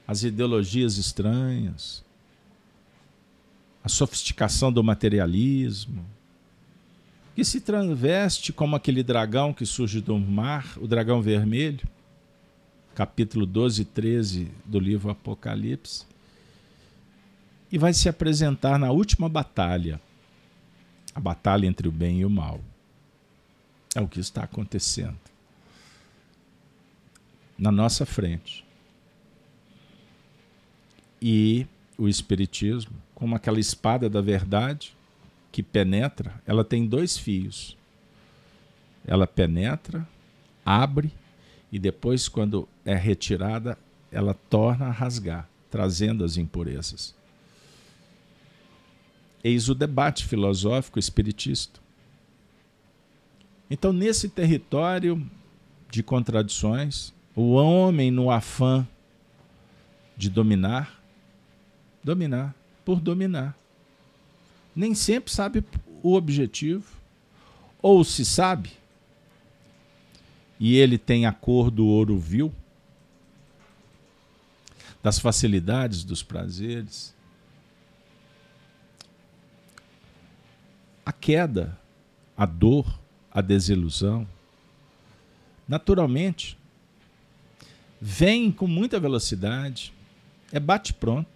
as 0.07 0.21
ideologias 0.21 0.99
estranhas, 0.99 2.05
a 3.84 3.89
sofisticação 3.89 4.71
do 4.71 4.84
materialismo, 4.84 6.05
que 7.36 7.43
se 7.43 7.59
traveste 7.59 8.53
como 8.53 8.77
aquele 8.77 9.03
dragão 9.03 9.53
que 9.53 9.65
surge 9.65 9.99
do 9.99 10.17
mar, 10.17 10.77
o 10.77 10.88
dragão 10.88 11.21
vermelho, 11.21 11.86
capítulo 12.95 13.45
12 13.45 13.81
e 13.81 13.86
13 13.86 14.51
do 14.63 14.79
livro 14.79 15.11
Apocalipse, 15.11 16.05
e 17.69 17.77
vai 17.77 17.93
se 17.93 18.07
apresentar 18.07 18.79
na 18.79 18.89
última 18.89 19.27
batalha 19.27 19.99
a 21.13 21.19
batalha 21.19 21.67
entre 21.67 21.89
o 21.89 21.91
bem 21.91 22.21
e 22.21 22.25
o 22.25 22.29
mal. 22.29 22.61
É 23.93 23.99
o 23.99 24.07
que 24.07 24.19
está 24.19 24.43
acontecendo 24.43 25.19
na 27.57 27.71
nossa 27.71 28.05
frente. 28.05 28.63
E 31.21 31.67
o 31.97 32.07
Espiritismo, 32.07 32.95
como 33.13 33.36
aquela 33.36 33.59
espada 33.59 34.09
da 34.09 34.21
verdade 34.21 34.95
que 35.56 35.64
penetra, 35.64 36.34
ela 36.45 36.66
tem 36.66 36.86
dois 36.86 37.18
fios. 37.18 37.78
Ela 39.08 39.26
penetra, 39.26 40.06
abre 40.66 41.14
e 41.72 41.80
depois, 41.80 42.28
quando 42.28 42.68
é 42.84 42.93
retirada, 42.93 43.78
ela 44.12 44.34
torna 44.34 44.88
a 44.88 44.91
rasgar, 44.91 45.47
trazendo 45.72 46.26
as 46.26 46.36
impurezas. 46.36 47.16
Eis 49.41 49.70
o 49.70 49.74
debate 49.74 50.26
filosófico 50.26 50.99
espiritista. 50.99 51.80
Então, 53.72 53.93
nesse 53.93 54.28
território 54.28 55.26
de 55.89 56.03
contradições, 56.03 57.14
o 57.34 57.53
homem, 57.53 58.12
no 58.12 58.30
afã 58.30 58.86
de 60.18 60.30
dominar, 60.30 61.01
dominar 62.03 62.53
por 62.84 62.99
dominar, 62.99 63.58
nem 64.76 64.93
sempre 64.93 65.32
sabe 65.32 65.63
o 66.03 66.13
objetivo, 66.13 66.86
ou 67.82 68.03
se 68.03 68.26
sabe, 68.26 68.71
e 70.59 70.76
ele 70.78 70.97
tem 70.97 71.26
a 71.26 71.32
cor 71.32 71.69
do 71.71 71.86
ouro 71.86 72.17
vil, 72.17 72.53
das 75.01 75.19
facilidades, 75.19 76.03
dos 76.03 76.23
prazeres, 76.23 77.13
a 81.05 81.11
queda, 81.11 81.78
a 82.36 82.45
dor, 82.45 82.99
a 83.32 83.39
desilusão, 83.41 84.28
naturalmente, 85.67 86.57
vem 87.99 88.51
com 88.51 88.67
muita 88.67 88.99
velocidade, 88.99 89.93
é 90.51 90.59
bate-pronto. 90.59 91.34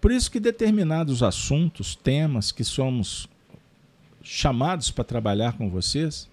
Por 0.00 0.10
isso 0.10 0.30
que 0.30 0.40
determinados 0.40 1.22
assuntos, 1.22 1.94
temas 1.94 2.50
que 2.50 2.64
somos 2.64 3.28
chamados 4.22 4.90
para 4.90 5.04
trabalhar 5.04 5.56
com 5.56 5.68
vocês, 5.68 6.28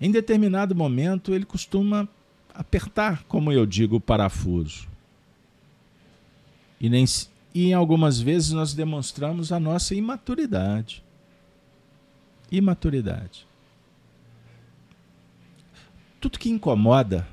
em 0.00 0.10
determinado 0.10 0.74
momento 0.74 1.34
ele 1.34 1.44
costuma 1.44 2.08
apertar, 2.54 3.24
como 3.24 3.52
eu 3.52 3.66
digo, 3.66 3.96
o 3.96 4.00
parafuso. 4.00 4.88
E 6.80 6.88
nem, 6.88 7.04
e 7.54 7.66
em 7.66 7.74
algumas 7.74 8.18
vezes 8.18 8.52
nós 8.52 8.72
demonstramos 8.72 9.52
a 9.52 9.60
nossa 9.60 9.94
imaturidade. 9.94 11.04
Imaturidade. 12.50 13.46
Tudo 16.18 16.38
que 16.38 16.50
incomoda, 16.50 17.26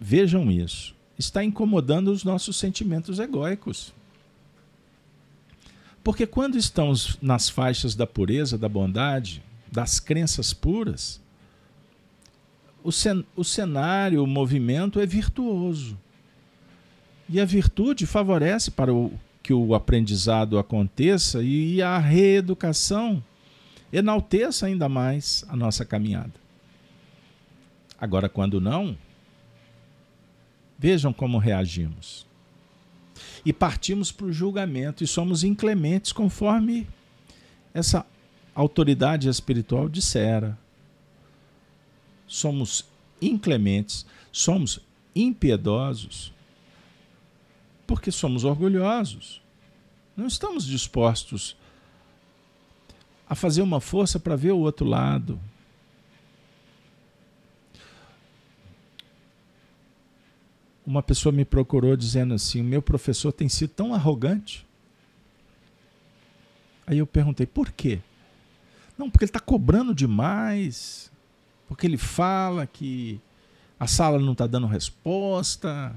vejam 0.00 0.50
isso, 0.50 0.94
está 1.18 1.44
incomodando 1.44 2.08
os 2.08 2.24
nossos 2.24 2.56
sentimentos 2.56 3.18
egóicos. 3.18 3.92
Porque 6.02 6.26
quando 6.26 6.56
estamos 6.58 7.16
nas 7.22 7.48
faixas 7.48 7.94
da 7.94 8.06
pureza, 8.06 8.58
da 8.58 8.68
bondade, 8.68 9.42
das 9.70 10.00
crenças 10.00 10.52
puras, 10.52 11.20
o, 12.82 12.90
cen 12.90 13.24
o 13.36 13.44
cenário, 13.44 14.22
o 14.22 14.26
movimento 14.26 14.98
é 14.98 15.06
virtuoso. 15.06 15.96
E 17.28 17.40
a 17.40 17.44
virtude 17.44 18.04
favorece 18.04 18.70
para 18.70 18.92
o, 18.92 19.12
que 19.42 19.52
o 19.52 19.74
aprendizado 19.74 20.58
aconteça 20.58 21.42
e 21.42 21.80
a 21.80 21.98
reeducação 21.98 23.22
enalteça 23.92 24.66
ainda 24.66 24.88
mais 24.88 25.44
a 25.48 25.56
nossa 25.56 25.84
caminhada. 25.84 26.32
Agora, 28.00 28.28
quando 28.28 28.60
não, 28.60 28.96
vejam 30.82 31.12
como 31.12 31.38
reagimos. 31.38 32.26
E 33.46 33.52
partimos 33.52 34.10
para 34.10 34.26
o 34.26 34.32
julgamento 34.32 35.04
e 35.04 35.06
somos 35.06 35.44
inclementes 35.44 36.10
conforme 36.10 36.88
essa 37.72 38.04
autoridade 38.52 39.28
espiritual 39.28 39.88
dissera. 39.88 40.58
Somos 42.26 42.84
inclementes, 43.20 44.04
somos 44.32 44.80
impiedosos 45.14 46.32
porque 47.86 48.10
somos 48.10 48.42
orgulhosos. 48.42 49.40
Não 50.16 50.26
estamos 50.26 50.66
dispostos 50.66 51.56
a 53.28 53.36
fazer 53.36 53.62
uma 53.62 53.80
força 53.80 54.18
para 54.18 54.34
ver 54.34 54.50
o 54.50 54.58
outro 54.58 54.84
lado. 54.84 55.38
Uma 60.84 61.02
pessoa 61.02 61.32
me 61.32 61.44
procurou 61.44 61.96
dizendo 61.96 62.34
assim: 62.34 62.60
o 62.60 62.64
meu 62.64 62.82
professor 62.82 63.32
tem 63.32 63.48
sido 63.48 63.70
tão 63.70 63.94
arrogante. 63.94 64.66
Aí 66.86 66.98
eu 66.98 67.06
perguntei: 67.06 67.46
por 67.46 67.70
quê? 67.70 68.00
Não, 68.98 69.10
porque 69.10 69.24
ele 69.24 69.30
está 69.30 69.40
cobrando 69.40 69.94
demais, 69.94 71.10
porque 71.68 71.86
ele 71.86 71.96
fala 71.96 72.66
que 72.66 73.20
a 73.78 73.86
sala 73.86 74.18
não 74.18 74.32
está 74.32 74.46
dando 74.46 74.66
resposta, 74.66 75.94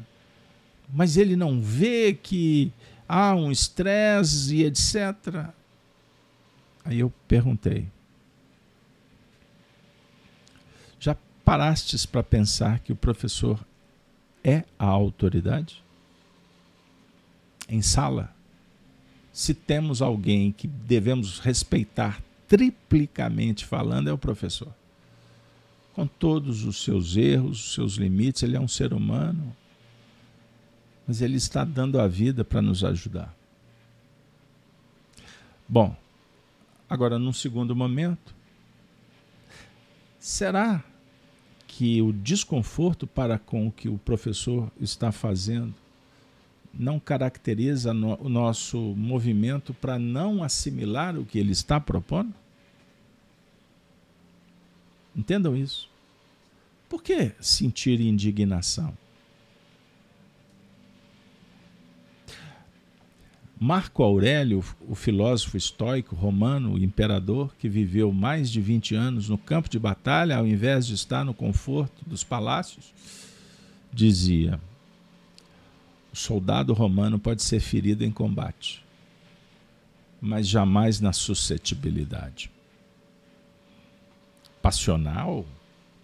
mas 0.91 1.17
ele 1.17 1.35
não 1.35 1.59
vê 1.61 2.13
que 2.13 2.71
há 3.07 3.35
um 3.35 3.51
estresse 3.51 4.55
e 4.55 4.63
etc. 4.63 5.49
Aí 6.83 6.99
eu 6.99 7.11
perguntei: 7.27 7.87
já 10.99 11.17
parastes 11.43 12.05
para 12.05 12.23
pensar 12.23 12.79
que 12.79 12.91
o 12.91 12.95
professor 12.95 13.59
é 14.45 14.63
a 14.77 14.85
autoridade? 14.85 15.83
Em 17.67 17.81
sala, 17.81 18.33
se 19.33 19.53
temos 19.53 20.01
alguém 20.01 20.51
que 20.51 20.67
devemos 20.67 21.39
respeitar 21.39 22.21
triplicamente 22.47 23.65
falando, 23.65 24.07
é 24.07 24.13
o 24.13 24.17
professor. 24.17 24.73
Com 25.93 26.05
todos 26.05 26.63
os 26.63 26.83
seus 26.83 27.17
erros, 27.17 27.65
os 27.65 27.73
seus 27.73 27.93
limites, 27.95 28.43
ele 28.43 28.55
é 28.55 28.59
um 28.59 28.67
ser 28.67 28.93
humano 28.93 29.55
mas 31.07 31.21
Ele 31.21 31.37
está 31.37 31.63
dando 31.63 31.99
a 31.99 32.07
vida 32.07 32.43
para 32.43 32.61
nos 32.61 32.83
ajudar. 32.83 33.33
Bom, 35.67 35.95
agora 36.89 37.19
num 37.19 37.33
segundo 37.33 37.75
momento, 37.75 38.33
será 40.19 40.83
que 41.77 42.01
o 42.01 42.13
desconforto 42.13 43.05
para 43.05 43.37
com 43.37 43.67
o 43.67 43.71
que 43.71 43.89
o 43.89 43.97
professor 43.97 44.71
está 44.79 45.11
fazendo 45.11 45.73
não 46.73 47.01
caracteriza 47.01 47.93
no, 47.93 48.15
o 48.15 48.29
nosso 48.29 48.77
movimento 48.95 49.73
para 49.73 49.99
não 49.99 50.41
assimilar 50.41 51.17
o 51.17 51.25
que 51.25 51.37
ele 51.37 51.51
está 51.51 51.77
propondo? 51.77 52.33
Entendam 55.13 55.53
isso. 55.53 55.89
Por 56.87 57.03
que 57.03 57.33
sentir 57.41 57.99
indignação? 57.99 58.97
Marco 63.65 64.03
Aurélio, 64.03 64.63
o 64.87 64.93
filósofo 64.93 65.57
estoico 65.57 66.15
romano, 66.15 66.73
o 66.73 66.77
imperador, 66.77 67.55
que 67.57 67.67
viveu 67.67 68.11
mais 68.11 68.51
de 68.51 68.61
20 68.61 68.93
anos 68.93 69.27
no 69.27 69.39
campo 69.39 69.67
de 69.67 69.79
batalha 69.79 70.37
ao 70.37 70.45
invés 70.45 70.85
de 70.85 70.93
estar 70.93 71.25
no 71.25 71.33
conforto 71.33 72.07
dos 72.07 72.23
palácios, 72.23 72.93
dizia: 73.91 74.59
O 76.13 76.15
soldado 76.15 76.73
romano 76.73 77.17
pode 77.17 77.41
ser 77.41 77.59
ferido 77.59 78.05
em 78.05 78.11
combate, 78.11 78.85
mas 80.21 80.47
jamais 80.47 80.99
na 81.01 81.11
suscetibilidade. 81.11 82.51
Passional, 84.61 85.43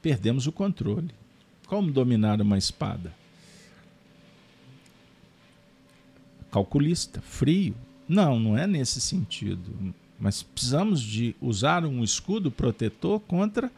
perdemos 0.02 0.48
o 0.48 0.52
controle. 0.52 1.12
Como 1.68 1.92
dominar 1.92 2.42
uma 2.42 2.58
espada? 2.58 3.21
Calculista, 6.52 7.22
frio. 7.22 7.76
Não, 8.08 8.40
não 8.40 8.58
é 8.58 8.68
nesse 8.68 9.00
sentido. 9.00 9.94
Mas 10.20 10.44
precisamos 10.44 11.02
de 11.02 11.36
usar 11.42 11.86
um 11.86 12.04
escudo 12.04 12.52
protetor 12.52 13.20
contra 13.22 13.72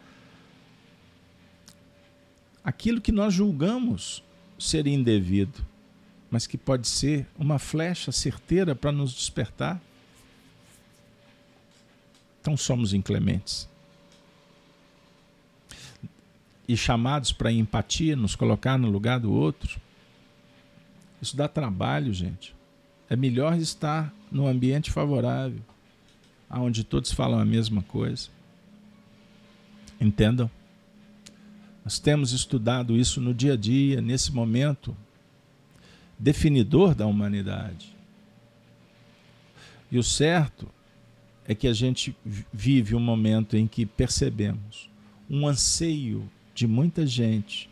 aquilo 2.63 2.99
que 2.99 3.11
nós 3.11 3.33
julgamos 3.33 4.23
ser 4.57 4.87
indevido, 4.87 5.65
mas 6.31 6.47
que 6.47 6.57
pode 6.57 6.87
ser 6.87 7.27
uma 7.37 7.59
flecha 7.59 8.11
certeira 8.11 8.73
para 8.73 8.91
nos 8.91 9.13
despertar. 9.13 9.81
Então 12.41 12.57
somos 12.57 12.93
inclementes. 12.93 13.69
E 16.67 16.75
chamados 16.75 17.31
para 17.31 17.51
empatia, 17.51 18.15
nos 18.15 18.35
colocar 18.35 18.77
no 18.77 18.89
lugar 18.89 19.19
do 19.19 19.31
outro 19.33 19.81
Isso 21.21 21.35
dá 21.35 21.47
trabalho, 21.47 22.13
gente. 22.13 22.55
É 23.09 23.15
melhor 23.15 23.57
estar 23.57 24.13
num 24.31 24.47
ambiente 24.47 24.91
favorável, 24.91 25.61
onde 26.49 26.83
todos 26.83 27.11
falam 27.11 27.39
a 27.39 27.45
mesma 27.45 27.81
coisa. 27.83 28.29
Entendam? 29.99 30.49
Nós 31.83 31.99
temos 31.99 32.31
estudado 32.31 32.95
isso 32.97 33.19
no 33.19 33.33
dia 33.33 33.53
a 33.53 33.57
dia, 33.57 34.01
nesse 34.01 34.31
momento 34.31 34.95
definidor 36.17 36.95
da 36.95 37.05
humanidade. 37.05 37.93
E 39.91 39.97
o 39.97 40.03
certo 40.03 40.67
é 41.45 41.53
que 41.53 41.67
a 41.67 41.73
gente 41.73 42.15
vive 42.51 42.95
um 42.95 42.99
momento 42.99 43.57
em 43.57 43.67
que 43.67 43.85
percebemos 43.85 44.89
um 45.29 45.47
anseio 45.47 46.29
de 46.55 46.65
muita 46.65 47.05
gente 47.05 47.69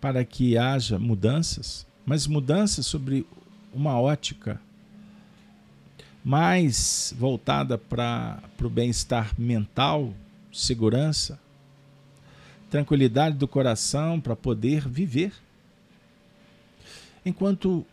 para 0.00 0.24
que 0.24 0.56
haja 0.56 0.98
mudanças, 0.98 1.86
mas 2.10 2.26
mudanças 2.26 2.86
sobre 2.86 3.24
uma 3.72 4.00
ótica 4.00 4.60
mais 6.24 7.14
voltada 7.16 7.78
para 7.78 8.42
o 8.60 8.68
bem-estar 8.68 9.32
mental, 9.38 10.12
segurança, 10.52 11.38
tranquilidade 12.68 13.36
do 13.36 13.46
coração 13.46 14.20
para 14.20 14.34
poder 14.34 14.88
viver. 14.88 15.32
Enquanto 17.24 17.86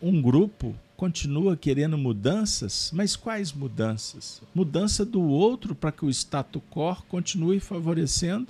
um 0.00 0.22
grupo 0.22 0.74
continua 0.96 1.58
querendo 1.58 1.98
mudanças, 1.98 2.90
mas 2.94 3.16
quais 3.16 3.52
mudanças? 3.52 4.40
Mudança 4.54 5.04
do 5.04 5.20
outro 5.20 5.74
para 5.74 5.92
que 5.92 6.06
o 6.06 6.10
status 6.10 6.62
quo 6.70 7.02
continue 7.06 7.60
favorecendo 7.60 8.48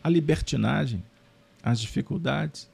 a 0.00 0.08
libertinagem, 0.08 1.02
as 1.60 1.80
dificuldades. 1.80 2.68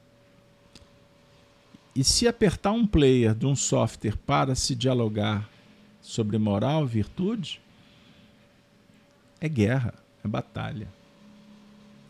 E 1.95 2.03
se 2.03 2.27
apertar 2.27 2.71
um 2.71 2.87
player 2.87 3.35
de 3.35 3.45
um 3.45 3.55
software 3.55 4.17
para 4.17 4.55
se 4.55 4.73
dialogar 4.75 5.49
sobre 6.01 6.37
moral, 6.37 6.85
virtude, 6.85 7.61
é 9.39 9.47
guerra, 9.47 9.93
é 10.23 10.27
batalha, 10.27 10.87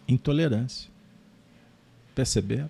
intolerância. 0.08 0.90
Perceberam? 2.16 2.70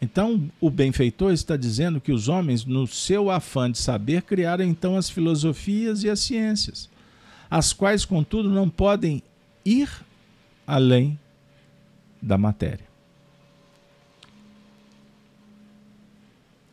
Então, 0.00 0.50
o 0.60 0.70
benfeitor 0.70 1.32
está 1.32 1.56
dizendo 1.56 2.00
que 2.00 2.12
os 2.12 2.28
homens, 2.28 2.64
no 2.64 2.86
seu 2.86 3.30
afã 3.30 3.70
de 3.70 3.78
saber, 3.78 4.22
criaram 4.22 4.64
então 4.64 4.96
as 4.96 5.10
filosofias 5.10 6.02
e 6.02 6.10
as 6.10 6.20
ciências, 6.20 6.88
as 7.50 7.72
quais, 7.72 8.04
contudo, 8.04 8.48
não 8.48 8.68
podem 8.68 9.22
ir 9.64 9.90
além 10.66 11.18
da 12.22 12.38
matéria. 12.38 12.85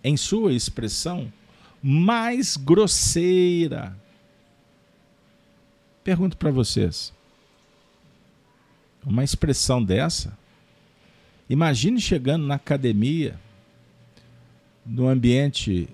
Em 0.03 0.17
sua 0.17 0.53
expressão 0.53 1.31
mais 1.81 2.57
grosseira. 2.57 3.97
Pergunto 6.03 6.37
para 6.37 6.51
vocês: 6.51 7.13
uma 9.05 9.23
expressão 9.23 9.83
dessa 9.83 10.37
Imagine 11.49 11.99
chegando 11.99 12.47
na 12.47 12.55
academia, 12.55 13.39
no 14.85 15.07
ambiente 15.07 15.89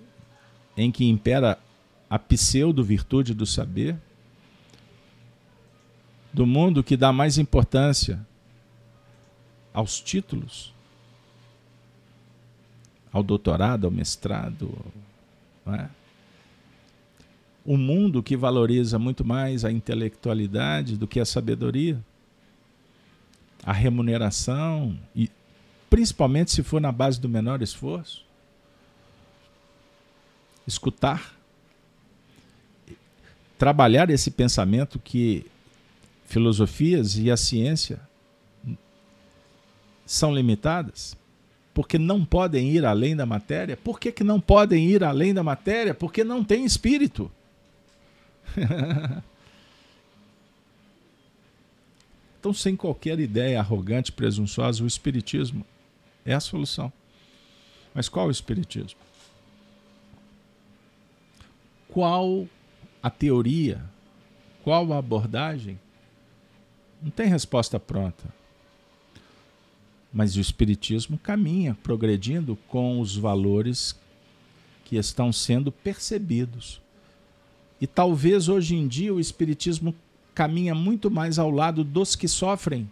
em 0.78 0.91
que 0.91 1.05
impera 1.05 1.57
a 2.10 2.18
pseudo-virtude 2.18 3.34
do 3.34 3.45
saber, 3.45 3.97
do 6.32 6.45
mundo 6.45 6.84
que 6.84 6.95
dá 6.95 7.12
mais 7.12 7.38
importância 7.38 8.26
aos 9.74 9.99
títulos, 9.99 10.74
ao 13.12 13.24
doutorado, 13.24 13.86
ao 13.86 13.91
mestrado, 13.91 14.78
é? 15.68 15.88
mundo 17.78 18.24
que 18.24 18.36
valoriza 18.36 18.97
muito 18.97 19.26
mais 19.26 19.64
a 19.64 19.72
intelectualidade 19.72 20.97
do 20.97 21.07
que 21.07 21.20
a 21.20 21.26
sabedoria, 21.26 21.99
a 23.64 23.74
remuneração 23.74 24.97
e 25.16 25.30
principalmente 25.89 26.51
se 26.51 26.64
for 26.64 26.80
na 26.80 26.91
base 26.91 27.20
do 27.20 27.28
menor 27.28 27.62
esforço. 27.62 28.26
Escutar, 30.66 31.36
trabalhar 33.57 34.10
esse 34.10 34.30
pensamento 34.32 34.99
que 34.99 35.45
filosofias 36.26 37.18
e 37.18 37.32
a 37.32 37.36
ciência 37.36 37.99
são 40.05 40.34
limitadas, 40.34 41.18
porque 41.74 41.97
não 41.97 42.26
podem 42.26 42.70
ir 42.72 42.86
além 42.86 43.15
da 43.15 43.26
matéria. 43.26 43.78
Por 43.78 43.99
que, 43.99 44.11
que 44.11 44.24
não 44.24 44.39
podem 44.39 44.88
ir 44.89 45.03
além 45.03 45.34
da 45.34 45.43
matéria? 45.43 45.93
Porque 45.93 46.24
não 46.24 46.43
tem 46.43 46.65
espírito. 46.65 47.32
então, 52.39 52.53
sem 52.53 52.76
qualquer 52.76 53.20
ideia 53.20 53.59
arrogante, 53.59 54.11
presunçosa, 54.11 54.84
o 54.84 54.88
Espiritismo 54.88 55.65
é 56.26 56.34
a 56.34 56.39
solução. 56.39 56.91
Mas 57.93 58.09
qual 58.09 58.28
o 58.28 58.32
Espiritismo? 58.32 58.99
Qual 61.88 62.47
a 63.01 63.09
teoria? 63.09 63.84
Qual 64.63 64.91
a 64.93 64.97
abordagem? 64.97 65.80
Não 67.01 67.09
tem 67.09 67.28
resposta 67.28 67.80
pronta. 67.80 68.39
Mas 70.12 70.36
o 70.36 70.39
Espiritismo 70.39 71.18
caminha, 71.18 71.78
progredindo 71.84 72.55
com 72.68 72.99
os 72.99 73.16
valores 73.16 73.95
que 74.84 74.95
estão 74.95 75.32
sendo 75.32 75.72
percebidos. 75.72 76.82
E 77.80 77.86
talvez 77.86 78.49
hoje 78.49 78.76
em 78.76 78.88
dia 78.88 79.14
o 79.14 79.20
Espiritismo 79.20 79.93
caminha 80.34 80.74
muito 80.74 81.12
mais 81.12 81.38
ao 81.38 81.51
lado 81.51 81.84
dos 81.84 82.16
que 82.16 82.28
sofrem 82.28 82.89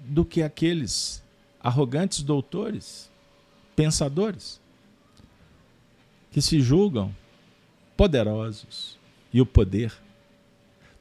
do 0.00 0.24
que 0.24 0.42
aqueles 0.42 1.22
arrogantes 1.60 2.22
doutores, 2.22 3.10
pensadores, 3.74 4.60
que 6.30 6.40
se 6.40 6.60
julgam 6.60 7.14
poderosos 7.96 8.98
e 9.32 9.40
o 9.40 9.46
poder 9.46 9.92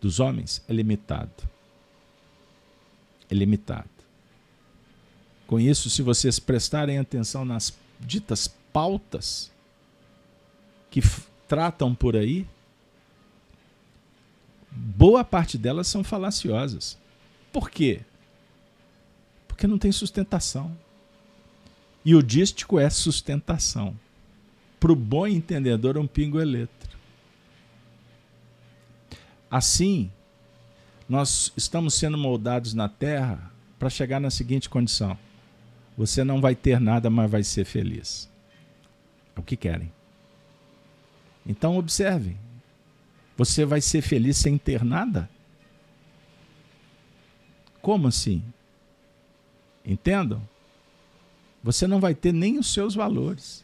dos 0.01 0.19
homens 0.19 0.63
é 0.67 0.73
limitado. 0.73 1.49
É 3.29 3.33
limitado. 3.33 3.94
Com 5.47 5.59
isso, 5.59 5.89
se 5.89 6.01
vocês 6.01 6.39
prestarem 6.39 6.97
atenção 6.97 7.45
nas 7.45 7.77
ditas 7.99 8.47
pautas 8.73 9.51
que 10.89 11.01
tratam 11.47 11.93
por 11.93 12.15
aí, 12.15 12.47
boa 14.71 15.23
parte 15.23 15.57
delas 15.57 15.87
são 15.87 16.03
falaciosas. 16.03 16.97
Por 17.51 17.69
quê? 17.69 18.01
Porque 19.47 19.67
não 19.67 19.77
tem 19.77 19.91
sustentação. 19.91 20.75
E 22.03 22.13
o 22.15 22.21
dístico 22.21 22.79
é 22.79 22.89
sustentação. 22.89 23.97
Para 24.79 24.91
o 24.91 24.95
bom 24.95 25.25
entendedor, 25.25 25.95
é 25.95 25.99
um 25.99 26.07
pingo 26.07 26.39
eletro. 26.39 26.97
Assim, 29.49 30.11
nós 31.07 31.51
estamos 31.55 31.93
sendo 31.93 32.17
moldados 32.17 32.73
na 32.73 32.89
Terra 32.89 33.51
para 33.79 33.89
chegar 33.89 34.19
na 34.19 34.29
seguinte 34.29 34.69
condição: 34.69 35.17
você 35.97 36.23
não 36.23 36.41
vai 36.41 36.55
ter 36.55 36.79
nada, 36.79 37.09
mas 37.09 37.29
vai 37.29 37.43
ser 37.43 37.65
feliz. 37.65 38.29
É 39.35 39.39
o 39.39 39.43
que 39.43 39.55
querem. 39.55 39.91
Então, 41.45 41.77
observe: 41.77 42.35
você 43.37 43.65
vai 43.65 43.81
ser 43.81 44.01
feliz 44.01 44.37
sem 44.37 44.57
ter 44.57 44.83
nada? 44.83 45.29
Como 47.81 48.07
assim? 48.07 48.43
Entendam? 49.85 50.41
Você 51.63 51.87
não 51.87 51.99
vai 51.99 52.15
ter 52.15 52.33
nem 52.33 52.57
os 52.57 52.73
seus 52.73 52.95
valores. 52.95 53.63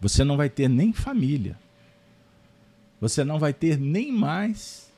Você 0.00 0.22
não 0.22 0.36
vai 0.36 0.48
ter 0.48 0.68
nem 0.68 0.92
família. 0.92 1.58
Você 3.00 3.24
não 3.24 3.38
vai 3.38 3.52
ter 3.52 3.78
nem 3.78 4.12
mais 4.12 4.90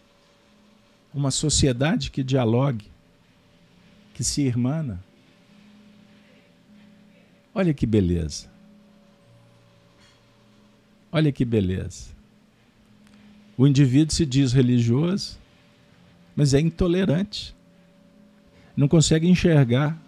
uma 1.14 1.31
sociedade 1.31 2.11
que 2.11 2.23
dialogue, 2.23 2.91
que 4.12 4.23
se 4.23 4.43
irmana. 4.43 5.03
Olha 7.57 7.73
que 7.73 7.87
beleza. 7.87 8.49
Olha 11.11 11.33
que 11.33 11.45
beleza. 11.45 12.11
O 13.57 13.67
indivíduo 13.67 14.15
se 14.15 14.27
diz 14.27 14.53
religioso, 14.53 15.39
mas 16.37 16.53
é 16.53 16.61
intolerante 16.61 17.57
não 18.77 18.87
consegue 18.87 19.27
enxergar 19.27 19.99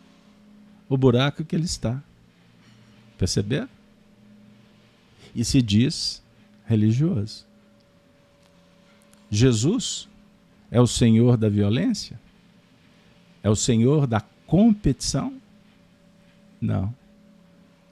o 0.89 0.97
buraco 0.97 1.45
que 1.45 1.57
ele 1.57 1.65
está. 1.65 2.03
Perceber? 3.17 3.67
E 5.35 5.45
se 5.45 5.63
diz 5.63 6.23
religioso. 6.67 7.47
Jesus 9.31 10.09
é 10.71 10.81
o 10.81 10.87
Senhor 10.87 11.37
da 11.37 11.49
violência? 11.49 12.21
É 13.43 13.49
o 13.49 13.57
Senhor 13.57 14.07
da 14.07 14.21
competição? 14.47 15.41
Não. 16.61 16.95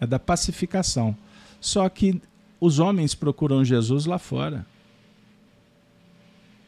É 0.01 0.07
da 0.07 0.19
pacificação. 0.19 1.17
Só 1.61 1.89
que 1.89 2.21
os 2.61 2.79
homens 2.79 3.15
procuram 3.15 3.65
Jesus 3.65 4.07
lá 4.07 4.19
fora. 4.19 4.67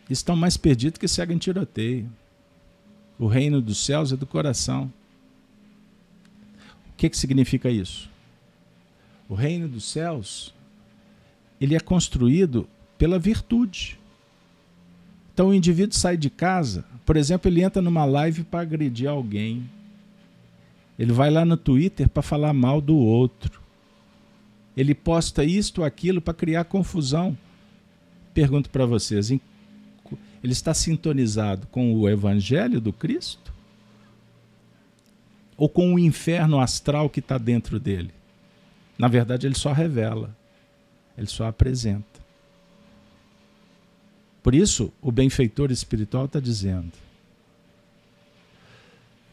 Estão 0.09 0.35
mais 0.35 0.57
perdidos 0.57 0.99
que 0.99 1.09
seguem 1.09 1.39
tiroteio. 1.39 2.11
O 3.18 3.26
reino 3.26 3.61
dos 3.61 3.85
céus 3.85 4.12
é 4.12 4.16
do 4.16 4.26
coração. 4.26 4.93
O 6.91 6.97
que, 6.97 7.11
que 7.11 7.16
significa 7.16 7.70
isso? 7.70 8.09
O 9.29 9.35
reino 9.35 9.68
dos 9.68 9.85
céus 9.85 10.55
ele 11.61 11.74
é 11.74 11.81
construído 11.81 12.68
pela 12.97 13.18
virtude. 13.18 13.99
Então 15.35 15.49
o 15.49 15.55
indivíduo 15.55 15.97
sai 15.97 16.16
de 16.16 16.31
casa, 16.31 16.85
por 17.09 17.16
exemplo, 17.16 17.49
ele 17.49 17.62
entra 17.62 17.81
numa 17.81 18.05
live 18.05 18.45
para 18.45 18.61
agredir 18.61 19.09
alguém. 19.09 19.66
Ele 20.99 21.12
vai 21.12 21.30
lá 21.30 21.44
no 21.44 21.57
Twitter 21.57 22.09
para 22.09 22.22
falar 22.22 22.53
mal 22.53 22.80
do 22.80 22.96
outro. 22.96 23.62
Ele 24.76 24.94
posta 24.94 25.44
isto 25.44 25.78
ou 25.78 25.84
aquilo 25.84 26.20
para 26.20 26.34
criar 26.34 26.64
confusão. 26.64 27.36
Pergunto 28.34 28.68
para 28.70 28.84
vocês, 28.84 29.30
ele 29.30 29.40
está 30.42 30.74
sintonizado 30.74 31.66
com 31.68 31.94
o 31.94 32.09
evangelho 32.09 32.80
do 32.80 32.92
Cristo? 32.92 33.53
Ou 35.57 35.68
com 35.68 35.94
o 35.94 35.99
inferno 35.99 36.61
astral 36.61 37.11
que 37.11 37.20
está 37.20 37.38
dentro 37.38 37.80
dele? 37.80 38.12
Na 38.96 39.09
verdade, 39.09 39.46
ele 39.46 39.57
só 39.57 39.72
revela, 39.72 40.36
ele 41.16 41.26
só 41.26 41.46
apresenta. 41.46 42.18
Por 44.42 44.55
isso, 44.55 44.92
o 45.03 45.11
benfeitor 45.12 45.70
espiritual 45.70 46.26
está 46.26 46.40
dizendo: 46.40 46.92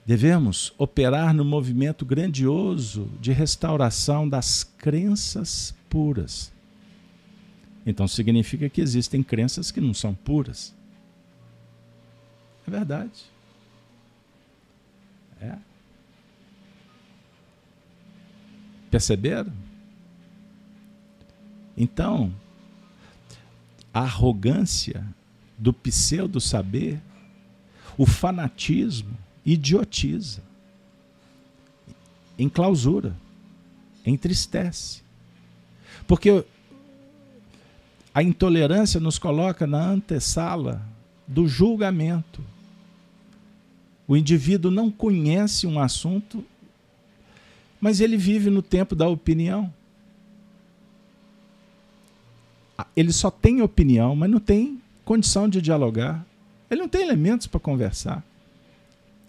devemos 0.05 0.71
operar 0.77 1.33
no 1.33 1.43
movimento 1.43 2.05
grandioso 2.05 3.09
de 3.19 3.31
restauração 3.31 4.29
das 4.29 4.63
crenças 4.63 5.73
puras. 5.89 6.53
Então 7.85 8.07
significa 8.07 8.69
que 8.69 8.81
existem 8.81 9.23
crenças 9.23 9.71
que 9.71 9.81
não 9.81 9.93
são 9.93 10.13
puras. 10.13 10.75
É 12.67 12.71
verdade. 12.71 13.25
É. 15.41 15.55
Perceberam? 18.89 19.51
Então, 21.77 22.33
a 23.93 24.01
arrogância 24.01 25.05
do 25.57 25.73
pseudo 25.73 26.39
saber, 26.39 27.01
o 27.97 28.05
fanatismo, 28.05 29.17
idiotiza, 29.45 30.41
enclausura, 32.37 33.15
entristece. 34.05 35.01
Porque 36.07 36.43
a 38.13 38.23
intolerância 38.23 38.99
nos 38.99 39.19
coloca 39.19 39.67
na 39.67 39.85
antessala 39.89 40.81
do 41.27 41.47
julgamento. 41.47 42.41
O 44.07 44.15
indivíduo 44.15 44.71
não 44.71 44.91
conhece 44.91 45.65
um 45.65 45.79
assunto, 45.79 46.43
mas 47.79 47.99
ele 47.99 48.17
vive 48.17 48.49
no 48.49 48.61
tempo 48.61 48.95
da 48.95 49.07
opinião. 49.07 49.73
Ele 52.95 53.11
só 53.11 53.31
tem 53.31 53.61
opinião, 53.61 54.15
mas 54.15 54.29
não 54.29 54.39
tem 54.39 54.81
condição 55.03 55.49
de 55.49 55.61
dialogar. 55.61 56.25
Ele 56.69 56.81
não 56.81 56.89
tem 56.89 57.01
elementos 57.01 57.47
para 57.47 57.59
conversar. 57.59 58.23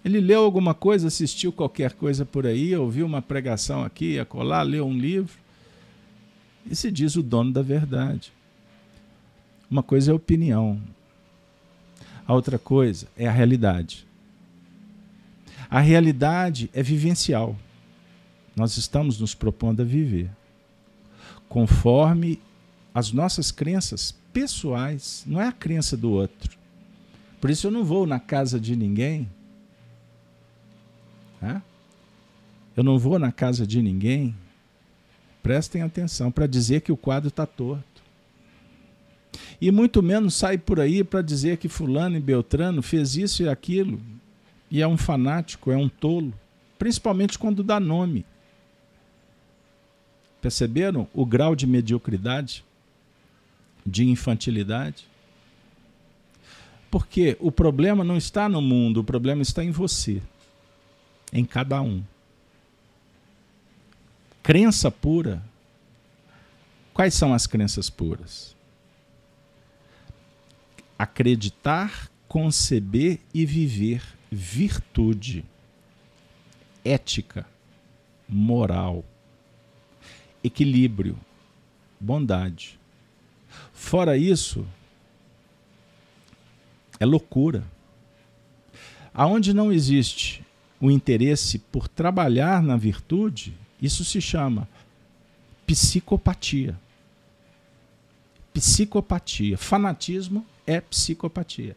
Ele 0.06 0.20
leu 0.20 0.44
alguma 0.44 0.72
coisa, 0.72 1.08
assistiu 1.08 1.50
qualquer 1.50 1.94
coisa 1.94 2.24
por 2.24 2.46
aí, 2.46 2.76
ouviu 2.76 3.04
uma 3.04 3.20
pregação 3.20 3.82
aqui, 3.82 4.20
acolá, 4.20 4.62
leu 4.62 4.86
um 4.86 4.96
livro 4.96 5.36
e 6.64 6.76
se 6.76 6.92
diz 6.92 7.16
o 7.16 7.24
dono 7.24 7.52
da 7.52 7.60
verdade. 7.60 8.32
Uma 9.68 9.82
coisa 9.82 10.12
é 10.12 10.12
a 10.12 10.14
opinião, 10.14 10.80
a 12.24 12.32
outra 12.32 12.56
coisa 12.56 13.08
é 13.16 13.26
a 13.26 13.32
realidade. 13.32 14.06
A 15.68 15.80
realidade 15.80 16.70
é 16.72 16.84
vivencial. 16.84 17.56
Nós 18.54 18.76
estamos 18.76 19.18
nos 19.18 19.34
propondo 19.34 19.82
a 19.82 19.84
viver 19.84 20.30
conforme 21.48 22.40
as 22.94 23.10
nossas 23.10 23.50
crenças 23.50 24.14
pessoais, 24.32 25.24
não 25.26 25.40
é 25.40 25.48
a 25.48 25.52
crença 25.52 25.96
do 25.96 26.12
outro. 26.12 26.56
Por 27.40 27.50
isso 27.50 27.66
eu 27.66 27.72
não 27.72 27.84
vou 27.84 28.06
na 28.06 28.20
casa 28.20 28.60
de 28.60 28.76
ninguém 28.76 29.28
né? 31.40 31.62
Eu 32.76 32.84
não 32.84 32.98
vou 32.98 33.18
na 33.18 33.32
casa 33.32 33.66
de 33.66 33.80
ninguém, 33.80 34.36
prestem 35.42 35.82
atenção, 35.82 36.30
para 36.30 36.46
dizer 36.46 36.82
que 36.82 36.92
o 36.92 36.96
quadro 36.96 37.28
está 37.28 37.46
torto. 37.46 38.02
E 39.60 39.70
muito 39.70 40.02
menos 40.02 40.34
sai 40.34 40.58
por 40.58 40.78
aí 40.78 41.02
para 41.02 41.22
dizer 41.22 41.56
que 41.56 41.68
Fulano 41.68 42.16
e 42.16 42.20
Beltrano 42.20 42.82
fez 42.82 43.16
isso 43.16 43.42
e 43.42 43.48
aquilo, 43.48 43.98
e 44.70 44.82
é 44.82 44.86
um 44.86 44.96
fanático, 44.96 45.70
é 45.70 45.76
um 45.76 45.88
tolo, 45.88 46.34
principalmente 46.78 47.38
quando 47.38 47.62
dá 47.62 47.80
nome. 47.80 48.26
Perceberam 50.42 51.08
o 51.14 51.24
grau 51.24 51.56
de 51.56 51.66
mediocridade, 51.66 52.62
de 53.84 54.04
infantilidade? 54.04 55.06
Porque 56.90 57.36
o 57.40 57.50
problema 57.50 58.04
não 58.04 58.16
está 58.16 58.48
no 58.48 58.60
mundo, 58.60 59.00
o 59.00 59.04
problema 59.04 59.42
está 59.42 59.64
em 59.64 59.70
você 59.70 60.20
em 61.32 61.44
cada 61.44 61.82
um. 61.82 62.02
Crença 64.42 64.90
pura. 64.90 65.42
Quais 66.94 67.14
são 67.14 67.34
as 67.34 67.46
crenças 67.46 67.90
puras? 67.90 68.54
Acreditar, 70.98 72.10
conceber 72.28 73.18
e 73.34 73.44
viver 73.44 74.02
virtude, 74.30 75.44
ética, 76.84 77.44
moral, 78.28 79.04
equilíbrio, 80.44 81.18
bondade. 81.98 82.78
Fora 83.72 84.16
isso, 84.16 84.64
é 87.00 87.04
loucura. 87.04 87.64
Aonde 89.12 89.52
não 89.52 89.72
existe 89.72 90.45
o 90.80 90.90
interesse 90.90 91.58
por 91.58 91.88
trabalhar 91.88 92.62
na 92.62 92.76
virtude, 92.76 93.56
isso 93.80 94.04
se 94.04 94.20
chama 94.20 94.68
psicopatia. 95.66 96.78
Psicopatia. 98.52 99.58
Fanatismo 99.58 100.46
é 100.66 100.80
psicopatia. 100.80 101.76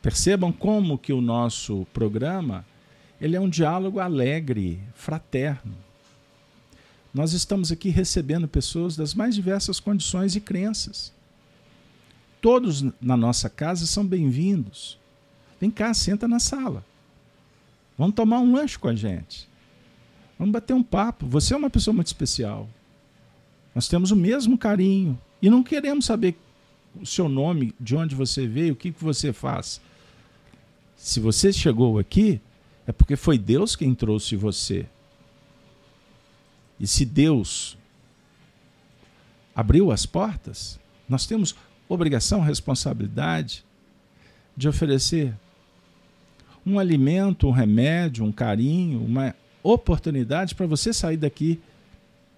Percebam 0.00 0.52
como 0.52 0.98
que 0.98 1.12
o 1.12 1.20
nosso 1.20 1.86
programa 1.92 2.64
ele 3.20 3.34
é 3.34 3.40
um 3.40 3.48
diálogo 3.48 3.98
alegre, 3.98 4.80
fraterno. 4.94 5.74
Nós 7.12 7.32
estamos 7.32 7.72
aqui 7.72 7.88
recebendo 7.88 8.46
pessoas 8.46 8.94
das 8.94 9.14
mais 9.14 9.34
diversas 9.34 9.80
condições 9.80 10.36
e 10.36 10.40
crenças. 10.40 11.12
Todos 12.42 12.84
na 13.00 13.16
nossa 13.16 13.48
casa 13.48 13.86
são 13.86 14.06
bem-vindos. 14.06 14.98
Vem 15.58 15.70
cá, 15.70 15.94
senta 15.94 16.28
na 16.28 16.38
sala. 16.38 16.84
Vamos 17.96 18.14
tomar 18.14 18.40
um 18.40 18.52
lanche 18.52 18.78
com 18.78 18.88
a 18.88 18.94
gente. 18.94 19.48
Vamos 20.38 20.52
bater 20.52 20.74
um 20.74 20.82
papo. 20.82 21.26
Você 21.26 21.54
é 21.54 21.56
uma 21.56 21.70
pessoa 21.70 21.94
muito 21.94 22.08
especial. 22.08 22.68
Nós 23.74 23.88
temos 23.88 24.10
o 24.10 24.16
mesmo 24.16 24.58
carinho. 24.58 25.18
E 25.40 25.48
não 25.48 25.62
queremos 25.62 26.04
saber 26.04 26.36
o 27.00 27.06
seu 27.06 27.28
nome, 27.28 27.74
de 27.78 27.94
onde 27.94 28.14
você 28.14 28.46
veio, 28.46 28.72
o 28.72 28.76
que, 28.76 28.92
que 28.92 29.04
você 29.04 29.32
faz. 29.32 29.80
Se 30.96 31.20
você 31.20 31.52
chegou 31.52 31.98
aqui, 31.98 32.40
é 32.86 32.92
porque 32.92 33.16
foi 33.16 33.38
Deus 33.38 33.76
quem 33.76 33.94
trouxe 33.94 34.36
você. 34.36 34.86
E 36.78 36.86
se 36.86 37.04
Deus 37.04 37.76
abriu 39.54 39.90
as 39.90 40.04
portas, 40.04 40.78
nós 41.08 41.26
temos 41.26 41.54
obrigação, 41.88 42.40
responsabilidade 42.40 43.64
de 44.56 44.68
oferecer 44.68 45.34
um 46.66 46.80
alimento, 46.80 47.46
um 47.46 47.52
remédio, 47.52 48.24
um 48.24 48.32
carinho, 48.32 49.00
uma 49.04 49.34
oportunidade 49.62 50.54
para 50.54 50.66
você 50.66 50.92
sair 50.92 51.16
daqui 51.16 51.60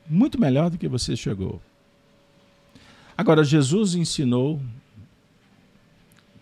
muito 0.09 0.39
melhor 0.39 0.69
do 0.69 0.77
que 0.77 0.87
você 0.87 1.17
chegou. 1.17 1.61
Agora, 3.17 3.43
Jesus 3.43 3.95
ensinou, 3.95 4.61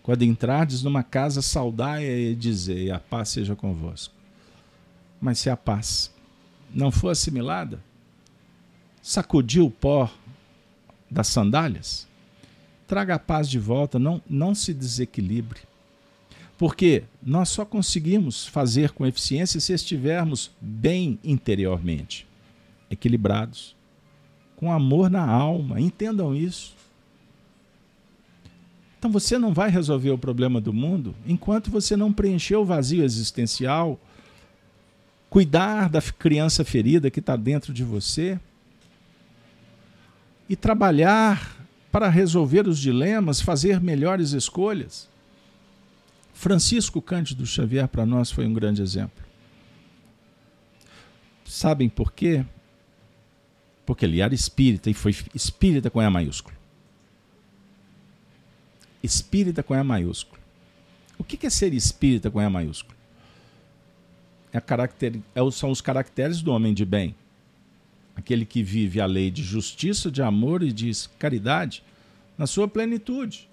quando 0.03 0.23
entrardes 0.23 0.83
numa 0.83 1.01
casa, 1.01 1.41
saudai 1.41 2.05
e 2.05 2.35
dizei, 2.35 2.91
a 2.91 2.99
paz 2.99 3.29
seja 3.29 3.55
convosco. 3.55 4.13
Mas 5.19 5.39
se 5.39 5.49
a 5.49 5.57
paz 5.57 6.13
não 6.73 6.91
for 6.91 7.09
assimilada, 7.09 7.81
sacudir 9.01 9.63
o 9.63 9.71
pó 9.71 10.11
das 11.09 11.27
sandálias, 11.27 12.07
traga 12.85 13.15
a 13.15 13.19
paz 13.19 13.49
de 13.49 13.57
volta, 13.57 13.97
não, 13.97 14.21
não 14.29 14.53
se 14.53 14.73
desequilibre. 14.73 15.61
Porque 16.57 17.03
nós 17.27 17.49
só 17.49 17.65
conseguimos 17.65 18.47
fazer 18.47 18.91
com 18.91 19.05
eficiência 19.05 19.59
se 19.59 19.73
estivermos 19.73 20.49
bem 20.61 21.19
interiormente, 21.21 22.25
equilibrados, 22.89 23.75
com 24.55 24.71
amor 24.71 25.09
na 25.09 25.29
alma. 25.29 25.81
Entendam 25.81 26.33
isso. 26.33 26.73
Então 28.97 29.11
você 29.11 29.37
não 29.37 29.53
vai 29.53 29.69
resolver 29.69 30.09
o 30.11 30.17
problema 30.17 30.61
do 30.61 30.71
mundo 30.71 31.13
enquanto 31.25 31.69
você 31.69 31.97
não 31.97 32.13
preencher 32.13 32.55
o 32.55 32.63
vazio 32.63 33.03
existencial, 33.03 33.99
cuidar 35.29 35.89
da 35.89 36.01
criança 36.01 36.63
ferida 36.63 37.11
que 37.11 37.19
está 37.19 37.35
dentro 37.35 37.73
de 37.73 37.83
você 37.83 38.39
e 40.47 40.55
trabalhar 40.55 41.57
para 41.91 42.07
resolver 42.07 42.69
os 42.69 42.79
dilemas, 42.79 43.41
fazer 43.41 43.81
melhores 43.81 44.31
escolhas. 44.31 45.09
Francisco 46.37 47.01
Cândido 47.01 47.47
Xavier 47.47 47.87
para 47.87 48.05
nós 48.05 48.29
foi 48.29 48.45
um 48.45 48.53
grande 48.53 48.79
exemplo. 48.79 49.25
Sabem 51.43 51.89
por 51.89 52.13
quê? 52.13 52.45
Porque 53.83 54.05
ele 54.05 54.21
era 54.21 54.35
espírita 54.35 54.87
e 54.87 54.93
foi 54.93 55.15
espírita 55.33 55.89
com 55.89 55.99
E 55.99 56.07
maiúsculo. 56.07 56.55
Espírita 59.01 59.63
com 59.63 59.73
E 59.73 59.81
maiúsculo. 59.81 60.39
O 61.17 61.23
que 61.23 61.43
é 61.47 61.49
ser 61.49 61.73
espírita 61.73 62.29
com 62.29 62.39
E 62.39 62.47
maiúsculo? 62.47 62.95
É 64.53 64.61
caracter, 64.61 65.19
é 65.33 65.51
são 65.51 65.71
os 65.71 65.81
caracteres 65.81 66.43
do 66.43 66.51
homem 66.51 66.71
de 66.71 66.85
bem. 66.85 67.15
Aquele 68.15 68.45
que 68.45 68.61
vive 68.61 69.01
a 69.01 69.07
lei 69.07 69.31
de 69.31 69.41
justiça, 69.41 70.11
de 70.11 70.21
amor 70.21 70.61
e 70.61 70.71
de 70.71 70.91
caridade 71.17 71.83
na 72.37 72.45
sua 72.45 72.67
plenitude. 72.67 73.49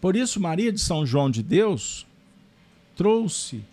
Por 0.00 0.14
isso, 0.14 0.40
Maria 0.40 0.72
de 0.72 0.80
São 0.80 1.04
João 1.04 1.30
de 1.30 1.42
Deus 1.42 2.06
trouxe, 2.94 3.64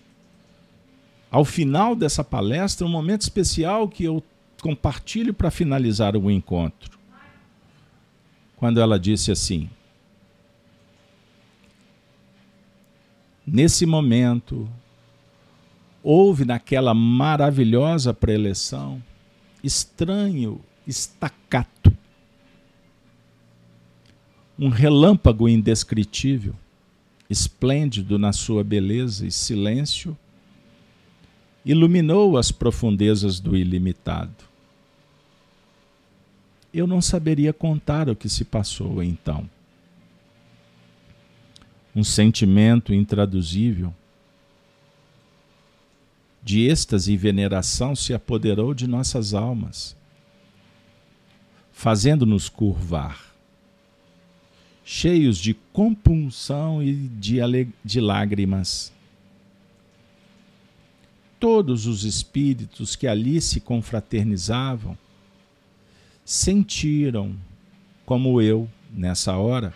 ao 1.30 1.45
final 1.45 1.95
dessa 1.95 2.23
palestra, 2.23 2.86
um 2.86 2.89
momento 2.89 3.21
especial 3.21 3.88
que 3.88 4.03
eu 4.03 4.23
compartilho 4.61 5.34
para 5.34 5.51
finalizar 5.51 6.15
o 6.15 6.32
encontro. 6.32 6.97
Quando 8.55 8.80
ela 8.80 8.99
disse 8.99 9.32
assim: 9.32 9.69
Nesse 13.45 13.86
momento, 13.86 14.67
houve 16.01 16.45
naquela 16.45 16.93
maravilhosa 16.93 18.13
preleção 18.13 19.01
estranho 19.63 20.61
estacato 20.88 21.74
um 24.58 24.70
relâmpago 24.70 25.49
indescritível, 25.49 26.56
esplêndido 27.30 28.18
na 28.18 28.32
sua 28.32 28.64
beleza 28.64 29.28
e 29.28 29.32
silêncio, 29.32 30.18
iluminou 31.66 32.38
as 32.38 32.51
profundezas 32.51 33.39
do 33.39 33.58
ilimitado. 33.58 34.45
Eu 36.74 36.88
não 36.88 37.01
saberia 37.01 37.51
contar 37.51 38.10
o 38.10 38.16
que 38.16 38.30
se 38.30 38.45
passou 38.45 39.01
então. 39.03 39.49
Um 41.95 42.03
sentimento 42.03 42.93
intraduzível 42.93 43.93
de 46.43 46.68
êxtase 46.68 47.14
e 47.14 47.18
veneração 47.18 47.95
se 47.95 48.14
apoderou 48.14 48.74
de 48.74 48.88
nossas 48.88 49.34
almas, 49.34 49.97
fazendo-nos 51.72 52.47
curvar 52.47 53.35
cheios 54.88 55.40
de 55.40 55.56
compunção 55.74 56.82
e 56.82 56.94
de, 56.94 57.38
de 57.84 58.00
lágrimas. 58.00 58.94
Todos 61.40 61.88
os 61.88 62.04
espíritos 62.04 62.96
que 62.96 63.08
ali 63.08 63.42
se 63.42 63.60
confraternizavam 63.60 64.96
sentiram, 66.24 67.36
como 68.06 68.40
eu, 68.40 68.70
nessa 68.92 69.36
hora, 69.36 69.74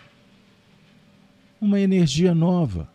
uma 1.60 1.80
energia 1.80 2.32
nova. 2.32 2.88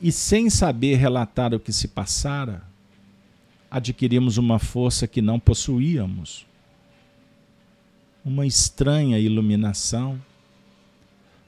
E 0.00 0.10
sem 0.10 0.48
saber 0.48 0.96
relatar 0.96 1.54
o 1.54 1.60
que 1.60 1.72
se 1.72 1.86
passara, 1.86 2.66
adquirimos 3.70 4.38
uma 4.38 4.58
força 4.58 5.06
que 5.06 5.20
não 5.20 5.38
possuíamos, 5.38 6.46
uma 8.24 8.46
estranha 8.46 9.18
iluminação 9.18 10.20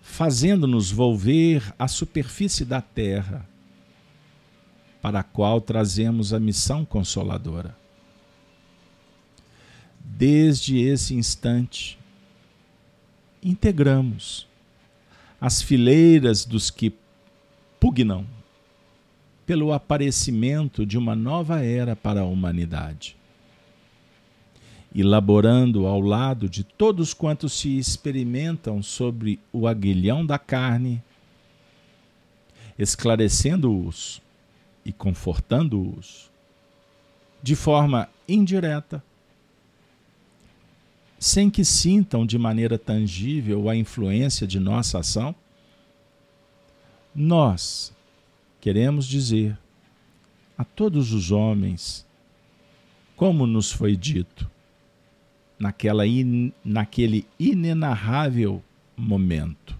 fazendo-nos 0.04 0.92
volver 0.92 1.74
à 1.78 1.88
superfície 1.88 2.64
da 2.64 2.80
terra, 2.80 3.48
para 5.00 5.20
a 5.20 5.22
qual 5.22 5.60
trazemos 5.60 6.32
a 6.32 6.38
missão 6.38 6.84
consoladora. 6.84 7.74
Desde 9.98 10.78
esse 10.78 11.14
instante, 11.14 11.98
integramos 13.42 14.46
as 15.40 15.62
fileiras 15.62 16.44
dos 16.44 16.70
que 16.70 16.94
pugnam 17.80 18.26
pelo 19.46 19.72
aparecimento 19.72 20.86
de 20.86 20.96
uma 20.96 21.16
nova 21.16 21.64
era 21.64 21.96
para 21.96 22.20
a 22.20 22.24
humanidade 22.24 23.16
elaborando 24.94 25.86
ao 25.86 26.00
lado 26.00 26.48
de 26.48 26.62
todos 26.62 27.12
quantos 27.12 27.52
se 27.54 27.76
experimentam 27.76 28.82
sobre 28.82 29.40
o 29.52 29.66
aguilhão 29.66 30.24
da 30.24 30.38
carne, 30.38 31.02
esclarecendo-os 32.78 34.22
e 34.84 34.92
confortando-os 34.92 36.30
de 37.42 37.56
forma 37.56 38.08
indireta, 38.28 39.02
sem 41.18 41.50
que 41.50 41.64
sintam 41.64 42.24
de 42.24 42.38
maneira 42.38 42.78
tangível 42.78 43.68
a 43.68 43.76
influência 43.76 44.46
de 44.46 44.60
nossa 44.60 45.00
ação, 45.00 45.34
nós 47.14 47.92
queremos 48.60 49.06
dizer 49.06 49.58
a 50.56 50.64
todos 50.64 51.12
os 51.12 51.30
homens, 51.30 52.06
como 53.16 53.46
nos 53.46 53.72
foi 53.72 53.96
dito, 53.96 54.50
naquela 55.64 56.06
in, 56.06 56.52
naquele 56.62 57.26
inenarrável 57.40 58.62
momento. 58.94 59.74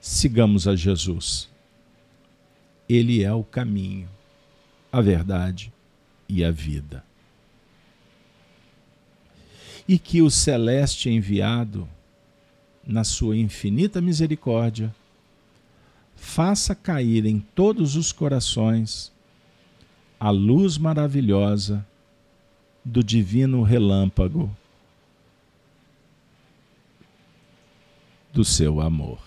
Sigamos 0.00 0.68
a 0.68 0.76
Jesus. 0.76 1.48
Ele 2.88 3.24
é 3.24 3.32
o 3.32 3.42
caminho, 3.42 4.08
a 4.92 5.00
verdade 5.00 5.72
e 6.28 6.44
a 6.44 6.52
vida. 6.52 7.02
E 9.88 9.98
que 9.98 10.22
o 10.22 10.30
celeste 10.30 11.10
enviado, 11.10 11.88
na 12.86 13.02
sua 13.02 13.36
infinita 13.36 14.00
misericórdia, 14.00 14.94
faça 16.14 16.76
cair 16.76 17.26
em 17.26 17.40
todos 17.40 17.96
os 17.96 18.12
corações 18.12 19.12
a 20.20 20.30
luz 20.30 20.78
maravilhosa 20.78 21.84
do 22.88 23.02
divino 23.02 23.64
relâmpago 23.64 24.48
do 28.32 28.44
seu 28.44 28.80
amor. 28.80 29.18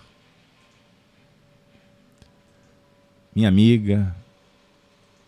Minha 3.35 3.49
amiga, 3.49 4.15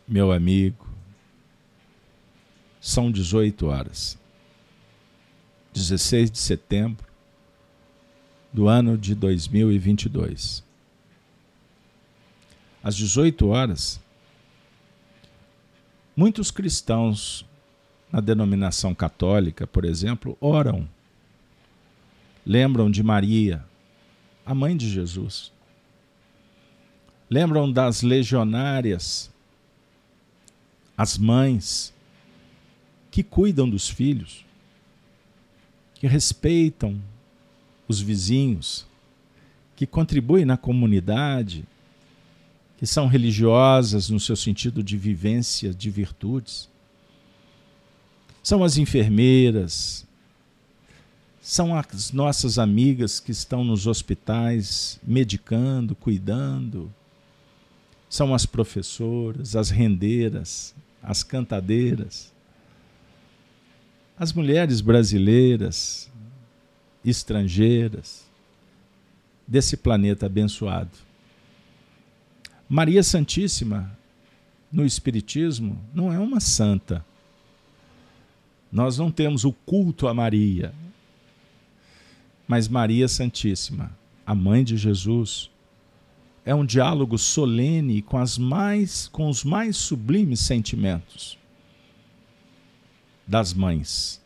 meu 0.07 0.31
amigo, 0.31 0.87
são 2.79 3.11
18 3.11 3.67
horas. 3.67 4.17
16 5.73 6.31
de 6.31 6.39
setembro 6.39 7.05
do 8.53 8.69
ano 8.69 8.97
de 8.97 9.13
2022. 9.13 10.63
Às 12.81 12.95
18 12.95 13.45
horas, 13.49 13.99
muitos 16.15 16.49
cristãos 16.49 17.45
na 18.11 18.19
denominação 18.19 18.93
católica, 18.93 19.65
por 19.65 19.85
exemplo, 19.85 20.37
oram. 20.41 20.87
Lembram 22.45 22.91
de 22.91 23.01
Maria, 23.01 23.63
a 24.45 24.53
mãe 24.53 24.75
de 24.75 24.89
Jesus. 24.89 25.51
Lembram 27.29 27.71
das 27.71 28.01
legionárias, 28.01 29.31
as 30.97 31.17
mães 31.17 31.93
que 33.09 33.23
cuidam 33.23 33.69
dos 33.69 33.87
filhos, 33.89 34.45
que 35.95 36.07
respeitam 36.07 37.01
os 37.87 38.01
vizinhos, 38.01 38.85
que 39.75 39.85
contribuem 39.85 40.43
na 40.43 40.57
comunidade, 40.57 41.63
que 42.77 42.85
são 42.85 43.07
religiosas 43.07 44.09
no 44.09 44.19
seu 44.19 44.35
sentido 44.35 44.83
de 44.83 44.97
vivência 44.97 45.73
de 45.73 45.89
virtudes 45.89 46.71
são 48.43 48.63
as 48.63 48.77
enfermeiras, 48.77 50.05
são 51.41 51.75
as 51.75 52.11
nossas 52.11 52.57
amigas 52.59 53.19
que 53.19 53.31
estão 53.31 53.63
nos 53.63 53.87
hospitais 53.87 54.99
medicando, 55.03 55.95
cuidando, 55.95 56.93
são 58.09 58.33
as 58.33 58.45
professoras, 58.45 59.55
as 59.55 59.69
rendeiras, 59.69 60.75
as 61.01 61.23
cantadeiras, 61.23 62.31
as 64.17 64.33
mulheres 64.33 64.81
brasileiras, 64.81 66.09
estrangeiras, 67.03 68.29
desse 69.47 69.75
planeta 69.75 70.27
abençoado. 70.27 70.91
Maria 72.69 73.03
Santíssima, 73.03 73.97
no 74.71 74.85
Espiritismo, 74.85 75.77
não 75.93 76.13
é 76.13 76.19
uma 76.19 76.39
santa. 76.39 77.05
Nós 78.71 78.97
não 78.97 79.11
temos 79.11 79.43
o 79.43 79.51
culto 79.51 80.07
a 80.07 80.13
Maria. 80.13 80.73
Mas 82.47 82.67
Maria 82.67 83.07
Santíssima, 83.07 83.91
a 84.25 84.33
mãe 84.33 84.63
de 84.63 84.77
Jesus, 84.77 85.49
é 86.45 86.55
um 86.55 86.65
diálogo 86.65 87.17
solene 87.17 88.01
com, 88.01 88.17
as 88.17 88.37
mais, 88.37 89.07
com 89.07 89.29
os 89.29 89.43
mais 89.43 89.77
sublimes 89.77 90.39
sentimentos 90.39 91.37
das 93.27 93.53
mães. 93.53 94.21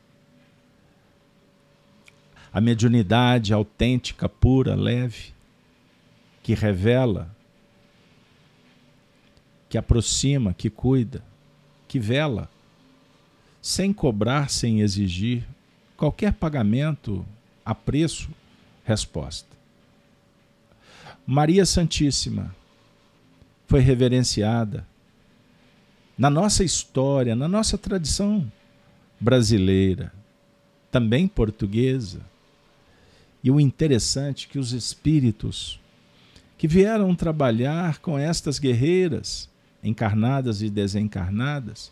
A 2.52 2.62
mediunidade 2.62 3.54
autêntica, 3.54 4.30
pura, 4.30 4.76
leve, 4.76 5.34
que 6.42 6.54
revela, 6.54 7.36
que 9.68 9.78
aproxima, 9.78 10.54
que 10.54 10.70
cuida, 10.70 11.24
que 11.88 12.00
vela, 12.00 12.50
sem 13.66 13.92
cobrar, 13.92 14.52
sem 14.52 14.82
exigir 14.82 15.44
qualquer 15.98 16.34
pagamento 16.34 17.26
a 17.66 17.74
preço, 17.74 18.30
resposta. 18.84 19.50
Maria 21.26 21.66
Santíssima 21.66 22.56
foi 23.66 23.80
reverenciada 23.80 24.86
na 26.16 26.30
nossa 26.30 26.64
história, 26.64 27.36
na 27.36 27.48
nossa 27.48 27.76
tradição 27.76 28.52
brasileira, 29.20 30.14
também 30.92 31.28
portuguesa. 31.28 32.22
E 33.44 33.50
o 33.50 33.60
interessante 33.60 34.46
é 34.46 34.52
que 34.52 34.60
os 34.60 34.74
espíritos 34.74 35.80
que 36.56 36.68
vieram 36.68 37.16
trabalhar 37.16 37.98
com 37.98 38.16
estas 38.16 38.60
guerreiras, 38.60 39.50
encarnadas 39.84 40.62
e 40.62 40.70
desencarnadas, 40.70 41.92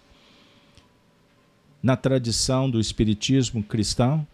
na 1.83 1.97
tradição 1.97 2.69
do 2.69 2.79
espiritismo 2.79 3.61
cristão, 3.61 4.25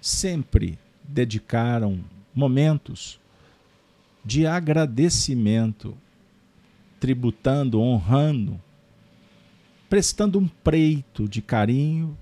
sempre 0.00 0.76
dedicaram 1.04 2.00
momentos 2.34 3.20
de 4.24 4.44
agradecimento, 4.44 5.96
tributando, 6.98 7.80
honrando, 7.80 8.60
prestando 9.88 10.38
um 10.38 10.48
preito 10.48 11.28
de 11.28 11.40
carinho 11.40 12.18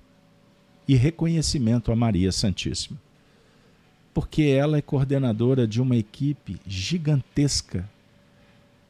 e 0.86 0.94
reconhecimento 0.94 1.90
a 1.90 1.96
Maria 1.96 2.30
Santíssima. 2.30 2.98
Porque 4.12 4.42
ela 4.42 4.76
é 4.76 4.82
coordenadora 4.82 5.66
de 5.66 5.80
uma 5.80 5.96
equipe 5.96 6.60
gigantesca 6.66 7.88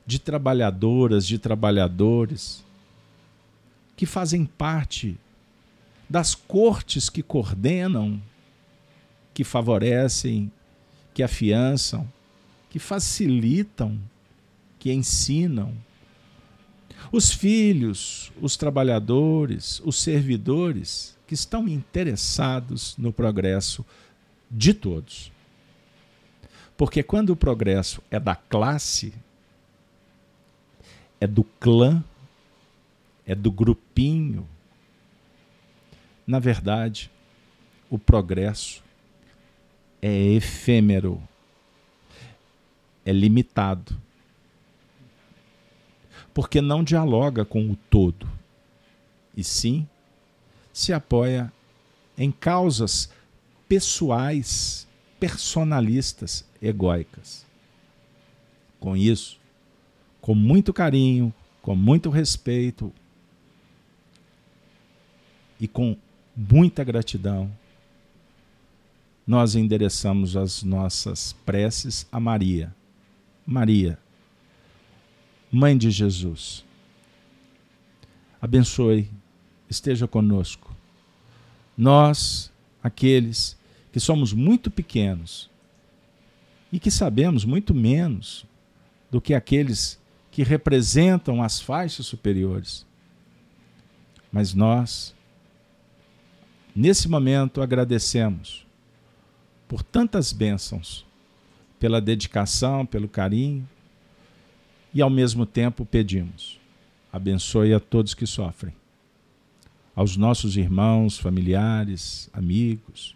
de 0.04 0.18
trabalhadoras, 0.18 1.26
de 1.26 1.38
trabalhadores 1.38 2.64
que 3.98 4.06
fazem 4.06 4.46
parte 4.46 5.18
das 6.08 6.34
cortes 6.34 7.10
que 7.10 7.22
coordenam, 7.22 8.18
que 9.34 9.44
favorecem, 9.44 10.50
que 11.12 11.22
afiançam 11.22 12.08
que 12.70 12.78
facilitam, 12.78 13.98
que 14.78 14.92
ensinam. 14.92 15.74
Os 17.10 17.32
filhos, 17.32 18.32
os 18.40 18.56
trabalhadores, 18.56 19.80
os 19.84 20.00
servidores 20.00 21.16
que 21.26 21.34
estão 21.34 21.68
interessados 21.68 22.96
no 22.96 23.12
progresso 23.12 23.84
de 24.50 24.74
todos. 24.74 25.32
Porque 26.76 27.02
quando 27.02 27.30
o 27.30 27.36
progresso 27.36 28.02
é 28.10 28.20
da 28.20 28.34
classe, 28.34 29.12
é 31.20 31.26
do 31.26 31.44
clã, 31.44 32.02
é 33.28 33.34
do 33.34 33.52
grupinho, 33.52 34.48
na 36.26 36.38
verdade, 36.38 37.10
o 37.90 37.98
progresso 37.98 38.82
é 40.00 40.32
efêmero, 40.32 41.22
é 43.04 43.12
limitado. 43.12 43.94
Porque 46.32 46.62
não 46.62 46.82
dialoga 46.82 47.44
com 47.44 47.70
o 47.70 47.76
todo, 47.76 48.26
e 49.36 49.44
sim 49.44 49.86
se 50.72 50.94
apoia 50.94 51.52
em 52.16 52.32
causas 52.32 53.10
pessoais, 53.68 54.88
personalistas, 55.20 56.46
egóicas. 56.62 57.44
Com 58.80 58.96
isso, 58.96 59.38
com 60.18 60.34
muito 60.34 60.72
carinho, 60.72 61.34
com 61.60 61.76
muito 61.76 62.08
respeito 62.08 62.90
e 65.60 65.66
com 65.66 65.96
muita 66.36 66.84
gratidão, 66.84 67.50
nós 69.26 69.54
endereçamos 69.54 70.36
as 70.36 70.62
nossas 70.62 71.32
preces 71.44 72.06
a 72.10 72.18
Maria 72.18 72.74
Maria, 73.50 73.98
Mãe 75.50 75.78
de 75.78 75.90
Jesus. 75.90 76.62
Abençoe, 78.42 79.10
esteja 79.70 80.06
conosco. 80.06 80.76
Nós, 81.74 82.52
aqueles 82.82 83.56
que 83.90 83.98
somos 83.98 84.34
muito 84.34 84.70
pequenos 84.70 85.48
e 86.70 86.78
que 86.78 86.90
sabemos 86.90 87.46
muito 87.46 87.74
menos 87.74 88.44
do 89.10 89.18
que 89.18 89.32
aqueles 89.32 89.98
que 90.30 90.42
representam 90.42 91.42
as 91.42 91.58
faixas 91.58 92.04
superiores. 92.04 92.84
Mas 94.30 94.52
nós, 94.52 95.14
nesse 96.74 97.08
momento, 97.08 97.60
agradecemos 97.60 98.66
por 99.68 99.82
tantas 99.82 100.32
bênçãos 100.32 101.06
pela 101.78 102.00
dedicação, 102.00 102.84
pelo 102.84 103.08
carinho 103.08 103.68
e 104.92 105.02
ao 105.02 105.10
mesmo 105.10 105.44
tempo 105.46 105.84
pedimos: 105.84 106.58
abençoe 107.12 107.74
a 107.74 107.80
todos 107.80 108.14
que 108.14 108.26
sofrem, 108.26 108.74
aos 109.94 110.16
nossos 110.16 110.56
irmãos, 110.56 111.18
familiares, 111.18 112.30
amigos, 112.32 113.14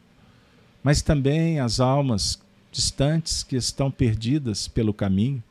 mas 0.82 1.02
também 1.02 1.58
às 1.58 1.80
almas 1.80 2.40
distantes 2.70 3.42
que 3.42 3.56
estão 3.56 3.90
perdidas 3.90 4.68
pelo 4.68 4.94
caminho. 4.94 5.42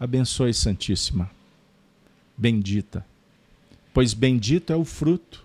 Abençoe, 0.00 0.54
Santíssima, 0.54 1.28
bendita, 2.36 3.04
pois 3.92 4.14
bendito 4.14 4.72
é 4.72 4.76
o 4.76 4.84
fruto, 4.84 5.44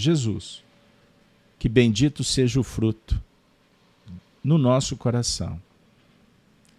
Jesus. 0.00 0.62
Que 1.58 1.68
bendito 1.68 2.22
seja 2.22 2.60
o 2.60 2.64
fruto 2.64 3.20
no 4.42 4.56
nosso 4.56 4.96
coração 4.96 5.60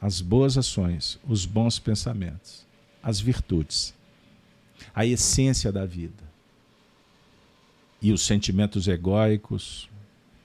as 0.01 0.21
boas 0.21 0.57
ações, 0.57 1.19
os 1.27 1.45
bons 1.45 1.77
pensamentos, 1.77 2.65
as 3.03 3.19
virtudes, 3.19 3.93
a 4.93 5.05
essência 5.05 5.71
da 5.71 5.85
vida. 5.85 6.29
E 8.01 8.13
os 8.13 8.21
sentimentos 8.21 8.87
egóicos, 8.87 9.89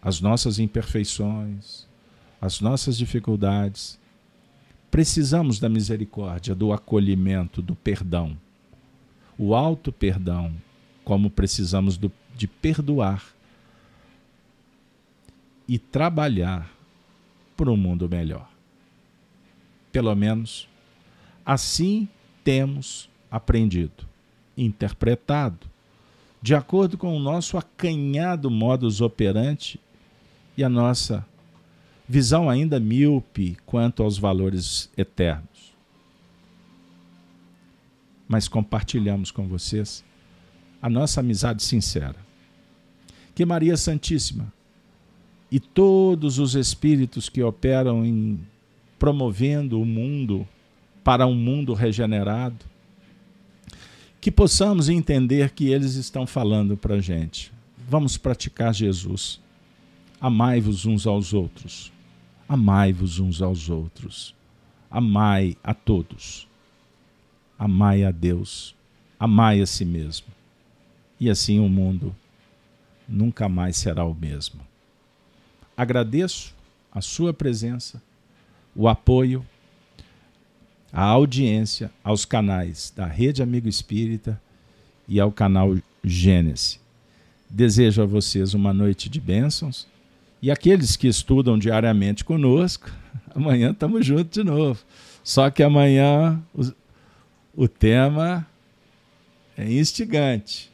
as 0.03 0.21
nossas 0.21 0.59
imperfeições, 0.59 1.87
as 2.41 2.61
nossas 2.61 2.99
dificuldades. 2.99 3.99
Precisamos 4.91 5.61
da 5.61 5.69
misericórdia, 5.69 6.55
do 6.55 6.73
acolhimento, 6.73 7.63
do 7.63 7.77
perdão. 7.77 8.37
O 9.39 9.55
alto 9.55 9.93
perdão, 9.93 10.53
como 11.05 11.31
precisamos 11.31 11.97
do, 11.97 12.11
de 12.35 12.47
perdoar 12.47 13.25
e 15.67 15.79
trabalhar 15.79 16.71
por 17.57 17.69
um 17.69 17.77
mundo 17.77 18.09
melhor 18.09 18.55
pelo 19.95 20.13
menos, 20.17 20.69
assim 21.47 22.09
temos 22.43 23.09
aprendido, 23.31 24.05
interpretado, 24.57 25.69
de 26.43 26.53
acordo 26.53 26.99
com 26.99 27.17
o 27.17 27.21
nosso 27.21 27.57
acanhado 27.57 28.51
modus 28.51 29.01
operandi 29.01 29.79
e 30.57 30.65
a 30.65 30.69
nossa 30.69 31.25
visão 32.09 32.51
ainda 32.51 32.81
míope 32.81 33.57
quanto 33.65 34.03
aos 34.03 34.19
valores 34.19 34.91
eternos. 34.99 35.73
Mas 38.27 38.49
compartilhamos 38.49 39.31
com 39.31 39.47
vocês 39.47 40.05
a 40.83 40.91
nossa 40.91 41.21
amizade 41.21 41.63
sincera. 41.63 42.17
Que 43.35 43.45
Maria 43.45 43.77
Santíssima 43.77 44.53
e 45.51 45.61
todos 45.61 46.41
os 46.41 46.55
espíritos 46.55 47.29
que 47.29 47.43
operam 47.43 48.05
em 48.05 48.41
promovendo 48.99 49.81
o 49.81 49.85
mundo 49.85 50.49
para 51.05 51.27
um 51.27 51.35
mundo 51.35 51.75
regenerado, 51.75 52.65
que 54.21 54.33
possamos 54.33 54.89
entender 54.89 55.51
que 55.51 55.69
eles 55.69 55.95
estão 55.95 56.27
falando 56.27 56.77
para 56.77 56.95
a 56.97 57.01
gente. 57.01 57.53
Vamos 57.89 58.17
praticar 58.17 58.75
Jesus. 58.75 59.39
Amai-vos 60.21 60.87
uns 60.87 61.07
aos 61.07 61.35
outros. 61.35 61.93
Amai-vos 62.49 63.19
uns 63.21 63.43
aos 63.43 63.69
outros. 63.69 64.35
Amai 64.91 65.57
a 65.63 65.73
todos. 65.73 66.49
Amai 67.59 68.03
a 68.03 68.11
Deus. 68.11 68.75
Amai 69.21 69.61
a 69.61 69.67
si 69.67 69.85
mesmo. 69.85 70.27
E 71.21 71.29
assim 71.31 71.61
o 71.61 71.69
mundo 71.69 72.13
nunca 73.09 73.49
mais 73.49 73.77
será 73.77 74.05
o 74.05 74.15
mesmo. 74.15 74.61
Agradeço 75.77 76.55
a 76.93 77.01
sua 77.01 77.33
presença, 77.35 78.01
o 78.75 78.89
apoio, 78.89 79.45
a 80.93 81.03
audiência 81.03 81.91
aos 82.05 82.25
canais 82.25 82.93
da 82.95 83.07
Rede 83.07 83.43
Amigo 83.43 83.69
Espírita 83.69 84.41
e 85.09 85.19
ao 85.19 85.33
canal 85.33 85.77
Gênesis. 86.05 86.81
Desejo 87.51 88.03
a 88.03 88.07
vocês 88.07 88.55
uma 88.55 88.73
noite 88.73 89.09
de 89.09 89.21
bênçãos 89.21 89.89
e 90.41 90.51
aqueles 90.51 90.97
que 90.97 91.09
estudam 91.09 91.59
diariamente 91.59 92.25
conosco, 92.25 92.91
amanhã 93.35 93.73
estamos 93.73 94.07
juntos 94.07 94.31
de 94.31 94.45
novo. 94.45 94.81
Só 95.23 95.51
que 95.51 95.63
amanhã 95.63 96.41
o, 96.55 97.65
o 97.65 97.69
tema 97.69 98.47
é 99.57 99.73
instigante. 99.73 100.71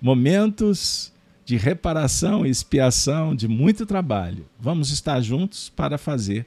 Momentos 0.00 1.12
de 1.46 1.56
reparação 1.56 2.44
e 2.44 2.50
expiação, 2.50 3.32
de 3.32 3.46
muito 3.46 3.86
trabalho. 3.86 4.44
Vamos 4.58 4.90
estar 4.90 5.20
juntos 5.20 5.68
para 5.68 5.96
fazer, 5.96 6.44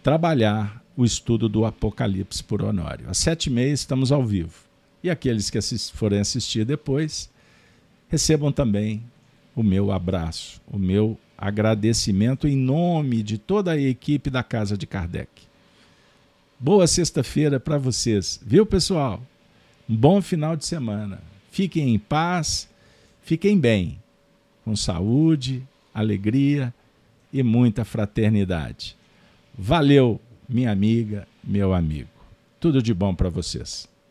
trabalhar 0.00 0.80
o 0.96 1.04
estudo 1.04 1.48
do 1.48 1.64
Apocalipse 1.64 2.42
por 2.42 2.62
Honório. 2.62 3.10
Às 3.10 3.18
sete 3.18 3.46
e 3.46 3.50
meia 3.50 3.72
estamos 3.72 4.12
ao 4.12 4.24
vivo. 4.24 4.54
E 5.02 5.10
aqueles 5.10 5.50
que 5.50 5.58
assist 5.58 5.92
forem 5.92 6.20
assistir 6.20 6.64
depois, 6.64 7.28
recebam 8.08 8.52
também 8.52 9.02
o 9.56 9.62
meu 9.62 9.90
abraço, 9.90 10.62
o 10.68 10.78
meu 10.78 11.18
agradecimento 11.36 12.46
em 12.46 12.56
nome 12.56 13.24
de 13.24 13.38
toda 13.38 13.72
a 13.72 13.78
equipe 13.78 14.30
da 14.30 14.44
Casa 14.44 14.78
de 14.78 14.86
Kardec. 14.86 15.28
Boa 16.60 16.86
sexta-feira 16.86 17.58
para 17.58 17.76
vocês, 17.76 18.40
viu, 18.46 18.64
pessoal? 18.64 19.20
Um 19.88 19.96
bom 19.96 20.22
final 20.22 20.56
de 20.56 20.64
semana. 20.64 21.20
Fiquem 21.50 21.92
em 21.92 21.98
paz 21.98 22.68
Fiquem 23.26 23.58
bem, 23.58 24.00
com 24.64 24.76
saúde, 24.76 25.66
alegria 25.92 26.72
e 27.32 27.42
muita 27.42 27.84
fraternidade. 27.84 28.96
Valeu, 29.52 30.20
minha 30.48 30.70
amiga, 30.70 31.26
meu 31.42 31.74
amigo. 31.74 32.08
Tudo 32.60 32.80
de 32.80 32.94
bom 32.94 33.16
para 33.16 33.28
vocês. 33.28 33.88